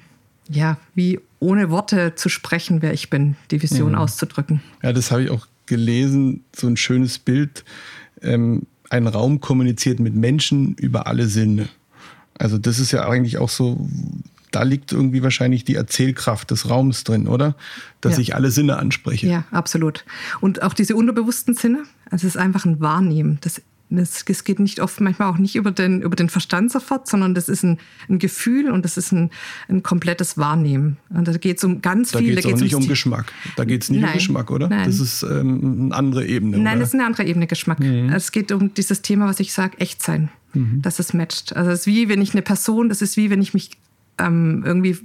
ja, 0.50 0.78
wie 0.96 1.20
ohne 1.40 1.70
Worte 1.70 2.16
zu 2.16 2.30
sprechen, 2.30 2.82
wer 2.82 2.94
ich 2.94 3.10
bin, 3.10 3.36
die 3.52 3.62
Vision 3.62 3.92
mhm. 3.92 3.98
auszudrücken. 3.98 4.62
Ja, 4.82 4.94
das 4.94 5.12
habe 5.12 5.24
ich 5.24 5.30
auch 5.30 5.48
gelesen, 5.66 6.44
so 6.56 6.68
ein 6.68 6.78
schönes 6.78 7.20
Bild. 7.20 7.64
Ähm, 8.22 8.68
ein 8.90 9.08
Raum 9.08 9.42
kommuniziert 9.42 10.00
mit 10.00 10.16
Menschen 10.16 10.76
über 10.76 11.08
alle 11.08 11.28
Sinne. 11.28 11.70
Also 12.36 12.58
das 12.58 12.80
ist 12.80 12.92
ja 12.92 13.08
eigentlich 13.08 13.38
auch 13.38 13.50
so 13.50 13.88
da 14.54 14.64
liegt 14.64 14.92
irgendwie 14.92 15.24
wahrscheinlich 15.24 15.66
die 15.66 15.76
Erzählkraft 15.76 16.52
des 16.52 16.70
Raums 16.70 17.04
drin, 17.04 17.28
oder? 17.28 17.56
Dass 18.02 18.14
ja. 18.14 18.20
ich 18.20 18.36
alle 18.36 18.52
Sinne 18.52 18.78
anspreche. 18.78 19.28
Ja, 19.28 19.46
absolut. 19.52 20.06
Und 20.42 20.62
auch 20.62 20.74
diese 20.74 20.96
unterbewussten 20.96 21.56
Sinne, 21.56 21.84
also 22.10 22.28
es 22.28 22.36
ist 22.36 22.38
einfach 22.42 22.64
ein 22.66 22.80
Wahrnehmen. 22.80 23.40
Das, 23.42 23.62
das, 23.90 24.26
das 24.26 24.44
geht 24.44 24.60
nicht 24.60 24.80
oft, 24.80 25.02
manchmal 25.02 25.30
auch 25.30 25.40
nicht 25.40 25.56
über 25.56 25.72
den, 25.72 26.04
über 26.04 26.16
den 26.16 26.30
Verstand 26.30 26.72
sofort, 26.72 27.08
sondern 27.08 27.34
das 27.34 27.50
ist 27.50 27.64
ein, 27.64 27.80
ein 28.10 28.20
Gefühl 28.20 28.70
und 28.70 28.86
das 28.86 28.96
ist 28.98 29.12
ein, 29.12 29.32
ein 29.70 29.82
komplettes 29.82 30.38
Wahrnehmen. 30.38 30.98
Und 31.10 31.28
da 31.28 31.34
geht 31.34 31.58
es 31.58 31.64
um 31.64 31.82
ganz 31.82 32.12
da 32.12 32.20
viel. 32.20 32.36
Geht's 32.36 32.44
da 32.44 32.50
geht 32.50 32.58
es 32.58 32.62
nicht 32.62 32.76
um 32.76 32.88
Geschmack. 32.88 33.34
Da 33.56 33.66
geht 33.66 33.84
es 33.84 33.90
nicht 33.90 34.02
nein, 34.02 34.12
um 34.12 34.18
Geschmack, 34.18 34.52
oder? 34.52 34.70
Nein. 34.70 34.86
Das 34.86 35.00
ist 35.00 35.24
ähm, 35.24 35.86
eine 35.86 35.96
andere 35.96 36.28
Ebene. 36.28 36.58
Nein, 36.58 36.74
oder? 36.74 36.80
das 36.82 36.90
ist 36.90 36.94
eine 36.94 37.06
andere 37.06 37.26
Ebene 37.26 37.48
Geschmack. 37.48 37.80
Mhm. 37.80 38.10
Es 38.10 38.32
geht 38.32 38.52
um 38.52 38.72
dieses 38.76 39.02
Thema, 39.02 39.26
was 39.26 39.40
ich 39.40 39.52
sage, 39.52 39.80
echt 39.80 40.04
sein. 40.04 40.30
Mhm. 40.54 40.84
Dass 40.84 41.00
es 41.00 41.14
matcht. 41.14 41.56
Also 41.56 41.72
es 41.72 41.82
ist 41.82 41.88
wie 41.88 42.10
wenn 42.10 42.22
ich 42.22 42.34
eine 42.34 42.44
Person, 42.44 42.90
das 42.90 43.02
ist 43.02 43.18
wie 43.18 43.32
wenn 43.32 43.42
ich 43.42 43.56
mich 43.56 43.72
ähm, 44.18 44.64
irgendwie, 44.66 44.98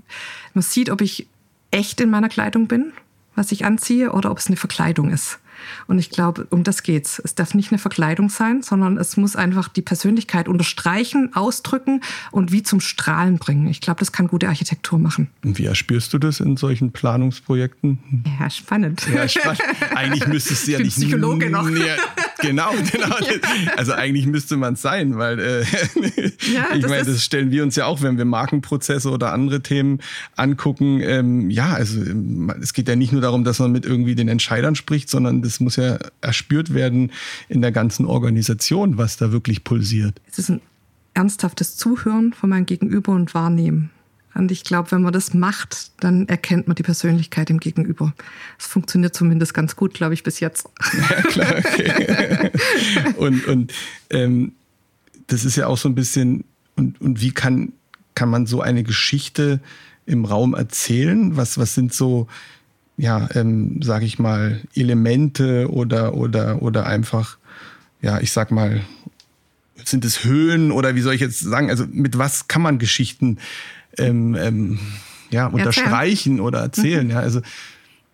man 0.55 0.63
sieht, 0.63 0.91
ob 0.91 1.01
ich 1.01 1.27
echt 1.71 2.01
in 2.01 2.11
meiner 2.11 2.29
Kleidung 2.29 2.67
bin, 2.67 2.93
was 3.35 3.53
ich 3.53 3.65
anziehe, 3.65 4.13
oder 4.13 4.31
ob 4.31 4.39
es 4.39 4.49
eine 4.49 4.57
Verkleidung 4.57 5.11
ist. 5.11 5.39
Und 5.87 5.99
ich 5.99 6.11
glaube, 6.11 6.47
um 6.51 6.65
das 6.65 6.83
geht's. 6.83 7.21
Es 7.25 7.35
darf 7.35 7.55
nicht 7.55 7.73
eine 7.73 7.79
Verkleidung 7.79 8.29
sein, 8.29 8.63
sondern 8.63 8.97
es 8.97 9.17
muss 9.17 9.37
einfach 9.37 9.69
die 9.69 9.83
Persönlichkeit 9.83 10.49
unterstreichen, 10.49 11.35
ausdrücken 11.35 12.01
und 12.31 12.53
wie 12.53 12.63
zum 12.63 12.81
Strahlen 12.81 13.39
bringen. 13.39 13.67
Ich 13.67 13.81
glaube, 13.81 14.01
das 14.01 14.13
kann 14.13 14.29
gute 14.29 14.49
Architektur 14.49 14.99
machen. 14.99 15.29
Und 15.45 15.59
wie 15.59 15.67
erspürst 15.67 16.13
du 16.13 16.19
das 16.19 16.41
in 16.41 16.57
solchen 16.57 16.93
Planungsprojekten? 16.93 17.99
Ja, 18.39 18.51
spannend. 18.51 19.07
Ja, 19.13 19.29
spannend. 19.29 19.63
Eigentlich 19.95 20.27
müsstest 20.27 20.67
du 20.67 20.73
ja 20.73 20.79
nicht. 20.79 20.97
Psychologe 20.97 21.51
noch. 21.51 21.69
genau, 22.39 22.71
genau. 22.93 23.17
Ja. 23.19 23.73
Also 23.77 23.93
eigentlich 23.93 24.27
müsste 24.27 24.57
man 24.57 24.75
es 24.75 24.83
sein, 24.83 25.19
weil 25.19 25.39
äh, 25.39 25.61
ja, 26.53 26.75
ich 26.75 26.87
meine, 26.87 27.05
das 27.05 27.25
stellen 27.25 27.51
wir 27.51 27.63
uns 27.63 27.77
ja 27.77 27.87
auch, 27.87 28.03
wenn 28.03 28.19
wir 28.19 28.25
Markenprozesse 28.25 29.11
oder 29.11 29.33
andere 29.33 29.63
Themen 29.63 30.01
angucken. 30.37 31.01
Ähm, 31.01 31.51
ja, 31.51 31.73
also 31.73 32.01
ähm, 32.03 32.53
es 32.61 32.73
geht 32.73 32.89
ja 32.89 32.97
nicht 32.97 33.13
nur 33.13 33.21
darum, 33.21 33.45
dass 33.45 33.59
man 33.59 33.73
mit 33.73 33.85
irgendwie 33.85 34.15
den 34.15 34.29
Entscheidern 34.29 34.75
spricht, 34.75 35.11
sondern 35.11 35.43
das 35.43 35.61
muss 35.61 35.77
ja 35.77 35.99
erspürt 36.21 36.75
werden 36.75 37.13
in 37.49 37.61
der 37.61 37.73
ganzen 37.73 38.07
Organisation, 38.07 38.99
was 38.99 39.17
da 39.17 39.33
wirklich 39.33 39.65
pulsiert. 39.65 40.21
Es 40.31 40.39
ist 40.39 40.51
ein 40.51 40.61
ernsthaftes 41.15 41.77
Zuhören 41.77 42.33
von 42.33 42.51
meinem 42.51 42.67
Gegenüber 42.67 43.13
und 43.13 43.35
Wahrnehmen. 43.35 43.91
Und 44.39 44.53
ich 44.53 44.63
glaube, 44.63 44.93
wenn 44.93 45.03
man 45.03 45.13
das 45.13 45.35
macht, 45.35 45.91
dann 45.99 46.29
erkennt 46.29 46.69
man 46.69 46.77
die 46.77 46.85
Persönlichkeit 46.85 47.51
im 47.51 47.59
Gegenüber. 47.59 48.15
Es 48.57 48.69
funktioniert 48.69 49.13
zumindest 49.13 49.53
ganz 49.53 49.75
gut, 49.75 49.95
glaube 49.95 50.15
ich, 50.15 50.23
bis 50.23 50.39
jetzt. 50.39 50.69
Ja, 51.11 51.23
klar. 51.23 51.55
Okay. 51.59 52.51
und 53.17 53.47
und 53.47 53.73
ähm, 54.11 54.53
das 55.27 55.45
ist 55.45 55.57
ja 55.57 55.67
auch 55.67 55.77
so 55.77 55.89
ein 55.89 55.97
bisschen, 55.97 56.45
und, 56.77 57.01
und 57.01 57.21
wie 57.21 57.33
kann, 57.33 57.73
kann 58.15 58.31
man 58.31 58.47
so 58.47 58.61
eine 58.61 58.85
Geschichte 58.85 59.61
im 60.07 60.25
Raum 60.25 60.55
erzählen? 60.55 61.37
Was, 61.37 61.59
was 61.59 61.75
sind 61.75 61.93
so, 61.93 62.29
ja, 62.97 63.29
ähm, 63.35 63.83
sage 63.83 64.07
ich 64.07 64.21
mal, 64.21 64.63
Elemente 64.73 65.69
oder, 65.69 66.15
oder, 66.15 66.63
oder 66.63 66.87
einfach, 66.87 67.39
ja, 68.03 68.21
ich 68.21 68.31
sag 68.31 68.53
mal, 68.53 68.83
sind 69.85 70.05
es 70.05 70.23
Höhen 70.23 70.71
oder 70.71 70.95
wie 70.95 71.01
soll 71.01 71.15
ich 71.15 71.21
jetzt 71.21 71.41
sagen, 71.41 71.71
also 71.71 71.87
mit 71.91 72.19
was 72.19 72.47
kann 72.47 72.63
man 72.63 72.79
Geschichten 72.79 73.39
ähm, 73.99 74.35
ähm, 74.35 74.79
ja, 75.31 75.47
unterstreichen 75.47 76.33
erzählen. 76.33 76.41
oder 76.41 76.59
erzählen? 76.61 77.05
Mhm. 77.07 77.13
Ja, 77.13 77.21
also 77.21 77.41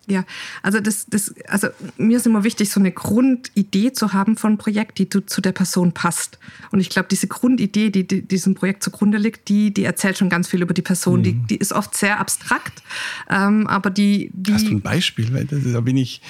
ja, 0.07 0.25
also 0.63 0.81
das, 0.81 1.07
das, 1.07 1.35
also 1.49 1.69
mir 1.97 2.19
ist 2.19 2.27
immer 2.27 2.45
wichtig, 2.45 2.71
so 2.71 2.79
eine 2.79 2.93
Grundidee 2.93 3.93
zu 3.93 4.13
haben 4.13 4.37
von 4.37 4.53
einem 4.53 4.59
Projekt, 4.59 4.99
die 4.99 5.09
zu 5.09 5.41
der 5.41 5.53
Person 5.53 5.93
passt. 5.93 6.39
Und 6.71 6.81
ich 6.81 6.91
glaube, 6.91 7.09
diese 7.11 7.27
Grundidee, 7.27 7.91
die, 7.91 8.07
die 8.07 8.23
diesem 8.23 8.55
Projekt 8.55 8.83
zugrunde 8.83 9.19
liegt, 9.19 9.49
die, 9.49 9.73
die 9.73 9.85
erzählt 9.85 10.19
schon 10.19 10.29
ganz 10.29 10.49
viel 10.49 10.63
über 10.63 10.75
die 10.75 10.83
Person. 10.83 11.21
Mhm. 11.21 11.25
Die, 11.25 11.33
die 11.33 11.57
ist 11.57 11.73
oft 11.73 11.97
sehr 11.97 12.21
abstrakt, 12.21 12.83
ähm, 13.31 13.67
aber 13.67 13.91
die, 13.91 14.31
die. 14.35 14.53
Hast 14.53 14.67
du 14.67 14.73
ein 14.73 14.83
Beispiel? 14.83 15.33
Weil 15.33 15.47
das, 15.47 15.61
da 15.65 15.81
bin 15.81 15.97
ich. 15.97 16.21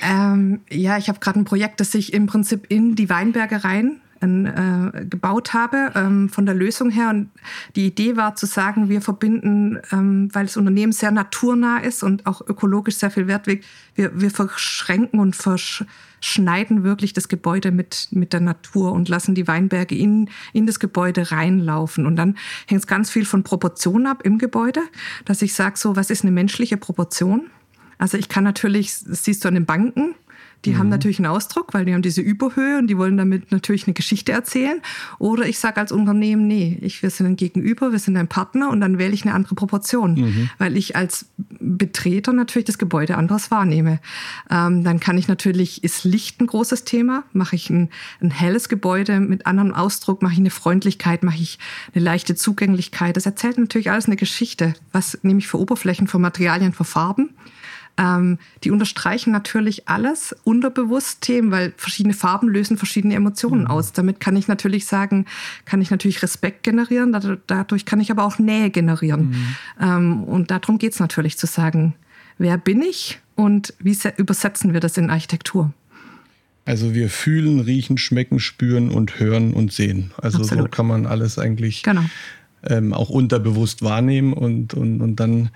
Ähm, 0.00 0.60
ja, 0.70 0.96
ich 0.98 1.08
habe 1.08 1.18
gerade 1.18 1.40
ein 1.40 1.44
Projekt, 1.44 1.80
das 1.80 1.92
sich 1.92 2.12
im 2.12 2.26
Prinzip 2.26 2.66
in 2.68 2.94
die 2.94 3.08
Weinberge 3.08 3.64
rein 3.64 4.00
äh, 4.24 5.04
gebaut 5.06 5.52
habe, 5.52 5.92
ähm, 5.94 6.28
von 6.28 6.46
der 6.46 6.54
Lösung 6.54 6.90
her. 6.90 7.10
Und 7.10 7.30
die 7.76 7.86
Idee 7.86 8.16
war 8.16 8.34
zu 8.36 8.46
sagen, 8.46 8.88
wir 8.88 9.00
verbinden, 9.00 9.78
ähm, 9.92 10.28
weil 10.32 10.46
das 10.46 10.56
Unternehmen 10.56 10.92
sehr 10.92 11.10
naturnah 11.10 11.78
ist 11.78 12.02
und 12.02 12.26
auch 12.26 12.40
ökologisch 12.46 12.96
sehr 12.96 13.10
viel 13.10 13.26
Wert 13.26 13.46
legt, 13.46 13.64
wir, 13.94 14.20
wir 14.20 14.30
verschränken 14.30 15.20
und 15.20 15.36
verschneiden 15.36 16.84
wirklich 16.84 17.12
das 17.12 17.28
Gebäude 17.28 17.70
mit, 17.70 18.08
mit 18.10 18.32
der 18.32 18.40
Natur 18.40 18.92
und 18.92 19.08
lassen 19.08 19.34
die 19.34 19.46
Weinberge 19.46 19.96
in, 19.96 20.30
in 20.52 20.66
das 20.66 20.80
Gebäude 20.80 21.30
reinlaufen. 21.30 22.06
Und 22.06 22.16
dann 22.16 22.36
hängt 22.66 22.80
es 22.80 22.86
ganz 22.86 23.10
viel 23.10 23.24
von 23.24 23.42
Proportion 23.42 24.06
ab 24.06 24.22
im 24.24 24.38
Gebäude, 24.38 24.80
dass 25.24 25.42
ich 25.42 25.54
sage, 25.54 25.76
so, 25.76 25.96
was 25.96 26.10
ist 26.10 26.22
eine 26.22 26.32
menschliche 26.32 26.76
Proportion? 26.76 27.50
Also 27.98 28.18
ich 28.18 28.28
kann 28.28 28.44
natürlich, 28.44 29.04
das 29.06 29.24
siehst 29.24 29.44
du 29.44 29.48
an 29.48 29.54
den 29.54 29.66
Banken, 29.66 30.14
die 30.64 30.72
mhm. 30.72 30.78
haben 30.78 30.88
natürlich 30.88 31.18
einen 31.18 31.26
Ausdruck, 31.26 31.74
weil 31.74 31.84
die 31.84 31.94
haben 31.94 32.02
diese 32.02 32.20
Überhöhe 32.20 32.78
und 32.78 32.86
die 32.88 32.96
wollen 32.98 33.16
damit 33.16 33.52
natürlich 33.52 33.86
eine 33.86 33.94
Geschichte 33.94 34.32
erzählen. 34.32 34.80
Oder 35.18 35.46
ich 35.46 35.58
sage 35.58 35.80
als 35.80 35.92
Unternehmen, 35.92 36.46
nee, 36.46 36.78
ich, 36.80 37.02
wir 37.02 37.10
sind 37.10 37.26
ein 37.26 37.36
Gegenüber, 37.36 37.92
wir 37.92 37.98
sind 37.98 38.16
ein 38.16 38.28
Partner 38.28 38.70
und 38.70 38.80
dann 38.80 38.98
wähle 38.98 39.12
ich 39.12 39.24
eine 39.24 39.34
andere 39.34 39.54
Proportion, 39.54 40.14
mhm. 40.14 40.50
weil 40.58 40.76
ich 40.76 40.96
als 40.96 41.26
Betreter 41.36 42.32
natürlich 42.32 42.66
das 42.66 42.78
Gebäude 42.78 43.16
anders 43.16 43.50
wahrnehme. 43.50 44.00
Ähm, 44.50 44.84
dann 44.84 45.00
kann 45.00 45.18
ich 45.18 45.28
natürlich, 45.28 45.84
ist 45.84 46.04
Licht 46.04 46.40
ein 46.40 46.46
großes 46.46 46.84
Thema? 46.84 47.24
Mache 47.32 47.56
ich 47.56 47.70
ein, 47.70 47.90
ein 48.20 48.30
helles 48.30 48.68
Gebäude 48.68 49.20
mit 49.20 49.46
anderem 49.46 49.74
Ausdruck? 49.74 50.22
Mache 50.22 50.34
ich 50.34 50.38
eine 50.38 50.50
Freundlichkeit? 50.50 51.22
Mache 51.22 51.38
ich 51.38 51.58
eine 51.94 52.04
leichte 52.04 52.34
Zugänglichkeit? 52.34 53.16
Das 53.16 53.26
erzählt 53.26 53.58
natürlich 53.58 53.90
alles 53.90 54.06
eine 54.06 54.16
Geschichte. 54.16 54.74
Was 54.92 55.18
nehme 55.22 55.40
ich 55.40 55.48
für 55.48 55.58
Oberflächen, 55.58 56.08
für 56.08 56.18
Materialien, 56.18 56.72
für 56.72 56.84
Farben? 56.84 57.30
Ähm, 57.96 58.38
die 58.64 58.70
unterstreichen 58.72 59.30
natürlich 59.30 59.88
alles 59.88 60.34
unterbewusst 60.42 61.20
Themen, 61.20 61.50
weil 61.52 61.72
verschiedene 61.76 62.14
Farben 62.14 62.48
lösen 62.48 62.76
verschiedene 62.76 63.14
Emotionen 63.14 63.62
mhm. 63.62 63.66
aus. 63.68 63.92
Damit 63.92 64.18
kann 64.18 64.36
ich 64.36 64.48
natürlich 64.48 64.86
sagen, 64.86 65.26
kann 65.64 65.80
ich 65.80 65.90
natürlich 65.90 66.22
Respekt 66.22 66.64
generieren, 66.64 67.12
dadurch 67.46 67.84
kann 67.84 68.00
ich 68.00 68.10
aber 68.10 68.24
auch 68.24 68.38
Nähe 68.38 68.70
generieren. 68.70 69.28
Mhm. 69.28 69.56
Ähm, 69.80 70.24
und 70.24 70.50
darum 70.50 70.78
geht 70.78 70.92
es 70.92 71.00
natürlich 71.00 71.38
zu 71.38 71.46
sagen, 71.46 71.94
wer 72.38 72.58
bin 72.58 72.82
ich 72.82 73.20
und 73.36 73.74
wie 73.78 73.96
übersetzen 74.16 74.72
wir 74.72 74.80
das 74.80 74.96
in 74.96 75.10
Architektur? 75.10 75.72
Also 76.66 76.94
wir 76.94 77.10
fühlen, 77.10 77.60
riechen, 77.60 77.98
schmecken, 77.98 78.40
spüren 78.40 78.90
und 78.90 79.20
hören 79.20 79.52
und 79.52 79.72
sehen. 79.72 80.12
Also 80.16 80.38
Absolut. 80.38 80.64
so 80.64 80.70
kann 80.70 80.86
man 80.86 81.06
alles 81.06 81.38
eigentlich 81.38 81.82
genau. 81.82 82.04
ähm, 82.62 82.94
auch 82.94 83.10
unterbewusst 83.10 83.82
wahrnehmen 83.82 84.32
und, 84.32 84.72
und, 84.72 85.02
und 85.02 85.20
dann 85.20 85.50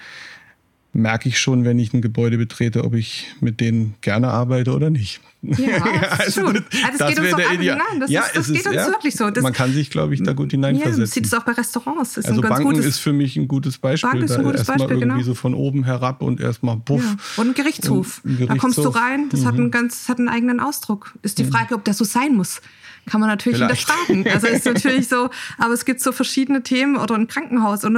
merke 0.98 1.28
ich 1.28 1.38
schon, 1.38 1.64
wenn 1.64 1.78
ich 1.78 1.94
ein 1.94 2.02
Gebäude 2.02 2.36
betrete, 2.36 2.84
ob 2.84 2.94
ich 2.94 3.26
mit 3.40 3.60
denen 3.60 3.94
gerne 4.00 4.28
arbeite 4.28 4.72
oder 4.74 4.90
nicht. 4.90 5.20
Ja, 5.42 5.56
ja 5.68 6.02
also. 6.18 6.52
Das, 6.52 6.62
das, 6.98 7.08
geht 7.08 7.20
uns 7.20 7.36
der 7.36 7.52
Ideal. 7.52 7.78
Nein, 7.78 8.00
das, 8.00 8.10
ja, 8.10 8.22
ist, 8.22 8.36
das 8.36 8.52
geht 8.52 8.66
uns 8.66 8.74
ja, 8.74 8.86
wirklich 8.88 9.14
so. 9.14 9.30
Das, 9.30 9.42
man 9.42 9.52
kann 9.52 9.72
sich, 9.72 9.90
glaube 9.90 10.14
ich, 10.14 10.22
da 10.22 10.32
gut 10.32 10.50
hineinversetzen. 10.50 11.00
Ja, 11.00 11.06
sieht 11.06 11.26
es 11.26 11.34
auch 11.34 11.44
bei 11.44 11.52
Restaurants. 11.52 12.16
Ist 12.16 12.28
also 12.28 12.40
Banken 12.40 12.64
gutes, 12.64 12.84
ist 12.84 12.98
für 12.98 13.12
mich 13.12 13.36
ein 13.36 13.46
gutes 13.46 13.78
Beispiel. 13.78 14.10
Bank 14.10 14.24
ist 14.24 14.32
ein 14.32 14.42
gutes 14.42 14.68
erstmal 14.68 14.90
irgendwie 14.90 15.00
genau. 15.00 15.22
so 15.22 15.34
von 15.34 15.54
oben 15.54 15.84
herab 15.84 16.22
und 16.22 16.40
erstmal 16.40 16.76
buff. 16.76 17.04
Ja. 17.04 17.42
Und 17.42 17.50
ein 17.50 17.54
Gerichtshof. 17.54 18.20
Ein 18.24 18.38
Gerichtshof. 18.38 18.48
Da 18.48 18.60
kommst 18.60 18.78
du 18.78 18.88
rein, 18.88 19.28
das 19.30 19.40
mhm. 19.40 19.46
hat, 19.46 19.54
einen 19.54 19.70
ganz, 19.70 20.08
hat 20.08 20.18
einen 20.18 20.28
eigenen 20.28 20.60
Ausdruck. 20.60 21.14
Ist 21.22 21.38
die 21.38 21.44
mhm. 21.44 21.52
Frage, 21.52 21.74
ob 21.74 21.84
der 21.84 21.94
so 21.94 22.04
sein 22.04 22.34
muss 22.34 22.60
kann 23.08 23.20
man 23.20 23.30
natürlich 23.30 23.58
Vielleicht. 23.58 23.88
hinterfragen. 23.88 24.28
Also 24.32 24.46
ist 24.48 24.64
natürlich 24.74 25.08
so, 25.08 25.30
aber 25.56 25.72
es 25.72 25.84
gibt 25.84 26.00
so 26.00 26.12
verschiedene 26.12 26.62
Themen 26.62 26.96
oder 26.96 27.14
ein 27.14 27.26
Krankenhaus 27.26 27.84
und 27.84 27.96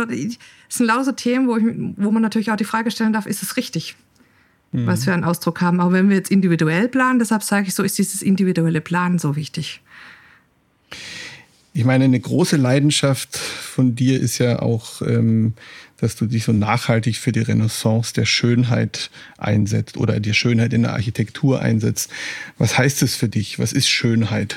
es 0.70 0.76
sind 0.76 0.86
lauter 0.86 1.14
Themen, 1.16 1.48
wo, 1.48 1.56
ich, 1.56 1.64
wo 1.96 2.10
man 2.10 2.22
natürlich 2.22 2.50
auch 2.50 2.56
die 2.56 2.64
Frage 2.64 2.90
stellen 2.90 3.12
darf, 3.12 3.26
ist 3.26 3.42
es 3.42 3.56
richtig? 3.56 3.96
Mhm. 4.72 4.86
was 4.86 5.04
wir 5.04 5.14
einen 5.14 5.24
Ausdruck 5.24 5.60
haben. 5.60 5.80
Aber 5.80 5.92
wenn 5.92 6.08
wir 6.08 6.16
jetzt 6.16 6.30
individuell 6.30 6.88
planen, 6.88 7.18
deshalb 7.18 7.42
sage 7.42 7.66
ich 7.66 7.74
so, 7.74 7.82
ist 7.82 7.98
dieses 7.98 8.22
individuelle 8.22 8.80
Planen 8.80 9.18
so 9.18 9.34
wichtig. 9.34 9.80
Ich 11.72 11.84
meine, 11.84 12.04
eine 12.04 12.20
große 12.20 12.56
Leidenschaft 12.56 13.36
von 13.36 13.94
dir 13.94 14.20
ist 14.20 14.38
ja 14.38 14.60
auch, 14.60 15.02
ähm, 15.02 15.54
dass 15.98 16.16
du 16.16 16.26
dich 16.26 16.44
so 16.44 16.52
nachhaltig 16.52 17.16
für 17.16 17.32
die 17.32 17.40
Renaissance 17.40 18.12
der 18.14 18.26
Schönheit 18.26 19.10
einsetzt 19.38 19.96
oder 19.96 20.18
die 20.20 20.34
Schönheit 20.34 20.72
in 20.72 20.82
der 20.82 20.92
Architektur 20.92 21.60
einsetzt. 21.60 22.10
Was 22.58 22.78
heißt 22.78 23.02
es 23.02 23.16
für 23.16 23.28
dich? 23.28 23.58
Was 23.58 23.72
ist 23.72 23.88
Schönheit? 23.88 24.56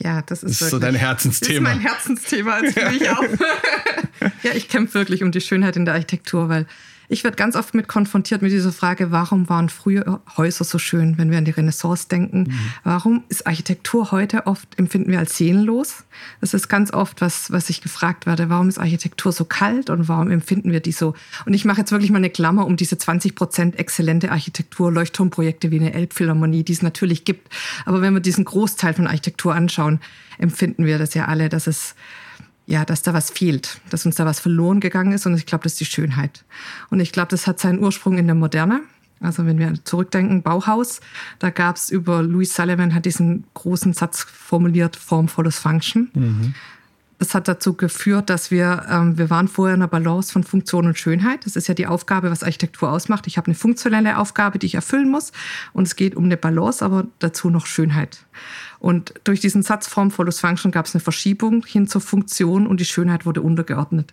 Ja, 0.00 0.22
das 0.22 0.42
ist, 0.42 0.60
das 0.60 0.62
ist 0.62 0.70
so 0.70 0.78
dein 0.78 0.94
Herzensthema. 0.94 1.70
Das 1.70 1.78
ist 1.78 1.84
mein 1.84 1.92
Herzensthema, 1.92 2.52
als 2.52 2.72
für 2.72 2.90
mich 2.90 3.10
auch. 3.10 3.22
ja, 4.42 4.52
ich 4.54 4.68
kämpfe 4.68 4.94
wirklich 4.94 5.24
um 5.24 5.32
die 5.32 5.40
Schönheit 5.40 5.76
in 5.76 5.84
der 5.84 5.94
Architektur, 5.94 6.48
weil 6.48 6.66
ich 7.08 7.24
werde 7.24 7.36
ganz 7.36 7.56
oft 7.56 7.74
mit 7.74 7.88
konfrontiert 7.88 8.42
mit 8.42 8.52
dieser 8.52 8.72
Frage, 8.72 9.10
warum 9.10 9.48
waren 9.48 9.68
früher 9.70 10.20
Häuser 10.36 10.64
so 10.64 10.78
schön, 10.78 11.16
wenn 11.16 11.30
wir 11.30 11.38
an 11.38 11.44
die 11.44 11.50
Renaissance 11.50 12.08
denken? 12.08 12.40
Mhm. 12.40 12.58
Warum 12.84 13.24
ist 13.28 13.46
Architektur 13.46 14.10
heute 14.10 14.46
oft, 14.46 14.78
empfinden 14.78 15.10
wir 15.10 15.18
als 15.18 15.36
seelenlos? 15.36 16.04
Das 16.40 16.52
ist 16.52 16.68
ganz 16.68 16.92
oft, 16.92 17.20
was, 17.20 17.50
was 17.50 17.70
ich 17.70 17.80
gefragt 17.80 18.26
werde, 18.26 18.50
warum 18.50 18.68
ist 18.68 18.78
Architektur 18.78 19.32
so 19.32 19.46
kalt 19.46 19.88
und 19.88 20.08
warum 20.08 20.30
empfinden 20.30 20.70
wir 20.70 20.80
die 20.80 20.92
so? 20.92 21.14
Und 21.46 21.54
ich 21.54 21.64
mache 21.64 21.80
jetzt 21.80 21.92
wirklich 21.92 22.10
mal 22.10 22.18
eine 22.18 22.30
Klammer 22.30 22.66
um 22.66 22.76
diese 22.76 22.98
20 22.98 23.34
Prozent 23.34 23.78
exzellente 23.78 24.30
Architektur, 24.30 24.92
Leuchtturmprojekte 24.92 25.70
wie 25.70 25.80
eine 25.80 25.94
Elbphilharmonie, 25.94 26.62
die 26.62 26.72
es 26.74 26.82
natürlich 26.82 27.24
gibt. 27.24 27.48
Aber 27.86 28.02
wenn 28.02 28.12
wir 28.12 28.20
diesen 28.20 28.44
Großteil 28.44 28.92
von 28.92 29.06
Architektur 29.06 29.54
anschauen, 29.54 30.00
empfinden 30.38 30.84
wir 30.84 30.98
das 30.98 31.14
ja 31.14 31.24
alle, 31.24 31.48
dass 31.48 31.66
es 31.66 31.94
ja, 32.68 32.84
dass 32.84 33.00
da 33.00 33.14
was 33.14 33.30
fehlt, 33.30 33.80
dass 33.88 34.04
uns 34.04 34.16
da 34.16 34.26
was 34.26 34.40
verloren 34.40 34.78
gegangen 34.78 35.12
ist. 35.12 35.24
Und 35.24 35.34
ich 35.36 35.46
glaube, 35.46 35.64
das 35.64 35.72
ist 35.72 35.80
die 35.80 35.86
Schönheit. 35.86 36.44
Und 36.90 37.00
ich 37.00 37.12
glaube, 37.12 37.28
das 37.30 37.46
hat 37.46 37.58
seinen 37.58 37.78
Ursprung 37.78 38.18
in 38.18 38.26
der 38.26 38.34
Moderne. 38.34 38.82
Also 39.20 39.46
wenn 39.46 39.58
wir 39.58 39.72
zurückdenken, 39.84 40.42
Bauhaus, 40.42 41.00
da 41.38 41.48
gab 41.48 41.76
es 41.76 41.88
über 41.88 42.22
Louis 42.22 42.54
Sullivan 42.54 42.94
hat 42.94 43.06
diesen 43.06 43.44
großen 43.54 43.94
Satz 43.94 44.22
formuliert, 44.22 44.96
Form 44.96 45.28
follows 45.28 45.58
Function. 45.58 46.10
Mhm. 46.12 46.54
Das 47.18 47.34
hat 47.34 47.48
dazu 47.48 47.72
geführt, 47.72 48.28
dass 48.28 48.50
wir, 48.50 48.84
ähm, 48.88 49.16
wir 49.16 49.30
waren 49.30 49.48
vorher 49.48 49.74
in 49.74 49.80
einer 49.80 49.88
Balance 49.88 50.30
von 50.30 50.44
Funktion 50.44 50.86
und 50.86 50.98
Schönheit. 50.98 51.46
Das 51.46 51.56
ist 51.56 51.68
ja 51.68 51.74
die 51.74 51.86
Aufgabe, 51.86 52.30
was 52.30 52.44
Architektur 52.44 52.92
ausmacht. 52.92 53.26
Ich 53.26 53.38
habe 53.38 53.46
eine 53.46 53.56
funktionelle 53.56 54.18
Aufgabe, 54.18 54.58
die 54.58 54.66
ich 54.66 54.74
erfüllen 54.74 55.10
muss. 55.10 55.32
Und 55.72 55.88
es 55.88 55.96
geht 55.96 56.14
um 56.14 56.24
eine 56.24 56.36
Balance, 56.36 56.84
aber 56.84 57.06
dazu 57.18 57.48
noch 57.48 57.66
Schönheit. 57.66 58.26
Und 58.80 59.14
durch 59.24 59.40
diesen 59.40 59.62
Satz 59.62 59.88
Form 59.88 60.10
follows 60.10 60.40
Function 60.40 60.70
gab 60.70 60.86
es 60.86 60.94
eine 60.94 61.00
Verschiebung 61.00 61.64
hin 61.66 61.88
zur 61.88 62.00
Funktion 62.00 62.66
und 62.66 62.80
die 62.80 62.84
Schönheit 62.84 63.26
wurde 63.26 63.42
untergeordnet. 63.42 64.12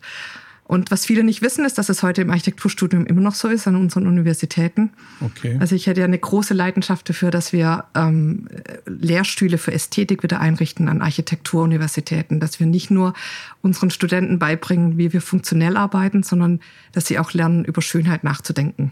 Und 0.68 0.90
was 0.90 1.06
viele 1.06 1.24
nicht 1.24 1.44
wissen, 1.44 1.64
ist, 1.64 1.78
dass 1.78 1.90
es 1.90 2.02
heute 2.02 2.24
im 2.24 2.32
Architekturstudium 2.32 3.06
immer 3.06 3.22
noch 3.22 3.36
so 3.36 3.48
ist 3.50 3.68
an 3.68 3.76
unseren 3.76 4.08
Universitäten. 4.08 4.90
Okay. 5.22 5.58
Also 5.60 5.76
ich 5.76 5.86
hätte 5.86 6.00
ja 6.00 6.08
eine 6.08 6.18
große 6.18 6.56
Leidenschaft 6.56 7.08
dafür, 7.08 7.30
dass 7.30 7.54
wir 7.54 7.86
ähm, 7.94 8.48
Lehrstühle 8.88 9.60
für 9.60 9.74
Ästhetik 9.74 10.24
wieder 10.24 10.40
einrichten 10.40 10.90
an 10.90 11.04
Architekturuniversitäten, 11.04 12.40
dass 12.40 12.60
wir 12.60 12.66
nicht 12.66 12.90
nur 12.90 13.14
unseren 13.62 13.92
Studenten 13.92 14.40
beibringen, 14.40 14.98
wie 14.98 15.14
wir 15.14 15.22
funktionell 15.22 15.78
arbeiten, 15.78 16.24
sondern 16.24 16.60
dass 16.94 17.06
sie 17.06 17.20
auch 17.20 17.34
lernen, 17.34 17.64
über 17.64 17.84
Schönheit 17.84 18.24
nachzudenken. 18.24 18.92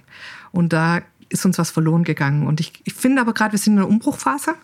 Und 0.51 0.73
da 0.73 1.01
ist 1.33 1.45
uns 1.45 1.57
was 1.57 1.71
verloren 1.71 2.03
gegangen. 2.03 2.47
Und 2.47 2.59
ich, 2.59 2.71
ich 2.83 2.93
finde 2.93 3.21
aber 3.21 3.33
gerade, 3.33 3.51
wir 3.51 3.59
sind 3.59 3.73
in 3.73 3.79
einer 3.79 3.89
Umbruchphase, 3.89 4.55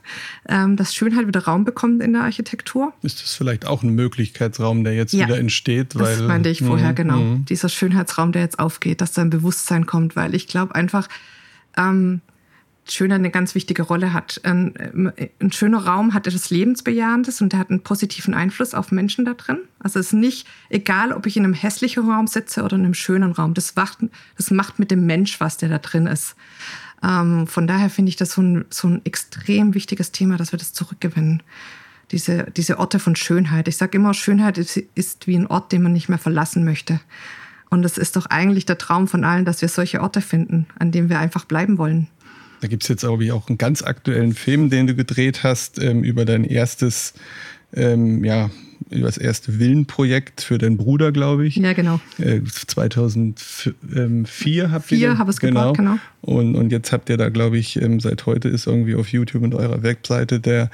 ähm, 0.47 0.77
dass 0.77 0.93
Schönheit 0.93 1.27
wieder 1.27 1.43
Raum 1.43 1.65
bekommt 1.65 2.01
in 2.01 2.13
der 2.13 2.23
Architektur. 2.23 2.93
Ist 3.01 3.21
das 3.21 3.33
vielleicht 3.33 3.65
auch 3.65 3.83
ein 3.83 3.89
Möglichkeitsraum, 3.89 4.83
der 4.83 4.93
jetzt 4.93 5.13
ja, 5.13 5.25
wieder 5.25 5.37
entsteht? 5.37 5.95
Das 5.95 6.21
meinte 6.21 6.49
ich 6.49 6.63
vorher, 6.63 6.89
mh, 6.89 6.93
genau. 6.93 7.17
Mh. 7.17 7.39
Dieser 7.49 7.69
Schönheitsraum, 7.69 8.31
der 8.31 8.43
jetzt 8.43 8.59
aufgeht, 8.59 9.01
dass 9.01 9.11
da 9.11 9.21
ein 9.23 9.29
Bewusstsein 9.29 9.85
kommt, 9.85 10.15
weil 10.15 10.35
ich 10.35 10.47
glaube 10.47 10.75
einfach, 10.75 11.09
ähm, 11.75 12.21
Schönheit 12.91 13.19
eine 13.19 13.31
ganz 13.31 13.55
wichtige 13.55 13.83
Rolle 13.83 14.13
hat. 14.13 14.41
Ein, 14.43 15.13
ein, 15.39 15.51
schöner 15.51 15.85
Raum 15.85 16.13
hat 16.13 16.27
etwas 16.27 16.49
Lebensbejahendes 16.49 17.41
und 17.41 17.53
der 17.53 17.59
hat 17.59 17.69
einen 17.69 17.81
positiven 17.81 18.33
Einfluss 18.33 18.73
auf 18.73 18.91
Menschen 18.91 19.25
da 19.25 19.33
drin. 19.33 19.59
Also 19.79 19.99
es 19.99 20.07
ist 20.07 20.13
nicht 20.13 20.47
egal, 20.69 21.11
ob 21.11 21.25
ich 21.25 21.37
in 21.37 21.43
einem 21.43 21.53
hässlichen 21.53 22.09
Raum 22.09 22.27
sitze 22.27 22.63
oder 22.63 22.75
in 22.75 22.85
einem 22.85 22.93
schönen 22.93 23.31
Raum. 23.31 23.53
Das, 23.53 23.75
wacht, 23.75 23.99
das 24.37 24.51
macht 24.51 24.79
mit 24.79 24.91
dem 24.91 25.05
Mensch 25.05 25.39
was, 25.39 25.57
der 25.57 25.69
da 25.69 25.77
drin 25.77 26.07
ist. 26.07 26.35
Ähm, 27.03 27.47
von 27.47 27.67
daher 27.67 27.89
finde 27.89 28.09
ich 28.09 28.15
das 28.15 28.31
so 28.31 28.41
ein, 28.41 28.65
so 28.69 28.87
ein 28.87 29.01
extrem 29.05 29.73
wichtiges 29.73 30.11
Thema, 30.11 30.37
dass 30.37 30.51
wir 30.51 30.59
das 30.59 30.73
zurückgewinnen. 30.73 31.43
Diese, 32.11 32.47
diese 32.55 32.79
Orte 32.79 32.99
von 32.99 33.15
Schönheit. 33.15 33.67
Ich 33.67 33.77
sage 33.77 33.97
immer, 33.97 34.13
Schönheit 34.13 34.57
ist, 34.57 34.77
ist 34.95 35.27
wie 35.27 35.35
ein 35.35 35.47
Ort, 35.47 35.71
den 35.71 35.83
man 35.83 35.93
nicht 35.93 36.09
mehr 36.09 36.17
verlassen 36.17 36.65
möchte. 36.65 36.99
Und 37.69 37.85
es 37.85 37.97
ist 37.97 38.15
doch 38.15 38.25
eigentlich 38.25 38.65
der 38.65 38.77
Traum 38.79 39.07
von 39.07 39.23
allen, 39.23 39.45
dass 39.45 39.61
wir 39.61 39.69
solche 39.69 40.01
Orte 40.01 40.21
finden, 40.21 40.65
an 40.79 40.91
denen 40.91 41.09
wir 41.09 41.19
einfach 41.19 41.45
bleiben 41.45 41.77
wollen. 41.77 42.07
Da 42.61 42.67
gibt 42.67 42.83
es 42.83 42.89
jetzt, 42.89 43.01
glaube 43.01 43.23
ich, 43.23 43.31
auch 43.31 43.47
einen 43.47 43.57
ganz 43.57 43.81
aktuellen 43.81 44.33
Film, 44.33 44.69
den 44.69 44.85
du 44.87 44.95
gedreht 44.95 45.43
hast, 45.43 45.81
ähm, 45.81 46.03
über 46.03 46.25
dein 46.25 46.43
erstes, 46.43 47.13
ähm, 47.73 48.23
ja, 48.23 48.51
über 48.89 49.07
das 49.07 49.17
erste 49.17 49.59
Willenprojekt 49.59 50.41
für 50.41 50.57
deinen 50.57 50.77
Bruder, 50.77 51.11
glaube 51.11 51.45
ich. 51.45 51.57
Ja, 51.57 51.73
genau. 51.73 51.99
Äh, 52.17 52.41
2004 52.43 54.71
habt 54.71 54.85
Vier 54.87 54.97
ihr 54.97 55.17
habe 55.17 55.29
es 55.29 55.39
genau. 55.39 55.73
gebaut, 55.73 55.77
genau. 55.77 55.97
Und, 56.21 56.55
und 56.55 56.71
jetzt 56.71 56.91
habt 56.91 57.09
ihr 57.09 57.17
da, 57.17 57.29
glaube 57.29 57.57
ich, 57.57 57.81
ähm, 57.81 57.99
seit 57.99 58.25
heute 58.25 58.49
ist 58.49 58.67
irgendwie 58.67 58.95
auf 58.95 59.09
YouTube 59.09 59.43
und 59.43 59.53
eurer 59.53 59.83
Webseite 59.83 60.39
der 60.39 60.71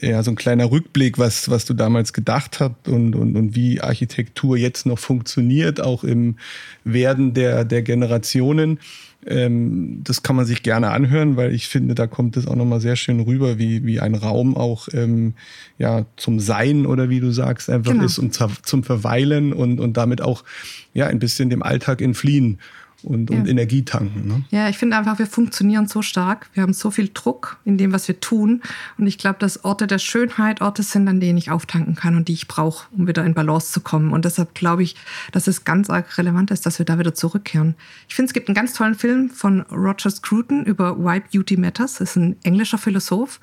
ja, 0.00 0.22
so 0.22 0.30
ein 0.30 0.36
kleiner 0.36 0.70
Rückblick, 0.70 1.18
was, 1.18 1.50
was 1.50 1.66
du 1.66 1.74
damals 1.74 2.12
gedacht 2.12 2.60
hast 2.60 2.88
und, 2.88 3.14
und, 3.14 3.36
und 3.36 3.54
wie 3.54 3.80
Architektur 3.80 4.56
jetzt 4.56 4.86
noch 4.86 4.98
funktioniert, 4.98 5.80
auch 5.80 6.02
im 6.02 6.36
Werden 6.84 7.34
der, 7.34 7.64
der 7.64 7.82
Generationen. 7.82 8.78
Ähm, 9.26 10.00
das 10.02 10.22
kann 10.22 10.36
man 10.36 10.46
sich 10.46 10.62
gerne 10.62 10.90
anhören, 10.90 11.36
weil 11.36 11.54
ich 11.54 11.68
finde, 11.68 11.94
da 11.94 12.06
kommt 12.06 12.36
es 12.36 12.46
auch 12.46 12.56
nochmal 12.56 12.80
sehr 12.80 12.96
schön 12.96 13.20
rüber, 13.20 13.58
wie, 13.58 13.84
wie 13.84 14.00
ein 14.00 14.14
Raum 14.14 14.56
auch 14.56 14.88
ähm, 14.92 15.34
ja, 15.78 16.06
zum 16.16 16.40
Sein 16.40 16.86
oder 16.86 17.08
wie 17.08 17.20
du 17.20 17.30
sagst, 17.30 17.70
einfach 17.70 17.92
genau. 17.92 18.04
ist 18.04 18.18
und 18.18 18.36
zum 18.62 18.82
Verweilen 18.82 19.52
und, 19.52 19.78
und 19.78 19.96
damit 19.96 20.22
auch 20.22 20.44
ja, 20.92 21.06
ein 21.06 21.20
bisschen 21.20 21.50
dem 21.50 21.62
Alltag 21.62 22.02
entfliehen 22.02 22.58
und, 23.04 23.30
ja. 23.30 23.38
und 23.38 23.48
Energie 23.48 23.84
tanken. 23.84 24.28
Ne? 24.28 24.44
Ja, 24.50 24.68
ich 24.68 24.78
finde 24.78 24.96
einfach, 24.96 25.18
wir 25.18 25.26
funktionieren 25.26 25.86
so 25.86 26.02
stark. 26.02 26.48
Wir 26.54 26.62
haben 26.62 26.72
so 26.72 26.90
viel 26.90 27.10
Druck 27.12 27.58
in 27.64 27.78
dem, 27.78 27.92
was 27.92 28.08
wir 28.08 28.20
tun. 28.20 28.62
Und 28.98 29.06
ich 29.06 29.18
glaube, 29.18 29.38
dass 29.38 29.64
Orte 29.64 29.86
der 29.86 29.98
Schönheit 29.98 30.60
Orte 30.60 30.82
sind, 30.82 31.08
an 31.08 31.20
denen 31.20 31.38
ich 31.38 31.50
auftanken 31.50 31.94
kann 31.94 32.16
und 32.16 32.28
die 32.28 32.32
ich 32.32 32.48
brauche, 32.48 32.86
um 32.96 33.06
wieder 33.06 33.24
in 33.24 33.34
Balance 33.34 33.72
zu 33.72 33.80
kommen. 33.80 34.12
Und 34.12 34.24
deshalb 34.24 34.54
glaube 34.54 34.82
ich, 34.82 34.96
dass 35.32 35.46
es 35.46 35.64
ganz 35.64 35.90
arg 35.90 36.18
relevant 36.18 36.50
ist, 36.50 36.66
dass 36.66 36.78
wir 36.78 36.86
da 36.86 36.98
wieder 36.98 37.14
zurückkehren. 37.14 37.74
Ich 38.08 38.14
finde, 38.14 38.28
es 38.28 38.34
gibt 38.34 38.48
einen 38.48 38.54
ganz 38.54 38.74
tollen 38.74 38.94
Film 38.94 39.30
von 39.30 39.62
Roger 39.62 40.10
Scruton 40.10 40.64
über 40.64 40.98
Why 40.98 41.20
Beauty 41.32 41.56
Matters. 41.56 41.94
Das 41.94 42.10
ist 42.10 42.16
ein 42.16 42.36
englischer 42.42 42.78
Philosoph. 42.78 43.40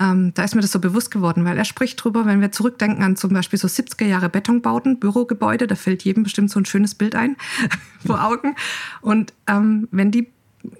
Ähm, 0.00 0.32
da 0.34 0.44
ist 0.44 0.54
mir 0.54 0.60
das 0.60 0.72
so 0.72 0.80
bewusst 0.80 1.10
geworden, 1.10 1.44
weil 1.44 1.56
er 1.56 1.64
spricht 1.64 2.02
drüber, 2.02 2.26
wenn 2.26 2.40
wir 2.40 2.52
zurückdenken 2.52 3.02
an 3.02 3.16
zum 3.16 3.32
Beispiel 3.32 3.58
so 3.58 3.68
70er 3.68 4.06
Jahre 4.06 4.28
Betonbauten, 4.28 4.98
Bürogebäude, 4.98 5.66
da 5.66 5.74
fällt 5.74 6.04
jedem 6.04 6.22
bestimmt 6.22 6.50
so 6.50 6.60
ein 6.60 6.64
schönes 6.64 6.94
Bild 6.94 7.14
ein 7.14 7.36
vor 8.06 8.24
Augen. 8.24 8.54
Und 9.00 9.32
ähm, 9.46 9.88
wenn 9.90 10.10
die 10.10 10.28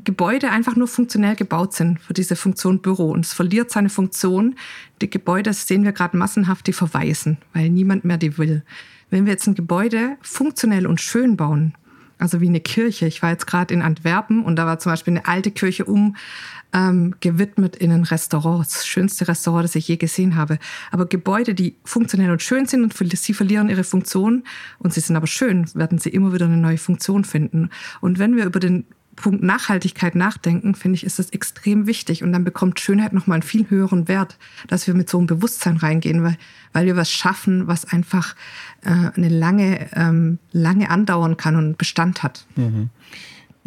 Gebäude 0.04 0.50
einfach 0.50 0.76
nur 0.76 0.88
funktionell 0.88 1.36
gebaut 1.36 1.72
sind 1.74 2.00
für 2.00 2.12
diese 2.12 2.36
Funktion 2.36 2.80
Büro 2.80 3.10
und 3.10 3.24
es 3.24 3.32
verliert 3.32 3.70
seine 3.70 3.88
Funktion, 3.88 4.56
die 5.00 5.08
Gebäude 5.08 5.52
sehen 5.52 5.84
wir 5.84 5.92
gerade 5.92 6.16
massenhaft, 6.16 6.66
die 6.66 6.72
verweisen, 6.72 7.38
weil 7.52 7.70
niemand 7.70 8.04
mehr 8.04 8.18
die 8.18 8.38
will. 8.38 8.64
Wenn 9.10 9.24
wir 9.24 9.32
jetzt 9.32 9.46
ein 9.46 9.54
Gebäude 9.54 10.16
funktionell 10.20 10.86
und 10.86 11.00
schön 11.00 11.36
bauen, 11.36 11.74
also 12.18 12.40
wie 12.40 12.48
eine 12.48 12.60
Kirche. 12.60 13.06
Ich 13.06 13.22
war 13.22 13.30
jetzt 13.30 13.46
gerade 13.46 13.72
in 13.72 13.82
Antwerpen 13.82 14.44
und 14.44 14.56
da 14.56 14.66
war 14.66 14.78
zum 14.78 14.92
Beispiel 14.92 15.14
eine 15.16 15.26
alte 15.26 15.50
Kirche 15.50 15.84
um 15.84 16.16
ähm, 16.72 17.14
gewidmet 17.20 17.76
in 17.76 17.90
ein 17.92 18.04
Restaurant. 18.04 18.66
Das 18.66 18.86
schönste 18.86 19.28
Restaurant, 19.28 19.64
das 19.64 19.74
ich 19.74 19.88
je 19.88 19.96
gesehen 19.96 20.36
habe. 20.36 20.58
Aber 20.90 21.06
Gebäude, 21.06 21.54
die 21.54 21.76
funktionell 21.84 22.30
und 22.30 22.42
schön 22.42 22.66
sind 22.66 22.82
und 22.82 22.94
sie 22.94 23.34
verlieren 23.34 23.68
ihre 23.68 23.84
Funktion 23.84 24.44
und 24.78 24.92
sie 24.92 25.00
sind 25.00 25.16
aber 25.16 25.26
schön, 25.26 25.66
werden 25.74 25.98
sie 25.98 26.10
immer 26.10 26.32
wieder 26.32 26.46
eine 26.46 26.56
neue 26.56 26.78
Funktion 26.78 27.24
finden. 27.24 27.70
Und 28.00 28.18
wenn 28.18 28.36
wir 28.36 28.44
über 28.44 28.60
den 28.60 28.84
Punkt 29.18 29.42
Nachhaltigkeit 29.42 30.14
nachdenken, 30.14 30.74
finde 30.74 30.96
ich, 30.96 31.04
ist 31.04 31.18
das 31.18 31.30
extrem 31.30 31.86
wichtig. 31.86 32.22
Und 32.22 32.32
dann 32.32 32.44
bekommt 32.44 32.78
Schönheit 32.80 33.12
nochmal 33.12 33.36
einen 33.36 33.42
viel 33.42 33.68
höheren 33.68 34.06
Wert, 34.06 34.38
dass 34.68 34.86
wir 34.86 34.94
mit 34.94 35.08
so 35.10 35.18
einem 35.18 35.26
Bewusstsein 35.26 35.76
reingehen, 35.76 36.22
weil, 36.22 36.36
weil 36.72 36.86
wir 36.86 36.96
was 36.96 37.10
schaffen, 37.10 37.66
was 37.66 37.84
einfach 37.84 38.36
äh, 38.82 39.10
eine 39.16 39.28
lange, 39.28 39.88
ähm, 39.94 40.38
lange 40.52 40.90
andauern 40.90 41.36
kann 41.36 41.56
und 41.56 41.78
Bestand 41.78 42.22
hat. 42.22 42.46
Mhm. 42.56 42.90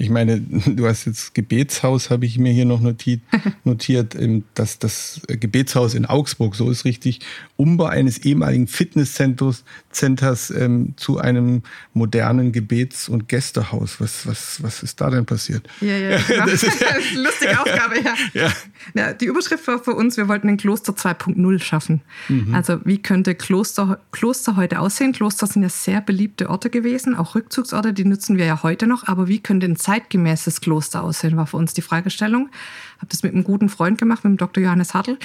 Ich 0.01 0.09
meine, 0.09 0.41
du 0.65 0.87
hast 0.87 1.05
jetzt 1.05 1.35
Gebetshaus, 1.35 2.09
habe 2.09 2.25
ich 2.25 2.39
mir 2.39 2.51
hier 2.51 2.65
noch 2.65 2.81
notiert, 2.81 3.21
notiert 3.63 4.17
dass 4.55 4.79
das 4.79 5.21
Gebetshaus 5.27 5.93
in 5.93 6.05
Augsburg, 6.05 6.55
so 6.55 6.71
ist 6.71 6.85
richtig, 6.85 7.19
Umbau 7.55 7.85
eines 7.85 8.17
ehemaligen 8.19 8.67
Fitnesscenters 8.67 9.63
Centers, 9.91 10.49
ähm, 10.51 10.93
zu 10.97 11.19
einem 11.19 11.63
modernen 11.93 12.51
Gebets- 12.51 13.09
und 13.09 13.27
Gästehaus. 13.27 13.99
Was, 13.99 14.25
was, 14.25 14.63
was 14.63 14.83
ist 14.83 14.99
da 15.01 15.09
denn 15.09 15.25
passiert? 15.25 15.67
Ja, 15.81 15.97
ja, 15.97 16.17
genau. 16.27 16.45
das 16.45 16.63
ist 16.63 16.83
eine 16.83 17.21
lustige 17.21 17.59
Aufgabe, 17.59 18.01
ja. 18.01 18.13
ja. 18.33 18.53
ja. 18.93 19.13
Die 19.13 19.25
Überschrift 19.25 19.67
war 19.67 19.83
für 19.83 19.93
uns, 19.93 20.17
wir 20.17 20.27
wollten 20.27 20.49
ein 20.49 20.57
Kloster 20.57 20.93
2.0 20.93 21.59
schaffen. 21.59 22.01
Mhm. 22.29 22.55
Also 22.55 22.79
wie 22.85 22.97
könnte 22.97 23.35
Kloster, 23.35 23.99
Kloster 24.11 24.55
heute 24.55 24.79
aussehen? 24.79 25.11
Kloster 25.11 25.45
sind 25.45 25.61
ja 25.63 25.69
sehr 25.69 26.01
beliebte 26.01 26.49
Orte 26.49 26.69
gewesen, 26.69 27.15
auch 27.15 27.35
Rückzugsorte, 27.35 27.93
die 27.93 28.05
nutzen 28.05 28.37
wir 28.37 28.45
ja 28.45 28.63
heute 28.63 28.87
noch. 28.87 29.07
Aber 29.07 29.27
wie 29.27 29.39
könnte 29.39 29.67
ein 29.67 29.75
zeitgemäßes 29.91 30.61
Kloster 30.61 31.03
aussehen, 31.03 31.35
war 31.35 31.47
für 31.47 31.57
uns 31.57 31.73
die 31.73 31.81
Fragestellung. 31.81 32.49
Habe 32.97 33.07
das 33.09 33.23
mit 33.23 33.33
einem 33.33 33.43
guten 33.43 33.67
Freund 33.67 33.97
gemacht, 33.97 34.23
mit 34.23 34.31
dem 34.31 34.37
Dr. 34.37 34.63
Johannes 34.63 34.93
Hartl. 34.93 35.17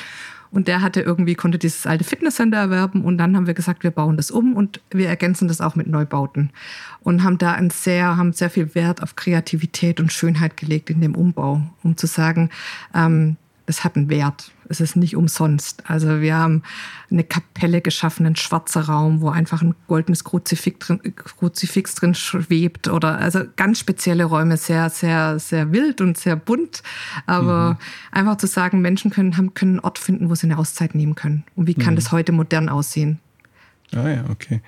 Und 0.50 0.68
der 0.68 0.80
hatte 0.80 1.02
irgendwie, 1.02 1.34
konnte 1.34 1.58
dieses 1.58 1.86
alte 1.86 2.04
Fitnesscenter 2.04 2.58
erwerben. 2.58 3.04
Und 3.04 3.18
dann 3.18 3.36
haben 3.36 3.46
wir 3.46 3.54
gesagt, 3.54 3.84
wir 3.84 3.90
bauen 3.90 4.16
das 4.16 4.30
um 4.30 4.56
und 4.56 4.80
wir 4.90 5.08
ergänzen 5.08 5.48
das 5.48 5.60
auch 5.60 5.76
mit 5.76 5.86
Neubauten. 5.86 6.50
Und 7.00 7.22
haben 7.22 7.38
da 7.38 7.52
ein 7.52 7.70
sehr, 7.70 8.16
haben 8.16 8.32
sehr 8.32 8.50
viel 8.50 8.74
Wert 8.74 9.02
auf 9.02 9.14
Kreativität 9.14 10.00
und 10.00 10.12
Schönheit 10.12 10.56
gelegt 10.56 10.90
in 10.90 11.00
dem 11.00 11.14
Umbau, 11.14 11.62
um 11.82 11.96
zu 11.96 12.06
sagen, 12.06 12.50
ähm, 12.94 13.36
das 13.66 13.82
hat 13.82 13.96
einen 13.96 14.08
Wert. 14.08 14.52
Es 14.68 14.80
ist 14.80 14.96
nicht 14.96 15.16
umsonst. 15.16 15.82
Also 15.88 16.20
wir 16.20 16.36
haben 16.36 16.62
eine 17.10 17.24
Kapelle 17.24 17.80
geschaffen, 17.80 18.26
ein 18.26 18.36
schwarzer 18.36 18.82
Raum, 18.82 19.20
wo 19.20 19.28
einfach 19.28 19.62
ein 19.62 19.74
goldenes 19.88 20.24
Kruzifix 20.24 20.86
drin, 20.86 21.00
Kruzifix 21.14 21.94
drin 21.96 22.14
schwebt 22.14 22.88
oder 22.88 23.18
also 23.18 23.42
ganz 23.56 23.80
spezielle 23.80 24.24
Räume, 24.24 24.56
sehr, 24.56 24.88
sehr, 24.90 25.38
sehr 25.38 25.72
wild 25.72 26.00
und 26.00 26.16
sehr 26.16 26.36
bunt. 26.36 26.82
Aber 27.26 27.72
mhm. 27.72 27.76
einfach 28.12 28.36
zu 28.38 28.46
sagen, 28.46 28.80
Menschen 28.80 29.10
können, 29.10 29.36
haben, 29.36 29.54
können 29.54 29.72
einen 29.72 29.80
Ort 29.80 29.98
finden, 29.98 30.30
wo 30.30 30.34
sie 30.34 30.46
eine 30.46 30.58
Auszeit 30.58 30.94
nehmen 30.94 31.16
können. 31.16 31.44
Und 31.54 31.66
wie 31.66 31.74
kann 31.74 31.94
mhm. 31.94 31.96
das 31.96 32.12
heute 32.12 32.32
modern 32.32 32.68
aussehen? 32.68 33.18
Ah 33.92 34.08
ja, 34.08 34.24
okay. 34.30 34.62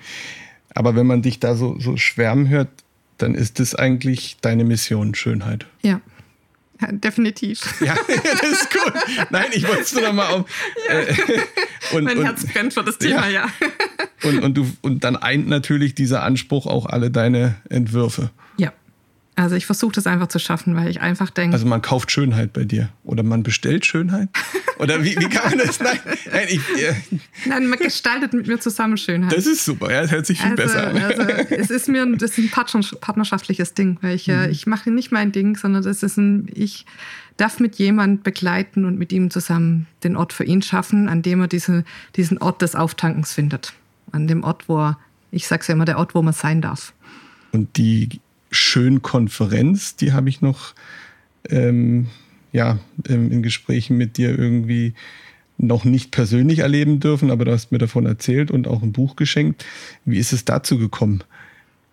Aber 0.75 0.95
wenn 0.95 1.07
man 1.07 1.21
dich 1.21 1.39
da 1.39 1.55
so, 1.55 1.79
so 1.79 1.97
schwärmen 1.97 2.47
hört, 2.49 2.69
dann 3.17 3.35
ist 3.35 3.59
das 3.59 3.75
eigentlich 3.75 4.37
deine 4.41 4.63
Mission, 4.63 5.13
Schönheit. 5.13 5.65
Ja. 5.81 5.99
Ja, 6.81 6.91
definitiv. 6.91 7.81
Ja, 7.81 7.95
das 8.07 8.51
ist 8.51 8.71
gut. 8.71 8.93
Nein, 9.29 9.47
ich 9.51 9.67
wollte 9.67 9.81
es 9.81 9.93
nur 9.93 10.03
noch 10.03 10.13
mal 10.13 10.27
auf. 10.27 10.45
Ja. 10.87 10.99
Äh, 10.99 11.15
und, 11.95 12.03
mein 12.05 12.17
und, 12.19 12.25
Herz 12.25 12.45
brennt 12.45 12.73
für 12.73 12.83
das 12.83 12.97
Thema, 12.97 13.27
ja. 13.27 13.45
ja. 13.45 14.29
Und, 14.29 14.39
und, 14.39 14.57
du, 14.57 14.71
und 14.81 15.03
dann 15.03 15.15
eint 15.15 15.47
natürlich 15.47 15.95
dieser 15.95 16.23
Anspruch 16.23 16.65
auch 16.65 16.85
alle 16.85 17.11
deine 17.11 17.57
Entwürfe. 17.69 18.31
Also 19.39 19.55
ich 19.55 19.65
versuche 19.65 19.93
das 19.93 20.05
einfach 20.05 20.27
zu 20.27 20.37
schaffen, 20.37 20.75
weil 20.75 20.89
ich 20.89 20.99
einfach 20.99 21.29
denke. 21.29 21.53
Also 21.53 21.65
man 21.65 21.81
kauft 21.81 22.11
Schönheit 22.11 22.51
bei 22.51 22.65
dir 22.65 22.89
oder 23.03 23.23
man 23.23 23.41
bestellt 23.41 23.85
Schönheit? 23.85 24.29
Oder 24.79 25.03
wie, 25.03 25.15
wie 25.17 25.29
kann 25.29 25.49
man 25.49 25.65
das? 25.65 25.79
Nein, 25.79 25.99
nein, 26.31 26.47
ich, 26.49 26.61
äh. 26.81 26.95
nein, 27.45 27.67
man 27.67 27.79
gestaltet 27.79 28.33
mit 28.33 28.47
mir 28.47 28.59
zusammen 28.59 28.97
Schönheit. 28.97 29.35
Das 29.35 29.45
ist 29.45 29.63
super, 29.63 29.91
ja, 29.91 30.01
das 30.01 30.11
hört 30.11 30.25
sich 30.25 30.41
viel 30.41 30.51
also, 30.51 30.63
besser 30.63 30.87
an. 30.87 30.97
Also 30.97 31.21
es 31.49 31.69
ist 31.69 31.87
mir 31.87 32.05
das 32.17 32.37
ist 32.37 32.39
ein 32.39 32.49
partnerschaftliches 32.99 33.73
Ding, 33.73 33.97
weil 34.01 34.15
ich, 34.15 34.27
äh, 34.27 34.47
mhm. 34.47 34.51
ich 34.51 34.67
mache 34.67 34.91
nicht 34.91 35.11
mein 35.11 35.31
Ding, 35.31 35.55
sondern 35.55 35.83
das 35.83 36.03
ist 36.03 36.17
ein, 36.17 36.49
ich 36.53 36.85
darf 37.37 37.59
mit 37.59 37.75
jemand 37.75 38.23
begleiten 38.23 38.85
und 38.85 38.97
mit 38.97 39.13
ihm 39.13 39.31
zusammen 39.31 39.87
den 40.03 40.17
Ort 40.17 40.33
für 40.33 40.43
ihn 40.43 40.61
schaffen, 40.61 41.07
an 41.07 41.21
dem 41.21 41.41
er 41.41 41.47
diese, 41.47 41.85
diesen 42.15 42.37
Ort 42.39 42.61
des 42.61 42.75
Auftankens 42.75 43.33
findet. 43.33 43.73
An 44.11 44.27
dem 44.27 44.43
Ort, 44.43 44.67
wo 44.67 44.79
er, 44.79 44.99
ich 45.31 45.47
sage 45.47 45.63
ja 45.67 45.73
immer, 45.73 45.85
der 45.85 45.97
Ort, 45.97 46.15
wo 46.15 46.21
man 46.21 46.33
sein 46.33 46.61
darf. 46.61 46.93
Und 47.51 47.77
die 47.77 48.21
Schönkonferenz, 48.51 49.95
die 49.95 50.13
habe 50.13 50.29
ich 50.29 50.41
noch 50.41 50.73
ähm, 51.49 52.07
ja, 52.51 52.79
in 53.07 53.43
Gesprächen 53.43 53.97
mit 53.97 54.17
dir 54.17 54.37
irgendwie 54.37 54.93
noch 55.57 55.83
nicht 55.83 56.11
persönlich 56.11 56.59
erleben 56.59 56.99
dürfen, 56.99 57.31
aber 57.31 57.45
du 57.45 57.51
hast 57.51 57.71
mir 57.71 57.77
davon 57.77 58.05
erzählt 58.05 58.49
und 58.49 58.67
auch 58.67 58.81
ein 58.81 58.93
Buch 58.93 59.15
geschenkt. 59.15 59.65
Wie 60.05 60.17
ist 60.17 60.31
es 60.31 60.45
dazu 60.45 60.77
gekommen? 60.77 61.23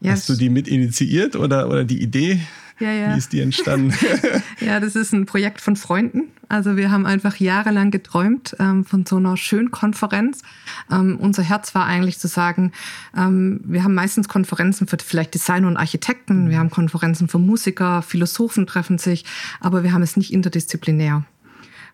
Ja, 0.00 0.12
hast 0.12 0.28
du 0.28 0.34
die 0.34 0.50
mit 0.50 0.68
initiiert 0.68 1.36
oder, 1.36 1.68
oder 1.68 1.84
die 1.84 2.02
Idee? 2.02 2.40
Ja, 2.78 2.92
ja. 2.92 3.14
Wie 3.14 3.18
ist 3.18 3.32
die 3.32 3.40
entstanden? 3.40 3.94
ja, 4.60 4.80
das 4.80 4.96
ist 4.96 5.12
ein 5.12 5.24
Projekt 5.24 5.62
von 5.62 5.76
Freunden. 5.76 6.24
Also 6.48 6.76
wir 6.76 6.90
haben 6.90 7.06
einfach 7.06 7.36
jahrelang 7.36 7.90
geträumt 7.90 8.54
ähm, 8.60 8.84
von 8.84 9.06
so 9.06 9.16
einer 9.16 9.36
schönen 9.36 9.70
Konferenz. 9.70 10.42
Ähm, 10.90 11.16
unser 11.18 11.42
Herz 11.42 11.74
war 11.74 11.86
eigentlich 11.86 12.18
zu 12.18 12.28
sagen, 12.28 12.72
ähm, 13.16 13.60
wir 13.64 13.82
haben 13.82 13.94
meistens 13.94 14.28
Konferenzen 14.28 14.86
für 14.86 14.98
vielleicht 15.02 15.32
Designer 15.32 15.68
und 15.68 15.78
Architekten, 15.78 16.50
wir 16.50 16.58
haben 16.58 16.70
Konferenzen 16.70 17.28
für 17.28 17.38
Musiker, 17.38 18.02
Philosophen 18.02 18.66
treffen 18.66 18.98
sich, 18.98 19.24
aber 19.60 19.82
wir 19.82 19.92
haben 19.92 20.02
es 20.02 20.16
nicht 20.16 20.32
interdisziplinär 20.32 21.24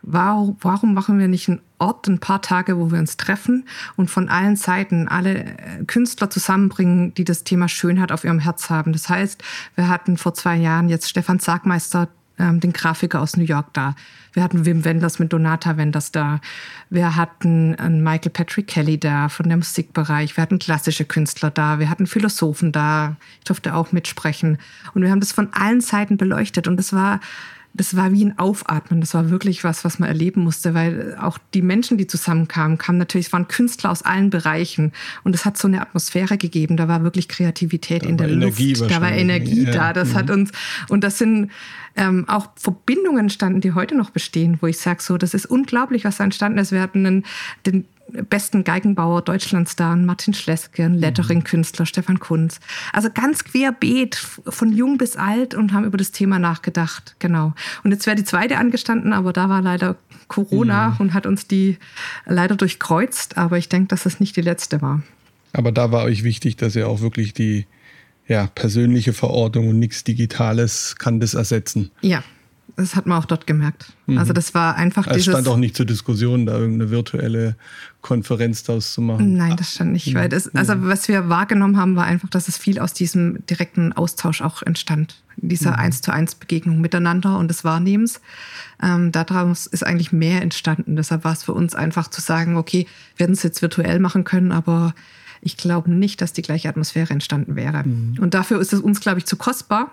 warum, 0.03 0.95
machen 0.95 1.19
wir 1.19 1.29
nicht 1.29 1.49
einen 1.49 1.61
Ort, 1.79 2.09
ein 2.09 2.19
paar 2.19 2.43
Tage, 2.43 2.79
wo 2.79 2.91
wir 2.91 2.99
uns 2.99 3.17
treffen 3.17 3.65
und 3.97 4.11
von 4.11 4.29
allen 4.29 4.57
Seiten 4.57 5.09
alle 5.09 5.45
äh, 5.45 5.85
Künstler 5.87 6.31
zusammenbringen, 6.31 7.15
die 7.15 7.25
das 7.25 7.45
Thema 7.45 7.69
Schönheit 7.69 8.13
auf 8.13 8.25
ihrem 8.25 8.39
Herz 8.39 8.71
haben. 8.71 8.93
Das 8.93 9.09
heißt, 9.09 9.43
wir 9.75 9.89
hatten 9.89 10.17
vor 10.17 10.35
zwei 10.35 10.57
Jahren 10.57 10.89
jetzt 10.89 11.09
Stefan 11.09 11.39
Sargmeister, 11.39 12.09
ähm, 12.39 12.61
den 12.61 12.73
Grafiker 12.73 13.21
aus 13.21 13.37
New 13.37 13.45
York 13.45 13.73
da. 13.73 13.95
Wir 14.33 14.43
hatten 14.43 14.65
Wim 14.65 14.85
Wenders 14.85 15.19
mit 15.19 15.33
Donata 15.33 15.77
Wenders 15.77 16.11
da. 16.11 16.41
Wir 16.89 17.17
hatten 17.17 17.73
Michael 18.03 18.31
Patrick 18.31 18.67
Kelly 18.67 18.99
da 18.99 19.29
von 19.29 19.49
dem 19.49 19.59
Musikbereich. 19.59 20.37
Wir 20.37 20.43
hatten 20.43 20.59
klassische 20.59 21.05
Künstler 21.05 21.51
da. 21.51 21.79
Wir 21.79 21.91
hatten 21.91 22.07
Philosophen 22.07 22.73
da. 22.73 23.17
Ich 23.41 23.45
durfte 23.45 23.75
auch 23.75 23.93
mitsprechen. 23.93 24.57
Und 24.95 25.03
wir 25.03 25.11
haben 25.11 25.21
das 25.21 25.33
von 25.33 25.53
allen 25.53 25.83
Seiten 25.83 26.17
beleuchtet. 26.17 26.67
Und 26.67 26.81
es 26.81 26.95
war 26.95 27.21
das 27.75 27.97
war 27.97 28.13
wie 28.13 28.25
ein 28.25 28.39
Aufatmen. 28.39 29.01
Das 29.01 29.15
war 29.15 29.31
wirklich 29.31 29.65
was, 29.65 29.85
was 29.85 29.99
man 29.99 30.09
erleben 30.09 30.43
musste, 30.43 30.75
weil 30.75 31.17
auch 31.21 31.39
die 31.55 31.63
Menschen, 31.63 31.97
die 31.97 32.07
zusammenkamen, 32.07 32.77
kamen 32.77 32.99
natürlich, 32.99 33.29
es 33.29 33.33
waren 33.33 33.49
Künstler 33.49 33.91
aus 33.91 34.03
allen 34.03 34.31
Bereichen 34.31 34.93
und 35.25 35.35
es 35.35 35.45
hat 35.45 35.57
so 35.57 35.69
eine 35.69 35.81
Atmosphäre 35.81 36.37
gegeben. 36.37 36.77
Da 36.77 36.89
war 36.89 37.03
wirklich 37.03 37.29
Kreativität 37.29 38.05
da 38.05 38.09
in 38.09 38.17
der 38.19 38.29
Energie 38.29 38.75
Luft, 38.75 38.91
da 38.91 39.01
war 39.01 39.13
Energie 39.13 39.65
ja. 39.65 39.71
da. 39.71 39.93
Das 39.93 40.11
mhm. 40.11 40.15
hat 40.15 40.31
uns 40.31 40.53
und 40.89 41.03
das 41.03 41.19
sind 41.19 41.51
ähm, 41.97 42.29
auch 42.29 42.49
Verbindungen 42.57 43.21
entstanden, 43.21 43.61
die 43.61 43.73
heute 43.73 43.95
noch 43.95 44.11
bestehen, 44.11 44.59
wo 44.61 44.67
ich 44.67 44.79
sage, 44.79 45.03
so, 45.03 45.19
das 45.19 45.35
ist 45.35 45.47
unglaublich, 45.47 46.05
was 46.05 46.19
da 46.19 46.25
entstanden 46.25 46.59
ist. 46.59 46.73
Wir 46.73 46.81
hatten 46.81 47.07
einen, 47.07 47.25
den 47.67 47.85
besten 48.29 48.65
Geigenbauer 48.65 49.23
Deutschlands 49.23 49.77
da, 49.77 49.97
Martin 49.97 50.35
Schleske, 50.35 50.85
ein 50.85 50.95
Lettering-Künstler, 50.95 51.87
Stefan 51.87 52.19
Kunz. 52.19 52.61
Also 52.93 53.09
ganz 53.13 53.45
querbeet, 53.45 54.17
von 54.17 54.73
jung 54.73 54.99
bis 54.99 55.17
alt 55.17 55.55
und 55.55 55.73
haben 55.73 55.85
über 55.85 55.97
das 55.97 56.13
Thema 56.13 56.39
nachgedacht. 56.39 57.17
Genau. 57.19 57.53
Und 57.85 57.91
jetzt 57.91 58.07
wäre 58.07 58.17
die 58.17 58.25
zweite 58.25 58.59
angestanden, 58.59 59.13
aber 59.13 59.33
da 59.33 59.49
war 59.49 59.63
leider 59.63 59.97
Corona 60.29 60.91
mhm. 60.91 60.97
und 60.99 61.15
hat 61.15 61.27
uns 61.27 61.47
die 61.47 61.79
leider 62.27 62.57
durchkreuzt. 62.57 63.39
Aber 63.39 63.59
ich 63.59 63.69
denke, 63.69 63.89
dass 63.89 64.05
das 64.05 64.21
nicht 64.21 64.37
die 64.37 64.43
letzte 64.43 64.83
war. 64.83 65.03
Aber 65.53 65.73
da 65.73 65.93
war 65.93 66.05
euch 66.05 66.25
wichtig, 66.25 66.57
dass 66.57 66.77
ihr 66.77 66.89
auch 66.89 67.01
wirklich 67.01 67.35
die 67.35 67.67
ja, 68.29 68.47
persönliche 68.47 69.13
Verordnung 69.13 69.69
und 69.69 69.79
nichts 69.79 70.05
Digitales 70.05 70.97
kann 70.97 71.21
das 71.21 71.35
ersetzen. 71.35 71.91
Ja, 72.01 72.23
das 72.77 72.97
hat 72.97 73.07
man 73.07 73.19
auch 73.19 73.27
dort 73.27 73.47
gemerkt. 73.47 73.93
Mhm. 74.07 74.19
Also 74.19 74.33
das 74.33 74.55
war 74.55 74.77
einfach 74.77 75.07
es 75.07 75.15
dieses... 75.15 75.33
stand 75.33 75.49
auch 75.49 75.57
nicht 75.57 75.77
zur 75.77 75.87
Diskussion, 75.87 76.47
da 76.47 76.59
irgendeine 76.59 76.91
virtuelle 76.91 77.57
Konferenz 78.01 78.63
daraus 78.63 78.95
zu 78.95 79.03
machen. 79.03 79.37
Nein, 79.37 79.57
das 79.57 79.75
stand 79.75 79.93
nicht. 79.93 80.15
Weil 80.15 80.29
das, 80.29 80.55
also 80.55 80.75
was 80.79 81.09
wir 81.09 81.29
wahrgenommen 81.29 81.77
haben, 81.77 81.97
war 81.97 82.05
einfach, 82.05 82.31
dass 82.31 82.49
es 82.49 82.57
viel 82.57 82.79
aus 82.79 82.95
diesem 82.95 83.45
direkten 83.47 83.93
Austausch 83.93 84.41
auch 84.41 84.63
entstand. 84.63 85.23
Dieser 85.37 85.79
eins 85.79 85.99
mhm. 85.99 86.03
zu 86.03 86.13
eins 86.13 86.35
Begegnung 86.35 86.81
miteinander 86.81 87.39
und 87.39 87.49
des 87.49 87.65
Wahrnehmens. 87.65 88.21
Ähm, 88.83 89.13
daraus 89.13 89.67
ist 89.67 89.85
eigentlich 89.85 90.13
mehr 90.13 90.43
entstanden. 90.43 90.97
Deshalb 90.97 91.25
war 91.25 91.33
es 91.33 91.45
für 91.45 91.53
uns 91.53 91.75
einfach 91.75 92.09
zu 92.09 92.21
sagen, 92.21 92.57
okay, 92.57 92.87
wir 93.17 93.25
hätten 93.25 93.35
es 93.35 93.43
jetzt 93.43 93.63
virtuell 93.63 93.99
machen 93.99 94.25
können, 94.25 94.53
aber 94.53 94.95
ich 95.43 95.57
glaube 95.57 95.91
nicht, 95.91 96.21
dass 96.21 96.33
die 96.33 96.43
gleiche 96.43 96.69
Atmosphäre 96.69 97.13
entstanden 97.13 97.57
wäre. 97.57 97.83
Mhm. 97.85 98.19
Und 98.21 98.35
dafür 98.35 98.61
ist 98.61 98.73
es 98.73 98.81
uns, 98.81 99.01
glaube 99.01 99.19
ich, 99.19 99.27
zu 99.27 99.37
kostbar 99.37 99.91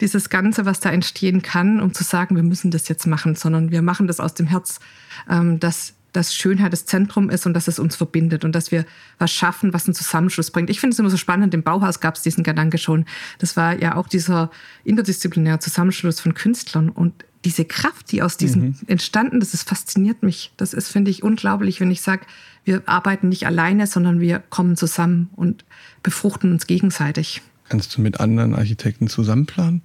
dieses 0.00 0.30
Ganze, 0.30 0.64
was 0.64 0.80
da 0.80 0.90
entstehen 0.90 1.42
kann, 1.42 1.80
um 1.80 1.92
zu 1.92 2.04
sagen, 2.04 2.36
wir 2.36 2.42
müssen 2.42 2.70
das 2.70 2.88
jetzt 2.88 3.06
machen, 3.06 3.34
sondern 3.34 3.70
wir 3.70 3.82
machen 3.82 4.06
das 4.06 4.20
aus 4.20 4.34
dem 4.34 4.46
Herz, 4.46 4.80
ähm, 5.28 5.58
dass 5.60 5.94
dass 6.12 6.34
Schönheit 6.34 6.72
das 6.72 6.86
Zentrum 6.86 7.30
ist 7.30 7.46
und 7.46 7.54
dass 7.54 7.68
es 7.68 7.78
uns 7.78 7.94
verbindet 7.94 8.44
und 8.44 8.52
dass 8.52 8.72
wir 8.72 8.86
was 9.18 9.30
schaffen, 9.30 9.72
was 9.72 9.86
einen 9.86 9.94
Zusammenschluss 9.94 10.50
bringt. 10.50 10.70
Ich 10.70 10.80
finde 10.80 10.94
es 10.94 10.98
immer 10.98 11.10
so 11.10 11.16
spannend, 11.16 11.54
im 11.54 11.62
Bauhaus 11.62 12.00
gab 12.00 12.16
es 12.16 12.22
diesen 12.22 12.44
Gedanke 12.44 12.78
schon. 12.78 13.04
Das 13.38 13.56
war 13.56 13.78
ja 13.78 13.94
auch 13.94 14.08
dieser 14.08 14.50
interdisziplinäre 14.84 15.58
Zusammenschluss 15.58 16.20
von 16.20 16.34
Künstlern 16.34 16.88
und 16.88 17.24
diese 17.44 17.64
Kraft, 17.64 18.10
die 18.10 18.22
aus 18.22 18.36
diesem 18.36 18.62
mhm. 18.62 18.76
entstanden, 18.88 19.38
das 19.38 19.54
ist, 19.54 19.68
fasziniert 19.68 20.22
mich. 20.22 20.52
Das 20.56 20.74
ist, 20.74 20.88
finde 20.88 21.10
ich, 21.10 21.22
unglaublich, 21.22 21.80
wenn 21.80 21.90
ich 21.90 22.00
sage, 22.00 22.26
wir 22.64 22.82
arbeiten 22.86 23.28
nicht 23.28 23.46
alleine, 23.46 23.86
sondern 23.86 24.20
wir 24.20 24.40
kommen 24.40 24.76
zusammen 24.76 25.30
und 25.36 25.64
befruchten 26.02 26.50
uns 26.50 26.66
gegenseitig. 26.66 27.42
Kannst 27.68 27.96
du 27.96 28.00
mit 28.00 28.20
anderen 28.20 28.54
Architekten 28.54 29.08
zusammenplanen? 29.08 29.82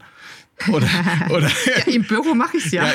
Oder, 0.71 0.87
oder 1.29 1.47
ja, 1.47 1.93
Im 1.93 2.03
Büro 2.03 2.33
mache 2.35 2.57
ich 2.57 2.67
es 2.67 2.71
ja. 2.71 2.85
ja. 2.85 2.93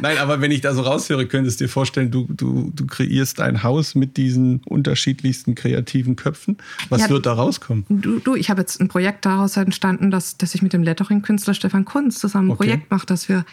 Nein, 0.00 0.18
aber 0.18 0.40
wenn 0.40 0.50
ich 0.50 0.60
da 0.60 0.74
so 0.74 0.82
raushöre, 0.82 1.26
könntest 1.26 1.60
du 1.60 1.64
dir 1.64 1.68
vorstellen, 1.68 2.10
du, 2.10 2.26
du, 2.28 2.70
du 2.74 2.86
kreierst 2.86 3.40
ein 3.40 3.62
Haus 3.62 3.94
mit 3.94 4.16
diesen 4.16 4.60
unterschiedlichsten 4.64 5.54
kreativen 5.54 6.16
Köpfen. 6.16 6.58
Was 6.88 7.02
ja, 7.02 7.10
wird 7.10 7.26
da 7.26 7.32
rauskommen? 7.32 7.84
Du, 7.88 8.18
du 8.18 8.34
ich 8.34 8.50
habe 8.50 8.60
jetzt 8.60 8.80
ein 8.80 8.88
Projekt 8.88 9.24
daraus 9.24 9.56
entstanden, 9.56 10.10
dass, 10.10 10.36
dass 10.36 10.54
ich 10.54 10.62
mit 10.62 10.72
dem 10.72 10.82
Lettering-Künstler 10.82 11.54
Stefan 11.54 11.84
Kunz 11.84 12.18
zusammen 12.18 12.48
ein 12.48 12.52
okay. 12.52 12.64
Projekt 12.64 12.90
mache, 12.90 13.06
dass 13.06 13.28
wir 13.28 13.44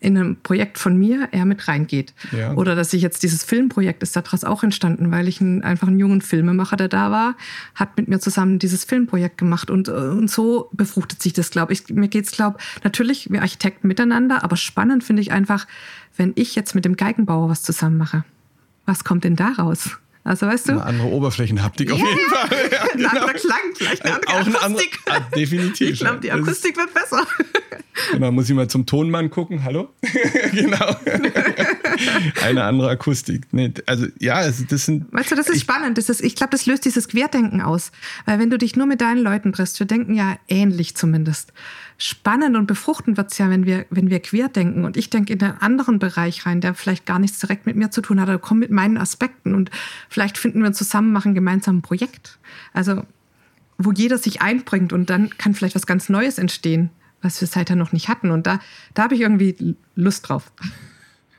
in 0.00 0.16
einem 0.16 0.36
Projekt 0.36 0.78
von 0.78 0.96
mir 0.96 1.28
er 1.32 1.44
mit 1.44 1.68
reingeht. 1.68 2.14
Ja. 2.32 2.54
Oder 2.54 2.74
dass 2.74 2.92
ich 2.92 3.02
jetzt 3.02 3.22
dieses 3.22 3.44
Filmprojekt 3.44 4.02
ist 4.02 4.16
daraus 4.16 4.44
auch 4.44 4.62
entstanden, 4.62 5.10
weil 5.10 5.28
ich 5.28 5.40
einen, 5.40 5.62
einfach 5.62 5.88
einen 5.88 5.98
jungen 5.98 6.20
Filmemacher, 6.20 6.76
der 6.76 6.88
da 6.88 7.10
war, 7.10 7.36
hat 7.74 7.96
mit 7.96 8.08
mir 8.08 8.18
zusammen 8.18 8.58
dieses 8.58 8.84
Filmprojekt 8.84 9.38
gemacht. 9.38 9.70
Und, 9.70 9.88
äh, 9.88 9.92
und 9.92 10.30
so 10.30 10.68
befruchtet 10.72 11.22
sich 11.22 11.32
das, 11.32 11.50
glaube 11.50 11.72
ich. 11.72 11.88
Mir 11.88 12.08
geht 12.08 12.26
es, 12.26 12.32
glaube 12.32 12.58
ich, 12.58 12.84
natürlich, 12.84 13.30
wir 13.30 13.42
Architekten 13.42 13.88
miteinander, 13.88 14.44
aber 14.44 14.56
spannend 14.56 15.04
finde 15.04 15.22
ich 15.22 15.32
einfach, 15.32 15.66
wenn 16.16 16.32
ich 16.34 16.54
jetzt 16.54 16.74
mit 16.74 16.84
dem 16.84 16.96
Geigenbauer 16.96 17.48
was 17.48 17.62
zusammen 17.62 17.96
mache. 17.96 18.24
Was 18.84 19.04
kommt 19.04 19.24
denn 19.24 19.36
da 19.36 19.48
raus? 19.52 19.98
Also 20.26 20.48
weißt 20.48 20.68
du? 20.68 20.72
Eine 20.72 20.84
andere 20.86 21.06
Oberflächenhaptik 21.06 21.92
auf 21.92 21.98
jeden 21.98 22.30
Fall. 22.30 22.48
Ja, 22.72 22.82
ein 22.82 22.98
genau. 22.98 23.10
anderer 23.10 23.34
Klang, 23.34 23.58
vielleicht 23.74 24.04
eine 24.04 24.14
andere 24.16 24.32
Auch 24.32 24.40
Akustik. 24.40 24.98
Eine 25.06 25.14
andere, 25.14 25.30
ah, 25.32 25.36
definitiv. 25.36 25.90
Ich 25.90 26.00
glaube, 26.00 26.20
die 26.20 26.32
Akustik 26.32 26.76
wird 26.76 26.92
besser. 26.92 27.24
Genau, 28.12 28.30
muss 28.30 28.48
ich 28.50 28.54
mal 28.54 28.68
zum 28.68 28.84
Tonmann 28.84 29.30
gucken. 29.30 29.64
Hallo? 29.64 29.88
genau. 30.52 30.96
eine 32.44 32.64
andere 32.64 32.90
Akustik. 32.90 33.46
Nee, 33.52 33.72
also 33.86 34.06
ja, 34.20 34.34
also 34.34 34.64
das 34.68 34.84
sind. 34.84 35.10
Weißt 35.14 35.30
du, 35.30 35.34
das 35.34 35.48
ist 35.48 35.56
ich, 35.56 35.62
spannend. 35.62 35.96
Das 35.96 36.10
ist, 36.10 36.20
ich 36.20 36.36
glaube, 36.36 36.50
das 36.50 36.66
löst 36.66 36.84
dieses 36.84 37.08
Querdenken 37.08 37.62
aus. 37.62 37.92
Weil 38.26 38.38
wenn 38.38 38.50
du 38.50 38.58
dich 38.58 38.76
nur 38.76 38.84
mit 38.84 39.00
deinen 39.00 39.22
Leuten 39.22 39.54
triffst, 39.54 39.78
wir 39.80 39.86
denken 39.86 40.14
ja 40.14 40.36
ähnlich 40.46 40.94
zumindest. 40.94 41.54
Spannend 41.98 42.56
und 42.56 42.66
befruchtend 42.66 43.16
wird 43.16 43.32
es 43.32 43.38
ja, 43.38 43.48
wenn 43.48 43.64
wir, 43.64 43.86
wenn 43.88 44.10
wir 44.10 44.20
querdenken. 44.20 44.84
Und 44.84 44.96
ich 44.96 45.08
denke 45.08 45.32
in 45.32 45.42
einen 45.42 45.58
anderen 45.58 45.98
Bereich 45.98 46.44
rein, 46.44 46.60
der 46.60 46.74
vielleicht 46.74 47.06
gar 47.06 47.18
nichts 47.18 47.38
direkt 47.38 47.64
mit 47.64 47.76
mir 47.76 47.90
zu 47.90 48.02
tun 48.02 48.20
hat, 48.20 48.28
oder 48.28 48.38
kommt 48.38 48.60
mit 48.60 48.70
meinen 48.70 48.98
Aspekten. 48.98 49.54
Und 49.54 49.70
vielleicht 50.10 50.36
finden 50.36 50.62
wir 50.62 50.72
zusammen, 50.72 51.12
machen 51.12 51.34
gemeinsam 51.34 51.78
ein 51.78 51.82
Projekt. 51.82 52.38
Also, 52.74 53.02
wo 53.78 53.92
jeder 53.92 54.18
sich 54.18 54.42
einbringt 54.42 54.92
und 54.92 55.08
dann 55.08 55.30
kann 55.38 55.54
vielleicht 55.54 55.74
was 55.74 55.86
ganz 55.86 56.08
Neues 56.08 56.38
entstehen, 56.38 56.90
was 57.22 57.40
wir 57.40 57.48
seither 57.48 57.76
noch 57.76 57.92
nicht 57.92 58.08
hatten. 58.08 58.30
Und 58.30 58.46
da, 58.46 58.60
da 58.94 59.04
habe 59.04 59.14
ich 59.14 59.22
irgendwie 59.22 59.76
Lust 59.94 60.28
drauf. 60.28 60.52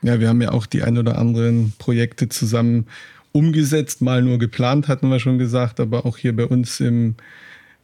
Ja, 0.02 0.20
wir 0.20 0.28
haben 0.28 0.40
ja 0.40 0.50
auch 0.50 0.66
die 0.66 0.82
ein 0.82 0.98
oder 0.98 1.18
anderen 1.18 1.72
Projekte 1.78 2.28
zusammen 2.28 2.86
umgesetzt, 3.32 4.00
mal 4.00 4.22
nur 4.22 4.38
geplant, 4.38 4.88
hatten 4.88 5.08
wir 5.08 5.20
schon 5.20 5.38
gesagt, 5.38 5.80
aber 5.80 6.06
auch 6.06 6.16
hier 6.16 6.34
bei 6.34 6.46
uns 6.46 6.80
im, 6.80 7.14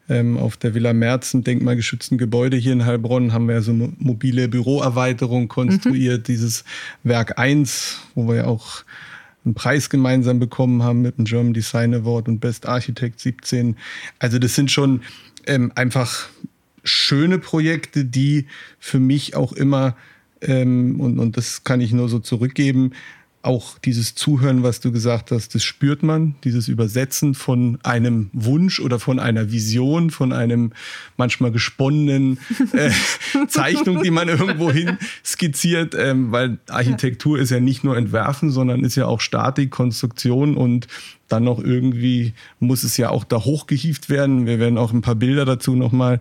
ähm, 0.08 0.36
auf 0.36 0.56
der 0.56 0.74
Villa 0.74 0.92
Merz, 0.92 1.34
im 1.34 1.44
denkmalgeschützten 1.44 2.18
Gebäude 2.18 2.56
hier 2.56 2.72
in 2.72 2.84
Heilbronn, 2.84 3.32
haben 3.32 3.48
wir 3.48 3.56
ja 3.56 3.62
so 3.62 3.72
eine 3.72 3.92
mobile 3.98 4.48
Büroerweiterung 4.48 5.48
konstruiert, 5.48 6.20
mhm. 6.20 6.24
dieses 6.24 6.64
Werk 7.02 7.38
1, 7.38 8.00
wo 8.14 8.28
wir 8.28 8.36
ja 8.36 8.44
auch 8.46 8.84
einen 9.44 9.54
Preis 9.54 9.90
gemeinsam 9.90 10.38
bekommen 10.38 10.82
haben 10.82 11.02
mit 11.02 11.18
dem 11.18 11.24
German 11.24 11.52
Design 11.52 11.94
Award 11.94 12.28
und 12.28 12.40
Best 12.40 12.66
Architect 12.66 13.20
17. 13.20 13.76
Also 14.18 14.38
das 14.38 14.54
sind 14.54 14.70
schon 14.70 15.02
ähm, 15.46 15.72
einfach 15.74 16.28
schöne 16.82 17.38
Projekte, 17.38 18.04
die 18.04 18.46
für 18.78 19.00
mich 19.00 19.34
auch 19.34 19.52
immer, 19.52 19.96
ähm, 20.40 21.00
und, 21.00 21.18
und 21.18 21.36
das 21.36 21.64
kann 21.64 21.80
ich 21.80 21.92
nur 21.92 22.08
so 22.08 22.18
zurückgeben, 22.18 22.92
auch 23.44 23.78
dieses 23.78 24.14
Zuhören, 24.14 24.62
was 24.62 24.80
du 24.80 24.90
gesagt 24.90 25.30
hast, 25.30 25.54
das 25.54 25.62
spürt 25.62 26.02
man, 26.02 26.34
dieses 26.44 26.68
Übersetzen 26.68 27.34
von 27.34 27.78
einem 27.82 28.30
Wunsch 28.32 28.80
oder 28.80 28.98
von 28.98 29.18
einer 29.18 29.52
Vision, 29.52 30.10
von 30.10 30.32
einem 30.32 30.72
manchmal 31.16 31.52
gesponnenen 31.52 32.38
äh, 32.72 32.90
Zeichnung, 33.48 34.02
die 34.02 34.10
man 34.10 34.28
irgendwo 34.28 34.72
hin 34.72 34.98
skizziert, 35.24 35.94
ähm, 35.94 36.32
weil 36.32 36.58
Architektur 36.68 37.38
ist 37.38 37.50
ja 37.50 37.60
nicht 37.60 37.84
nur 37.84 37.96
Entwerfen, 37.96 38.50
sondern 38.50 38.84
ist 38.84 38.96
ja 38.96 39.06
auch 39.06 39.20
Statik, 39.20 39.70
Konstruktion 39.70 40.56
und 40.56 40.88
dann 41.28 41.44
noch 41.44 41.58
irgendwie 41.58 42.34
muss 42.60 42.82
es 42.82 42.96
ja 42.96 43.10
auch 43.10 43.24
da 43.24 43.44
hochgehieft 43.44 44.08
werden. 44.08 44.46
Wir 44.46 44.58
werden 44.58 44.78
auch 44.78 44.92
ein 44.92 45.02
paar 45.02 45.14
Bilder 45.14 45.44
dazu 45.44 45.74
nochmal 45.74 46.20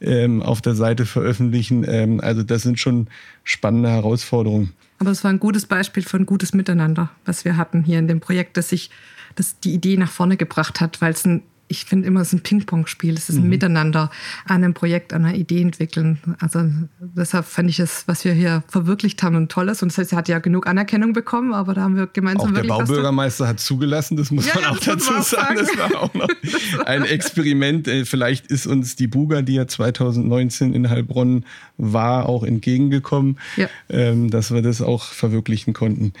ähm, 0.00 0.42
auf 0.42 0.60
der 0.60 0.74
Seite 0.74 1.06
veröffentlichen. 1.06 1.84
Ähm, 1.88 2.20
also 2.20 2.42
das 2.42 2.62
sind 2.62 2.78
schon 2.78 3.08
spannende 3.42 3.90
Herausforderungen. 3.90 4.72
Aber 4.98 5.10
es 5.10 5.24
war 5.24 5.30
ein 5.30 5.40
gutes 5.40 5.66
Beispiel 5.66 6.02
von 6.02 6.26
gutes 6.26 6.54
Miteinander, 6.54 7.10
was 7.24 7.44
wir 7.44 7.56
hatten 7.56 7.82
hier 7.82 7.98
in 7.98 8.08
dem 8.08 8.20
Projekt, 8.20 8.56
dass 8.56 8.68
sich 8.68 8.90
das 9.34 9.58
die 9.58 9.74
Idee 9.74 9.96
nach 9.96 10.10
vorne 10.10 10.36
gebracht 10.36 10.80
hat, 10.80 11.00
weil 11.00 11.12
es 11.12 11.24
ein 11.24 11.42
ich 11.74 11.84
finde 11.86 12.06
immer, 12.06 12.20
es 12.20 12.28
ist 12.28 12.34
ein 12.34 12.42
Ping-Pong-Spiel. 12.42 13.14
Es 13.14 13.28
ist 13.28 13.36
ein 13.36 13.44
mhm. 13.44 13.48
Miteinander 13.48 14.10
an 14.46 14.62
einem 14.62 14.74
Projekt, 14.74 15.12
an 15.12 15.24
einer 15.24 15.36
Idee 15.36 15.60
entwickeln. 15.60 16.18
Also 16.38 16.64
deshalb 17.00 17.46
fand 17.46 17.68
ich 17.68 17.80
es, 17.80 18.04
was 18.06 18.24
wir 18.24 18.32
hier 18.32 18.62
verwirklicht 18.68 19.22
haben, 19.22 19.36
ein 19.36 19.48
tolles. 19.48 19.82
Und 19.82 19.90
das 19.90 19.98
heißt, 19.98 20.12
er 20.12 20.18
hat 20.18 20.28
ja 20.28 20.38
genug 20.38 20.66
Anerkennung 20.66 21.12
bekommen, 21.12 21.52
aber 21.52 21.74
da 21.74 21.82
haben 21.82 21.96
wir 21.96 22.06
gemeinsam 22.06 22.50
auch 22.50 22.54
wirklich 22.54 22.68
Der 22.68 22.78
Baubürgermeister 22.78 23.48
hat 23.48 23.60
zugelassen, 23.60 24.16
das 24.16 24.30
muss 24.30 24.46
ja, 24.46 24.54
man 24.54 24.64
auch 24.66 24.78
dazu 24.78 25.20
sagen. 25.20 25.56
Das 25.58 25.76
war 25.76 26.02
auch 26.02 26.14
noch 26.14 26.28
ein 26.86 27.04
Experiment. 27.04 27.88
Äh, 27.88 28.04
vielleicht 28.04 28.46
ist 28.46 28.66
uns 28.66 28.94
die 28.96 29.08
Buga, 29.08 29.42
die 29.42 29.54
ja 29.54 29.66
2019 29.66 30.74
in 30.74 30.88
Heilbronn 30.88 31.44
war, 31.76 32.28
auch 32.28 32.44
entgegengekommen, 32.44 33.38
ja. 33.56 33.68
Ähm, 33.88 34.30
dass 34.30 34.52
wir 34.52 34.62
das 34.62 34.80
auch 34.80 35.04
verwirklichen 35.04 35.74
konnten. 35.74 36.12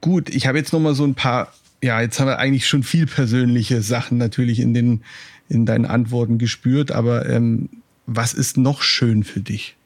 Gut, 0.00 0.28
ich 0.28 0.46
habe 0.46 0.58
jetzt 0.58 0.72
noch 0.72 0.80
mal 0.80 0.94
so 0.94 1.04
ein 1.04 1.14
paar 1.14 1.52
ja, 1.84 2.00
jetzt 2.00 2.18
haben 2.18 2.28
wir 2.28 2.38
eigentlich 2.38 2.66
schon 2.66 2.82
viel 2.82 3.06
persönliche 3.06 3.82
Sachen 3.82 4.16
natürlich 4.16 4.58
in, 4.58 4.72
den, 4.72 5.02
in 5.50 5.66
deinen 5.66 5.84
Antworten 5.84 6.38
gespürt, 6.38 6.90
aber 6.90 7.28
ähm, 7.28 7.68
was 8.06 8.32
ist 8.32 8.56
noch 8.56 8.80
schön 8.80 9.22
für 9.22 9.40
dich? 9.40 9.76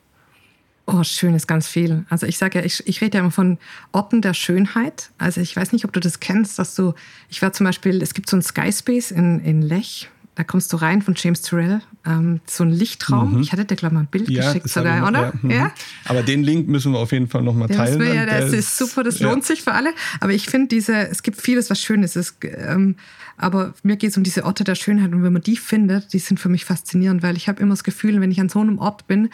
Oh, 0.87 1.03
schön 1.03 1.35
ist 1.35 1.49
ganz 1.49 1.67
viel. 1.67 2.07
Also 2.09 2.25
ich 2.25 2.39
sage 2.39 2.61
ja, 2.61 2.65
ich, 2.65 2.87
ich 2.87 3.01
rede 3.01 3.19
ja 3.19 3.21
immer 3.21 3.33
von 3.33 3.59
Orten 3.91 4.23
der 4.23 4.33
Schönheit. 4.33 5.11
Also 5.19 5.41
ich 5.41 5.55
weiß 5.55 5.73
nicht, 5.73 5.85
ob 5.85 5.93
du 5.93 5.99
das 5.99 6.21
kennst, 6.21 6.61
dass 6.61 6.77
du, 6.77 6.95
ich 7.29 7.43
war 7.43 7.53
zum 7.53 7.65
Beispiel, 7.65 8.01
es 8.01 8.15
gibt 8.15 8.31
so 8.31 8.37
ein 8.37 8.43
Skyspace 8.43 9.11
in, 9.11 9.41
in 9.41 9.61
Lech, 9.61 10.09
da 10.39 10.45
kommst 10.45 10.73
du 10.73 10.77
rein 10.77 11.03
von 11.03 11.15
James 11.17 11.43
Turrell, 11.43 11.81
ähm, 12.07 12.39
so 12.47 12.63
ein 12.63 12.71
Lichtraum. 12.71 13.35
Mhm. 13.35 13.41
Ich 13.41 13.51
hatte 13.51 13.65
dir, 13.65 13.75
glaube 13.75 13.93
ich, 13.93 13.95
mal 13.95 14.01
ein 14.03 14.07
Bild 14.07 14.31
ja, 14.31 14.47
geschickt 14.47 14.69
sogar, 14.69 15.01
noch, 15.01 15.09
oder? 15.09 15.21
Ja. 15.21 15.33
Mhm. 15.43 15.51
ja. 15.51 15.73
Aber 16.05 16.23
den 16.23 16.45
Link 16.45 16.69
müssen 16.69 16.93
wir 16.93 17.01
auf 17.01 17.11
jeden 17.11 17.27
Fall 17.27 17.43
nochmal 17.43 17.67
teilen. 17.67 17.99
Wir, 17.99 18.15
ja, 18.15 18.25
das 18.25 18.53
ist 18.53 18.79
super, 18.79 19.03
das 19.03 19.19
lohnt 19.19 19.45
sich 19.45 19.63
für 19.63 19.73
alle. 19.73 19.93
Aber 20.21 20.33
ich 20.33 20.47
finde 20.47 20.69
diese, 20.69 20.95
es 20.95 21.25
gibt 21.25 21.43
vieles, 21.43 21.71
was 21.71 21.81
schön 21.81 22.05
ist. 22.05 22.15
Es, 22.15 22.37
ähm, 22.45 22.95
aber 23.37 23.75
mir 23.83 23.97
geht 23.97 24.11
es 24.11 24.17
um 24.17 24.23
diese 24.23 24.45
Orte 24.45 24.63
der 24.63 24.77
Schönheit. 24.77 25.13
Und 25.13 25.25
wenn 25.25 25.33
man 25.33 25.43
die 25.43 25.57
findet, 25.57 26.13
die 26.13 26.21
sind 26.21 26.39
für 26.39 26.49
mich 26.49 26.65
faszinierend, 26.65 27.25
weil 27.25 27.37
ich 27.37 27.49
habe 27.49 27.61
immer 27.61 27.73
das 27.73 27.83
Gefühl, 27.83 28.21
wenn 28.21 28.31
ich 28.31 28.41
an 28.41 28.49
so 28.49 28.61
einem 28.61 28.79
Ort 28.79 29.09
bin, 29.09 29.31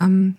ähm, 0.00 0.34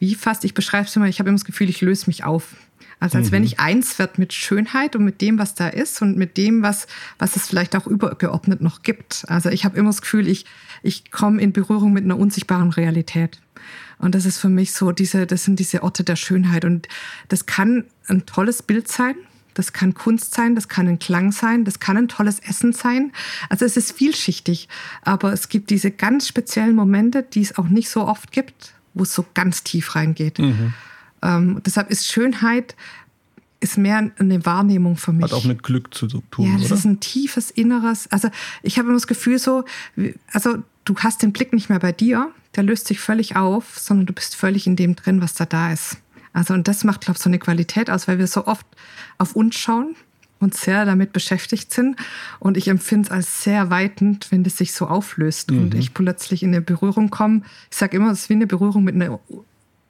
wie 0.00 0.16
fast, 0.16 0.44
ich 0.44 0.54
beschreibe 0.54 0.88
es 0.88 0.96
immer, 0.96 1.06
ich 1.06 1.20
habe 1.20 1.28
immer 1.28 1.38
das 1.38 1.44
Gefühl, 1.44 1.68
ich 1.68 1.80
löse 1.80 2.08
mich 2.08 2.24
auf. 2.24 2.56
Also 3.00 3.18
als 3.18 3.28
mhm. 3.28 3.32
wenn 3.32 3.44
ich 3.44 3.60
eins 3.60 3.98
wird 3.98 4.18
mit 4.18 4.32
Schönheit 4.32 4.96
und 4.96 5.04
mit 5.04 5.20
dem, 5.20 5.38
was 5.38 5.54
da 5.54 5.68
ist 5.68 6.00
und 6.02 6.16
mit 6.16 6.36
dem, 6.36 6.62
was, 6.62 6.86
was 7.18 7.36
es 7.36 7.46
vielleicht 7.46 7.76
auch 7.76 7.86
übergeordnet 7.86 8.60
noch 8.60 8.82
gibt. 8.82 9.24
Also 9.28 9.50
ich 9.50 9.64
habe 9.64 9.76
immer 9.76 9.90
das 9.90 10.00
Gefühl, 10.00 10.28
ich, 10.28 10.46
ich 10.82 11.10
komme 11.10 11.40
in 11.40 11.52
Berührung 11.52 11.92
mit 11.92 12.04
einer 12.04 12.18
unsichtbaren 12.18 12.70
Realität. 12.70 13.40
Und 13.98 14.14
das 14.14 14.24
ist 14.24 14.38
für 14.38 14.48
mich 14.48 14.72
so, 14.72 14.92
diese, 14.92 15.26
das 15.26 15.44
sind 15.44 15.58
diese 15.58 15.82
Orte 15.82 16.04
der 16.04 16.16
Schönheit. 16.16 16.64
Und 16.64 16.88
das 17.28 17.46
kann 17.46 17.84
ein 18.08 18.26
tolles 18.26 18.62
Bild 18.62 18.88
sein. 18.88 19.16
Das 19.54 19.72
kann 19.72 19.94
Kunst 19.94 20.34
sein, 20.34 20.56
das 20.56 20.68
kann 20.68 20.88
ein 20.88 20.98
Klang 20.98 21.30
sein, 21.30 21.64
das 21.64 21.78
kann 21.78 21.96
ein 21.96 22.08
tolles 22.08 22.40
Essen 22.40 22.72
sein. 22.72 23.12
Also 23.48 23.64
es 23.64 23.76
ist 23.76 23.92
vielschichtig. 23.92 24.68
Aber 25.02 25.32
es 25.32 25.48
gibt 25.48 25.70
diese 25.70 25.92
ganz 25.92 26.26
speziellen 26.26 26.74
Momente, 26.74 27.22
die 27.22 27.42
es 27.42 27.56
auch 27.56 27.68
nicht 27.68 27.88
so 27.88 28.06
oft 28.06 28.32
gibt, 28.32 28.74
wo 28.94 29.04
es 29.04 29.14
so 29.14 29.24
ganz 29.34 29.62
tief 29.62 29.94
reingeht. 29.94 30.38
Mhm. 30.38 30.74
Ähm, 31.24 31.60
deshalb 31.64 31.90
ist 31.90 32.06
Schönheit 32.06 32.76
ist 33.60 33.78
mehr 33.78 34.10
eine 34.18 34.44
Wahrnehmung 34.44 34.96
für 34.96 35.12
mich. 35.12 35.24
Hat 35.24 35.32
auch 35.32 35.44
mit 35.44 35.62
Glück 35.62 35.94
zu 35.94 36.06
tun, 36.06 36.46
Ja, 36.46 36.58
das 36.58 36.66
oder? 36.66 36.74
ist 36.74 36.84
ein 36.84 37.00
tiefes 37.00 37.50
Inneres. 37.50 38.06
Also 38.12 38.28
ich 38.62 38.78
habe 38.78 38.88
immer 38.88 38.96
das 38.96 39.06
Gefühl 39.06 39.38
so, 39.38 39.64
also 40.32 40.58
du 40.84 40.94
hast 40.98 41.22
den 41.22 41.32
Blick 41.32 41.54
nicht 41.54 41.70
mehr 41.70 41.78
bei 41.78 41.92
dir, 41.92 42.30
der 42.56 42.62
löst 42.62 42.86
sich 42.86 43.00
völlig 43.00 43.36
auf, 43.36 43.78
sondern 43.78 44.06
du 44.06 44.12
bist 44.12 44.36
völlig 44.36 44.66
in 44.66 44.76
dem 44.76 44.96
drin, 44.96 45.22
was 45.22 45.34
da 45.34 45.46
da 45.46 45.72
ist. 45.72 45.96
Also 46.34 46.52
und 46.52 46.68
das 46.68 46.84
macht, 46.84 47.00
glaube 47.00 47.16
ich, 47.16 47.22
so 47.22 47.30
eine 47.30 47.38
Qualität 47.38 47.88
aus, 47.88 48.06
weil 48.06 48.18
wir 48.18 48.26
so 48.26 48.46
oft 48.46 48.66
auf 49.16 49.34
uns 49.34 49.54
schauen 49.54 49.96
und 50.40 50.54
sehr 50.54 50.84
damit 50.84 51.12
beschäftigt 51.12 51.72
sind. 51.72 51.96
Und 52.40 52.58
ich 52.58 52.68
empfinde 52.68 53.06
es 53.06 53.10
als 53.10 53.44
sehr 53.44 53.70
weitend, 53.70 54.30
wenn 54.30 54.44
das 54.44 54.58
sich 54.58 54.74
so 54.74 54.86
auflöst 54.86 55.50
mhm. 55.50 55.58
und 55.58 55.74
ich 55.74 55.94
plötzlich 55.94 56.42
in 56.42 56.50
eine 56.50 56.60
Berührung 56.60 57.08
komme. 57.10 57.42
Ich 57.70 57.78
sage 57.78 57.96
immer, 57.96 58.10
es 58.10 58.22
ist 58.22 58.28
wie 58.28 58.34
eine 58.34 58.46
Berührung 58.46 58.84
mit 58.84 58.94
einer 58.94 59.20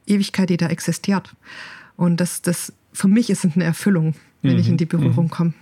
Ewigkeit, 0.07 0.51
die 0.51 0.57
da 0.57 0.69
existiert. 0.69 1.35
Und 1.97 2.19
das, 2.21 2.43
das 2.43 2.73
für 2.93 3.09
mich 3.09 3.31
ist 3.31 3.45
es 3.45 3.55
eine 3.55 3.65
Erfüllung, 3.65 4.15
wenn 4.43 4.55
mhm. 4.55 4.59
ich 4.59 4.69
in 4.69 4.77
die 4.77 4.87
Berührung 4.87 5.27
mhm. 5.27 5.31
komme. 5.31 5.55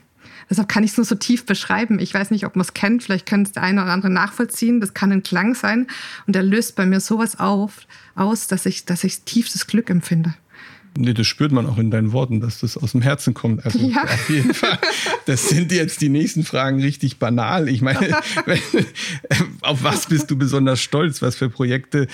Deshalb 0.51 0.69
kann 0.69 0.85
ich 0.85 0.93
es 0.93 0.97
nur 0.97 1.07
so 1.07 1.15
tief 1.15 1.47
beschreiben. 1.47 1.99
Ich 1.99 2.13
weiß 2.13 2.31
nicht, 2.31 2.45
ob 2.47 2.57
man 2.57 2.63
es 2.63 2.75
kennt. 2.75 3.03
Vielleicht 3.03 3.27
können 3.27 3.45
es 3.45 3.53
der 3.53 3.63
eine 3.63 3.83
oder 3.83 3.93
andere 3.93 4.11
nachvollziehen. 4.11 4.81
Das 4.81 4.95
kann 4.95 5.13
ein 5.13 5.23
Klang 5.23 5.55
sein. 5.55 5.87
Und 6.27 6.35
der 6.35 6.43
löst 6.43 6.77
bei 6.77 6.87
mir 6.87 7.01
sowas 7.01 7.39
auf, 7.39 7.87
aus, 8.15 8.47
dass 8.49 8.67
ich, 8.67 8.85
dass 8.85 9.05
ich 9.05 9.23
tiefstes 9.23 9.67
Glück 9.67 9.89
empfinde. 9.89 10.35
Nee, 10.97 11.15
das 11.15 11.27
spürt 11.27 11.53
man 11.53 11.67
auch 11.67 11.79
in 11.79 11.91
deinen 11.91 12.13
Worten, 12.13 12.41
dass 12.41 12.61
das 12.61 12.77
aus 12.77 12.93
dem 12.93 13.01
Herzen 13.01 13.33
kommt. 13.33 13.65
Also 13.65 13.79
ja. 13.79 14.05
auf 14.05 14.29
jeden 14.29 14.53
Fall. 14.53 14.79
Das 15.25 15.49
sind 15.49 15.73
jetzt 15.73 16.03
die 16.03 16.11
nächsten 16.11 16.45
Fragen 16.45 16.83
richtig 16.83 17.19
banal. 17.19 17.69
Ich 17.69 17.81
meine, 17.81 18.19
auf 19.63 19.83
was 19.83 20.07
bist 20.07 20.31
du 20.31 20.37
besonders 20.37 20.81
stolz? 20.81 21.23
Was 21.23 21.37
für 21.37 21.49
Projekte? 21.49 22.09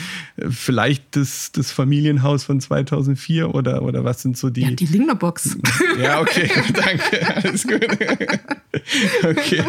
Vielleicht 0.48 1.16
das, 1.16 1.50
das 1.50 1.72
Familienhaus 1.72 2.44
von 2.44 2.60
2004 2.60 3.52
oder, 3.52 3.82
oder 3.82 4.04
was 4.04 4.22
sind 4.22 4.38
so 4.38 4.48
die? 4.48 4.62
Ja, 4.62 4.70
die 4.70 4.86
Lingnerbox. 4.86 5.58
Ja, 5.98 6.20
okay, 6.20 6.48
danke. 6.74 7.36
Alles 7.36 7.66
gut. 7.66 7.86
Okay. 9.22 9.62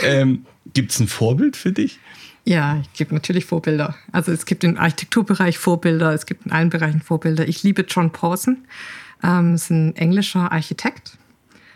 Ähm, 0.00 0.46
Gibt 0.72 0.92
es 0.92 1.00
ein 1.00 1.08
Vorbild 1.08 1.56
für 1.56 1.72
dich? 1.72 1.98
Ja, 2.48 2.78
es 2.80 2.96
gibt 2.96 3.10
natürlich 3.10 3.44
Vorbilder. 3.44 3.96
Also 4.12 4.30
es 4.30 4.46
gibt 4.46 4.62
im 4.62 4.78
Architekturbereich 4.78 5.58
Vorbilder, 5.58 6.14
es 6.14 6.26
gibt 6.26 6.46
in 6.46 6.52
allen 6.52 6.70
Bereichen 6.70 7.02
Vorbilder. 7.02 7.48
Ich 7.48 7.64
liebe 7.64 7.84
John 7.88 8.12
Pawson, 8.12 8.58
ähm, 9.24 9.56
ist 9.56 9.70
ein 9.70 9.96
englischer 9.96 10.52
Architekt. 10.52 11.18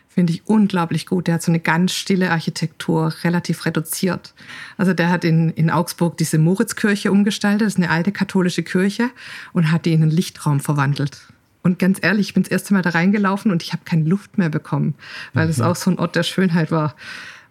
Finde 0.09 0.33
ich 0.33 0.47
unglaublich 0.47 1.07
gut. 1.07 1.27
Der 1.27 1.35
hat 1.35 1.43
so 1.43 1.51
eine 1.51 1.59
ganz 1.59 1.93
stille 1.93 2.31
Architektur, 2.31 3.13
relativ 3.25 3.67
reduziert. 3.67 4.33
Also 4.77 4.95
der 4.95 5.09
hat 5.09 5.25
in, 5.25 5.51
in 5.51 5.71
Augsburg 5.71 6.17
diese 6.19 6.39
Moritzkirche 6.39 7.11
umgestaltet, 7.11 7.63
das 7.63 7.75
ist 7.75 7.79
eine 7.79 7.91
alte 7.91 8.13
katholische 8.13 8.63
Kirche, 8.63 9.11
und 9.53 9.73
hat 9.73 9.87
die 9.87 9.93
in 9.93 10.03
einen 10.03 10.13
Lichtraum 10.13 10.61
verwandelt. 10.61 11.19
Und 11.63 11.81
ganz 11.81 11.99
ehrlich, 12.01 12.29
ich 12.29 12.35
bin 12.35 12.45
das 12.45 12.53
erste 12.53 12.75
Mal 12.75 12.83
da 12.83 12.91
reingelaufen 12.91 13.51
und 13.51 13.65
ich 13.65 13.73
habe 13.73 13.83
keine 13.85 14.05
Luft 14.05 14.39
mehr 14.39 14.49
bekommen, 14.49 14.95
weil 15.35 15.49
es 15.49 15.59
mhm. 15.59 15.65
auch 15.65 15.77
so 15.77 15.91
ein 15.91 15.99
Ort 15.99 16.15
der 16.15 16.23
Schönheit 16.23 16.71
war. 16.71 16.95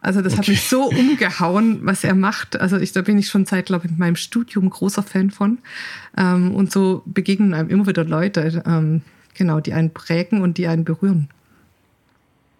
Also 0.01 0.21
das 0.21 0.33
okay. 0.33 0.41
hat 0.41 0.47
mich 0.47 0.61
so 0.63 0.89
umgehauen, 0.89 1.79
was 1.83 2.03
er 2.03 2.15
macht. 2.15 2.59
Also 2.59 2.77
ich, 2.77 2.93
da 2.93 3.01
bin 3.01 3.17
ich 3.17 3.27
schon 3.27 3.45
seit, 3.45 3.65
glaube 3.65 3.87
ich, 3.87 3.97
meinem 3.97 4.15
Studium 4.15 4.69
großer 4.69 5.03
Fan 5.03 5.29
von. 5.29 5.59
Ähm, 6.17 6.55
und 6.55 6.71
so 6.71 7.03
begegnen 7.05 7.53
einem 7.53 7.69
immer 7.69 7.87
wieder 7.87 8.05
Leute, 8.05 8.63
ähm, 8.65 9.01
genau, 9.33 9.59
die 9.59 9.73
einen 9.73 9.91
prägen 9.91 10.41
und 10.41 10.57
die 10.57 10.67
einen 10.67 10.85
berühren. 10.85 11.29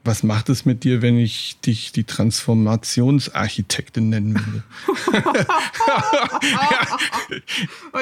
Was 0.06 0.24
macht 0.24 0.48
es 0.48 0.66
mit 0.66 0.86
dir, 0.86 1.02
wenn 1.02 1.18
ich 1.18 1.60
dich 1.60 1.92
die 1.92 2.06
Transformationsarchitektin 2.06 4.10
nennen 4.10 4.36
würde? 4.36 4.64
ja. 6.52 6.98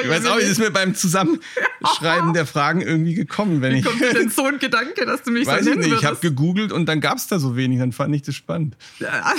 Ich 0.02 0.08
weiß 0.08 0.26
auch, 0.26 0.36
es 0.36 0.50
ist 0.50 0.58
mir 0.58 0.70
beim 0.70 0.94
Zusammenschreiben 0.94 2.32
der 2.34 2.46
Fragen 2.46 2.80
irgendwie 2.80 3.14
gekommen, 3.14 3.62
wenn 3.62 3.74
Wie 3.74 3.78
ich. 3.78 3.84
Kommt 3.84 4.00
dir 4.00 4.12
denn 4.12 4.30
so 4.30 4.44
ein 4.44 4.58
Gedanke, 4.58 5.06
dass 5.06 5.22
du 5.22 5.30
mich 5.30 5.46
weiß 5.46 5.64
so 5.64 5.70
nennen 5.70 5.82
ich 5.82 5.88
nicht. 5.88 5.98
Ich 6.00 6.04
habe 6.04 6.16
gegoogelt 6.16 6.72
und 6.72 6.86
dann 6.86 7.00
gab 7.00 7.18
es 7.18 7.26
da 7.26 7.38
so 7.38 7.56
wenig, 7.56 7.78
dann 7.78 7.92
fand 7.92 8.14
ich 8.14 8.22
das 8.22 8.34
spannend. 8.34 8.76
Ja. 8.98 9.10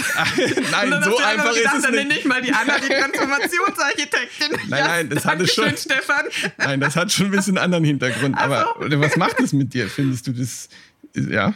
nein, 0.72 1.03
so 1.03 1.18
einfach 1.18 1.53
gedacht, 1.53 1.55
ist 1.55 1.76
es 1.76 1.82
dann 1.84 1.91
nicht. 1.91 2.07
nenne 2.07 2.20
ich 2.20 2.26
mal 2.26 2.41
die 2.41 2.51
Anna, 2.51 2.78
die 2.80 2.88
Transformationsarchitektin. 2.88 4.57
Nein, 4.68 4.84
nein, 4.84 5.10
das 5.10 5.26
hat 5.26 5.49
schon. 5.49 5.78
Stefan. 5.78 6.26
Nein, 6.57 6.80
das 6.80 6.95
hat 6.95 7.12
schon 7.12 7.28
ein 7.28 7.32
bisschen 7.32 7.57
anderen 7.57 7.84
Hintergrund. 7.84 8.38
Aber 8.38 8.80
also. 8.80 8.99
was 8.99 9.16
macht 9.16 9.39
es 9.39 9.53
mit 9.53 9.74
dir? 9.74 9.88
Findest 9.88 10.28
du 10.28 10.34
das? 10.34 10.70
Ja. 11.16 11.53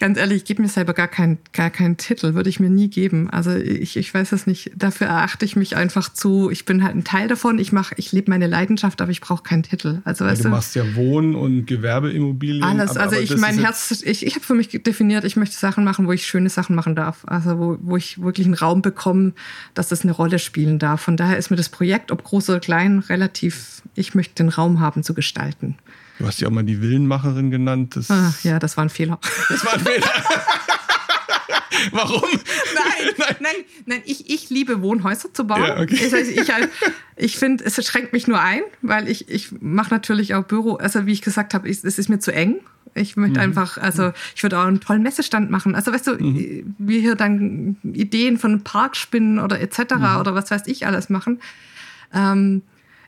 Ganz 0.00 0.16
ehrlich, 0.16 0.38
ich 0.38 0.44
gebe 0.46 0.62
mir 0.62 0.68
selber 0.68 0.94
gar 0.94 1.08
keinen 1.08 1.36
gar 1.52 1.68
keinen 1.68 1.98
Titel, 1.98 2.32
würde 2.32 2.48
ich 2.48 2.58
mir 2.58 2.70
nie 2.70 2.88
geben. 2.88 3.28
Also 3.28 3.54
ich, 3.54 3.98
ich 3.98 4.14
weiß 4.14 4.32
es 4.32 4.46
nicht. 4.46 4.72
Dafür 4.74 5.08
erachte 5.08 5.44
ich 5.44 5.56
mich 5.56 5.76
einfach 5.76 6.10
zu, 6.10 6.48
ich 6.48 6.64
bin 6.64 6.82
halt 6.82 6.96
ein 6.96 7.04
Teil 7.04 7.28
davon, 7.28 7.58
ich 7.58 7.70
mache, 7.70 7.94
ich 7.98 8.10
lebe 8.10 8.30
meine 8.30 8.46
Leidenschaft, 8.46 9.02
aber 9.02 9.10
ich 9.10 9.20
brauche 9.20 9.42
keinen 9.42 9.62
Titel. 9.62 10.00
Also, 10.04 10.24
ja, 10.24 10.34
du, 10.34 10.44
du 10.44 10.48
machst 10.48 10.74
ja 10.74 10.96
Wohn- 10.96 11.34
und 11.34 11.66
Gewerbeimmobilien. 11.66 12.64
Alles, 12.64 12.92
aber, 12.92 13.00
also 13.00 13.16
aber 13.16 13.22
ich 13.22 13.36
mein 13.36 13.58
Herz, 13.58 14.02
ich, 14.02 14.24
ich 14.24 14.34
habe 14.36 14.44
für 14.44 14.54
mich 14.54 14.68
definiert, 14.70 15.24
ich 15.24 15.36
möchte 15.36 15.56
Sachen 15.56 15.84
machen, 15.84 16.06
wo 16.06 16.12
ich 16.12 16.26
schöne 16.26 16.48
Sachen 16.48 16.74
machen 16.74 16.96
darf. 16.96 17.26
Also 17.26 17.58
wo, 17.58 17.76
wo 17.82 17.98
ich 17.98 18.22
wirklich 18.22 18.46
einen 18.46 18.54
Raum 18.54 18.80
bekomme, 18.80 19.34
dass 19.74 19.88
das 19.88 20.02
eine 20.02 20.12
Rolle 20.12 20.38
spielen 20.38 20.78
darf. 20.78 21.02
Von 21.02 21.18
daher 21.18 21.36
ist 21.36 21.50
mir 21.50 21.56
das 21.56 21.68
Projekt, 21.68 22.10
ob 22.10 22.24
groß 22.24 22.48
oder 22.48 22.60
klein, 22.60 23.00
relativ, 23.00 23.82
ich 23.94 24.14
möchte 24.14 24.36
den 24.36 24.48
Raum 24.48 24.80
haben 24.80 25.02
zu 25.02 25.12
gestalten. 25.12 25.76
Du 26.20 26.26
hast 26.26 26.38
ja 26.38 26.48
auch 26.48 26.52
mal 26.52 26.64
die 26.64 26.82
Villenmacherin 26.82 27.50
genannt. 27.50 27.96
Das 27.96 28.10
ah, 28.10 28.34
ja, 28.42 28.58
das 28.58 28.76
war 28.76 28.84
ein 28.84 28.90
Fehler. 28.90 29.18
Das 29.48 29.64
war 29.64 29.72
ein 29.72 29.80
Fehler. 29.80 30.06
Warum? 31.92 32.28
Nein, 32.30 33.14
nein, 33.16 33.36
nein, 33.40 33.54
nein 33.86 34.02
ich, 34.04 34.28
ich 34.28 34.50
liebe 34.50 34.82
Wohnhäuser 34.82 35.32
zu 35.32 35.46
bauen. 35.46 35.62
Ja, 35.62 35.80
okay. 35.80 35.98
Das 35.98 36.12
heißt, 36.12 36.30
ich, 36.30 36.52
halt, 36.52 36.68
ich 37.16 37.38
finde, 37.38 37.64
es 37.64 37.82
schränkt 37.86 38.12
mich 38.12 38.28
nur 38.28 38.38
ein, 38.38 38.60
weil 38.82 39.08
ich, 39.08 39.30
ich 39.30 39.50
mache 39.62 39.94
natürlich 39.94 40.34
auch 40.34 40.44
Büro, 40.44 40.74
also 40.74 41.06
wie 41.06 41.12
ich 41.12 41.22
gesagt 41.22 41.54
habe, 41.54 41.70
es 41.70 41.84
ist 41.84 42.10
mir 42.10 42.18
zu 42.18 42.34
eng. 42.34 42.56
Ich 42.94 43.16
möchte 43.16 43.38
mhm. 43.38 43.44
einfach, 43.44 43.78
also 43.78 44.12
ich 44.36 44.42
würde 44.42 44.58
auch 44.58 44.66
einen 44.66 44.80
tollen 44.80 45.02
Messestand 45.02 45.50
machen. 45.50 45.74
Also 45.74 45.90
weißt 45.90 46.06
du, 46.06 46.16
mhm. 46.16 46.74
wir 46.76 47.00
hier 47.00 47.14
dann 47.14 47.78
Ideen 47.82 48.36
von 48.36 48.62
Park 48.62 48.94
spinnen 48.94 49.38
oder 49.38 49.58
etc. 49.58 49.94
Mhm. 49.94 50.16
oder 50.20 50.34
was 50.34 50.50
weiß 50.50 50.66
ich 50.66 50.86
alles 50.86 51.08
machen. 51.08 51.40
Ähm, 52.12 52.60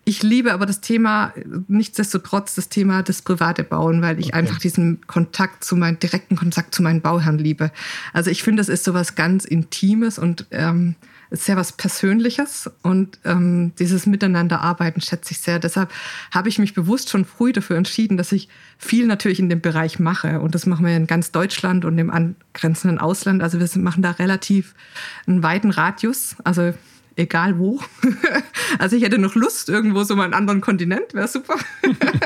ich 0.04 0.22
liebe 0.22 0.52
aber 0.52 0.66
das 0.66 0.80
Thema, 0.80 1.32
nichtsdestotrotz 1.68 2.56
das 2.56 2.68
Thema 2.68 3.02
des 3.02 3.22
private 3.22 3.62
Bauen, 3.62 4.02
weil 4.02 4.18
ich 4.18 4.28
okay. 4.28 4.36
einfach 4.36 4.58
diesen 4.58 5.06
Kontakt 5.06 5.64
zu 5.64 5.76
meinem, 5.76 5.98
direkten 6.00 6.34
Kontakt 6.34 6.74
zu 6.74 6.82
meinen 6.82 7.00
Bauherren 7.00 7.38
liebe. 7.38 7.70
Also 8.12 8.30
ich 8.30 8.42
finde, 8.42 8.60
das 8.60 8.68
ist 8.68 8.82
so 8.84 8.94
was 8.94 9.14
ganz 9.14 9.44
Intimes 9.44 10.18
und 10.18 10.46
ähm, 10.50 10.96
sehr 11.30 11.56
was 11.56 11.72
Persönliches 11.72 12.70
und 12.82 13.18
ähm, 13.24 13.72
dieses 13.78 14.06
Miteinanderarbeiten 14.06 15.00
schätze 15.00 15.32
ich 15.32 15.38
sehr. 15.38 15.58
Deshalb 15.58 15.90
habe 16.30 16.48
ich 16.48 16.58
mich 16.58 16.74
bewusst 16.74 17.08
schon 17.08 17.24
früh 17.24 17.52
dafür 17.52 17.76
entschieden, 17.76 18.16
dass 18.16 18.32
ich 18.32 18.48
viel 18.78 19.06
natürlich 19.06 19.38
in 19.38 19.48
dem 19.48 19.60
Bereich 19.60 19.98
mache. 19.98 20.40
Und 20.40 20.54
das 20.54 20.66
machen 20.66 20.84
wir 20.84 20.94
in 20.96 21.06
ganz 21.06 21.30
Deutschland 21.30 21.84
und 21.84 21.96
im 21.98 22.10
angrenzenden 22.10 22.98
Ausland. 22.98 23.42
Also 23.42 23.60
wir 23.60 23.82
machen 23.82 24.02
da 24.02 24.10
relativ 24.10 24.74
einen 25.26 25.42
weiten 25.42 25.70
Radius. 25.70 26.36
Also 26.44 26.74
egal 27.16 27.58
wo. 27.58 27.80
Also 28.78 28.96
ich 28.96 29.02
hätte 29.02 29.18
noch 29.18 29.34
Lust, 29.34 29.68
irgendwo 29.68 30.02
so 30.02 30.16
mal 30.16 30.24
einen 30.24 30.32
anderen 30.32 30.62
Kontinent, 30.62 31.12
wäre 31.12 31.28
super. 31.28 31.56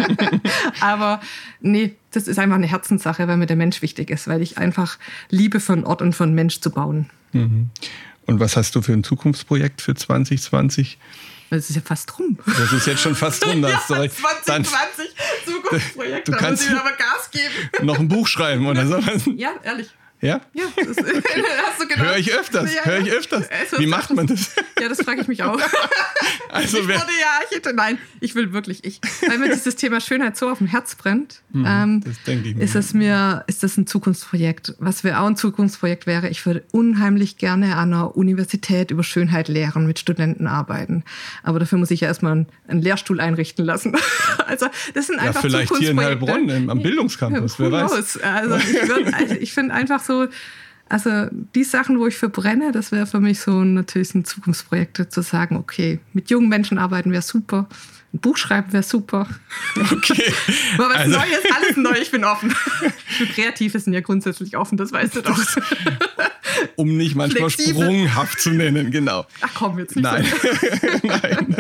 Aber 0.81 1.21
nee, 1.61 1.97
das 2.13 2.29
ist 2.29 2.39
einfach 2.39 2.55
eine 2.55 2.69
Herzenssache, 2.69 3.27
weil 3.27 3.37
mir 3.37 3.47
der 3.47 3.57
Mensch 3.57 3.83
wichtig 3.83 4.11
ist, 4.11 4.29
weil 4.29 4.43
ich 4.43 4.59
einfach 4.59 4.99
liebe, 5.29 5.59
von 5.59 5.85
Ort 5.85 6.03
und 6.03 6.15
von 6.15 6.33
Mensch 6.35 6.61
zu 6.61 6.71
bauen. 6.71 7.11
Mhm. 7.33 7.71
Und 8.27 8.39
was 8.39 8.57
hast 8.57 8.77
du 8.77 8.83
für 8.83 8.93
ein 8.93 9.03
Zukunftsprojekt 9.03 9.83
für 9.83 9.97
2020? 9.97 10.99
Das 11.51 11.69
ist 11.69 11.77
ja 11.77 11.83
fast 11.83 12.17
rum. 12.19 12.39
Das 12.47 12.73
ist 12.73 12.87
jetzt 12.87 13.01
schon 13.01 13.17
fast 13.17 13.45
rum. 13.45 13.63
ja, 13.63 13.81
2020 13.85 15.15
Zukunftsprojekt, 15.45 16.29
du 16.29 16.33
kannst 16.33 16.71
aber 16.71 16.93
Gas 16.93 17.31
geben. 17.33 17.87
Noch 17.87 17.99
ein 17.99 18.09
Buch 18.09 18.29
schreiben 18.29 18.67
oder 18.67 18.87
so. 18.87 19.01
Ja, 19.33 19.51
ehrlich. 19.65 19.91
Ja? 20.21 20.41
Ja, 20.55 20.65
das 20.77 20.97
hast 20.97 21.81
du 21.81 21.87
genau. 21.87 22.05
Höre 22.05 22.17
ich 22.17 22.33
öfters, 22.33 22.75
ja, 22.75 22.85
höre 22.85 23.01
ich 23.01 23.11
öfters. 23.11 23.47
Wie 23.77 23.87
macht 23.87 24.15
man 24.15 24.27
das? 24.27 24.55
Ja, 24.81 24.89
das 24.89 25.03
frage 25.03 25.21
ich 25.21 25.29
mich 25.29 25.43
auch. 25.43 25.61
Also, 26.49 26.79
ich 26.79 26.85
wurde 26.85 26.95
ja, 26.95 27.41
ich 27.51 27.57
hätte, 27.57 27.75
nein, 27.75 27.99
ich 28.21 28.35
will 28.35 28.53
wirklich, 28.53 28.85
ich, 28.85 29.01
weil 29.29 29.39
mir 29.39 29.51
dieses 29.51 29.77
Thema 29.77 30.01
Schönheit 30.01 30.39
so 30.39 30.49
auf 30.49 30.59
dem 30.59 30.67
Herz 30.67 30.95
brennt, 30.95 31.43
hm, 31.53 31.67
ähm, 31.69 32.57
ist 32.59 32.75
es 32.75 32.95
mir, 32.95 33.45
ist 33.47 33.63
das 33.63 33.77
ein 33.77 33.87
Zukunftsprojekt. 33.87 34.75
Was 34.79 35.05
wäre 35.05 35.21
auch 35.21 35.27
ein 35.27 35.37
Zukunftsprojekt 35.37 36.07
wäre, 36.07 36.29
ich 36.29 36.47
würde 36.47 36.65
unheimlich 36.73 37.37
gerne 37.37 37.77
an 37.77 37.93
einer 37.93 38.17
Universität 38.17 38.91
über 38.91 39.03
Schönheit 39.03 39.49
lehren, 39.49 39.87
mit 39.87 39.99
Studenten 39.99 40.47
arbeiten. 40.47 41.05
Aber 41.43 41.59
dafür 41.59 41.79
muss 41.79 41.91
ich 41.91 42.01
ja 42.01 42.09
erstmal 42.09 42.33
einen, 42.33 42.47
einen 42.69 42.81
Lehrstuhl 42.81 43.21
einrichten 43.21 43.65
lassen. 43.65 43.95
also, 44.47 44.67
das 44.95 45.09
sind 45.09 45.19
einfach 45.19 45.35
ja, 45.35 45.41
vielleicht 45.41 45.77
hier 45.77 45.91
in 45.91 46.01
Heilbronn 46.01 46.71
am 46.71 46.83
Bildungscampus, 46.83 47.59
wer 47.59 47.73
weiß. 47.73 48.19
Also, 48.23 48.57
ich, 48.57 48.81
also, 48.81 49.35
ich 49.35 49.53
finde 49.53 49.75
einfach 49.75 50.03
so, 50.03 50.16
also 50.89 51.29
die 51.55 51.65
Sachen, 51.65 51.99
wo 51.99 52.07
ich 52.07 52.17
verbrenne, 52.17 52.71
das 52.73 52.93
wäre 52.93 53.07
für 53.07 53.21
mich 53.21 53.41
so 53.41 53.65
natürlich 53.65 54.15
ein 54.15 54.25
Zukunftsprojekt, 54.25 55.13
zu 55.13 55.23
sagen, 55.23 55.57
okay, 55.57 55.99
mit 56.13 56.31
jungen 56.31 56.49
Menschen 56.49 56.79
arbeiten 56.79 57.11
wäre 57.11 57.23
super, 57.23 57.69
ein 58.15 58.21
Buch 58.21 58.37
schreiben 58.37 58.73
wäre 58.73 58.83
super. 58.83 59.29
Okay. 59.77 60.33
Aber 60.79 60.89
was 60.89 60.97
also. 60.97 61.19
Neues, 61.19 61.45
alles 61.55 61.77
neu, 61.77 61.99
ich 62.01 62.11
bin 62.11 62.25
offen. 62.25 62.51
Für 63.07 63.27
Kreative 63.27 63.79
sind 63.79 63.93
ja 63.93 64.01
grundsätzlich 64.01 64.57
offen, 64.57 64.79
das 64.79 64.91
weißt 64.91 65.17
du 65.17 65.21
doch. 65.23 65.39
um 66.77 66.97
nicht 66.97 67.15
manchmal 67.15 67.51
Flexibel. 67.51 67.83
sprunghaft 67.83 68.41
zu 68.41 68.51
nennen, 68.51 68.91
genau. 68.91 69.27
Ach 69.43 69.51
komm, 69.55 69.79
jetzt 69.79 69.97
nicht. 69.97 70.05
Nein. 70.05 70.25
Nein. 71.03 71.57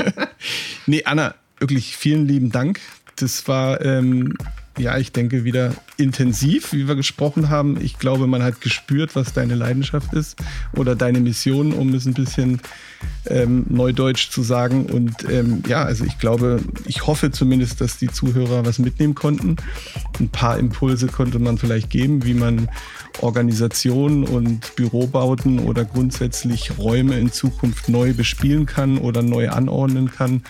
Nee, 0.86 1.04
Anna, 1.04 1.34
wirklich 1.58 1.96
vielen 1.96 2.26
lieben 2.26 2.50
Dank. 2.50 2.80
Das 3.16 3.46
war 3.48 3.84
ähm, 3.84 4.34
ja, 4.78 4.98
ich 4.98 5.12
denke 5.12 5.44
wieder 5.44 5.74
intensiv, 5.96 6.72
wie 6.72 6.86
wir 6.86 6.96
gesprochen 6.96 7.48
haben. 7.48 7.80
Ich 7.80 7.98
glaube, 7.98 8.26
man 8.26 8.42
hat 8.42 8.60
gespürt, 8.60 9.16
was 9.16 9.32
deine 9.32 9.54
Leidenschaft 9.54 10.12
ist 10.12 10.36
oder 10.74 10.94
deine 10.94 11.20
Mission, 11.20 11.72
um 11.72 11.94
es 11.94 12.04
ein 12.06 12.14
bisschen 12.14 12.60
ähm, 13.26 13.64
neudeutsch 13.68 14.30
zu 14.30 14.42
sagen. 14.42 14.86
Und 14.86 15.28
ähm, 15.30 15.62
ja, 15.66 15.82
also 15.82 16.04
ich 16.04 16.18
glaube, 16.18 16.60
ich 16.84 17.06
hoffe 17.06 17.30
zumindest, 17.30 17.80
dass 17.80 17.98
die 17.98 18.08
Zuhörer 18.08 18.66
was 18.66 18.78
mitnehmen 18.78 19.14
konnten. 19.14 19.56
Ein 20.20 20.28
paar 20.28 20.58
Impulse 20.58 21.06
konnte 21.06 21.38
man 21.38 21.56
vielleicht 21.56 21.90
geben, 21.90 22.24
wie 22.24 22.34
man 22.34 22.68
Organisationen 23.22 24.24
und 24.24 24.76
Bürobauten 24.76 25.60
oder 25.60 25.84
grundsätzlich 25.84 26.76
Räume 26.78 27.18
in 27.18 27.32
Zukunft 27.32 27.88
neu 27.88 28.12
bespielen 28.12 28.66
kann 28.66 28.98
oder 28.98 29.22
neu 29.22 29.48
anordnen 29.48 30.10
kann. 30.10 30.42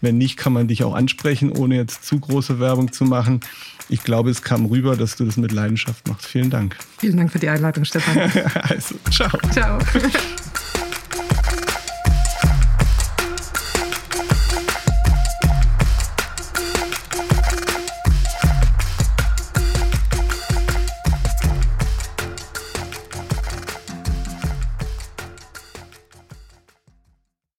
Wenn 0.00 0.18
nicht, 0.18 0.36
kann 0.36 0.52
man 0.52 0.68
dich 0.68 0.84
auch 0.84 0.94
ansprechen, 0.94 1.50
ohne 1.50 1.76
jetzt 1.76 2.04
zu 2.04 2.18
große 2.18 2.60
Werbung 2.60 2.92
zu 2.92 3.04
machen. 3.04 3.40
Ich 3.88 4.02
glaube, 4.04 4.30
es 4.30 4.42
kam 4.42 4.66
rüber, 4.66 4.96
dass 4.96 5.16
du 5.16 5.24
das 5.24 5.36
mit 5.36 5.52
Leidenschaft 5.52 6.08
machst. 6.08 6.26
Vielen 6.26 6.50
Dank. 6.50 6.76
Vielen 6.98 7.16
Dank 7.16 7.32
für 7.32 7.38
die 7.38 7.48
Einladung, 7.48 7.84
Stefan. 7.84 8.18
also, 8.62 8.94
ciao. 9.10 9.30
Ciao. 9.50 9.78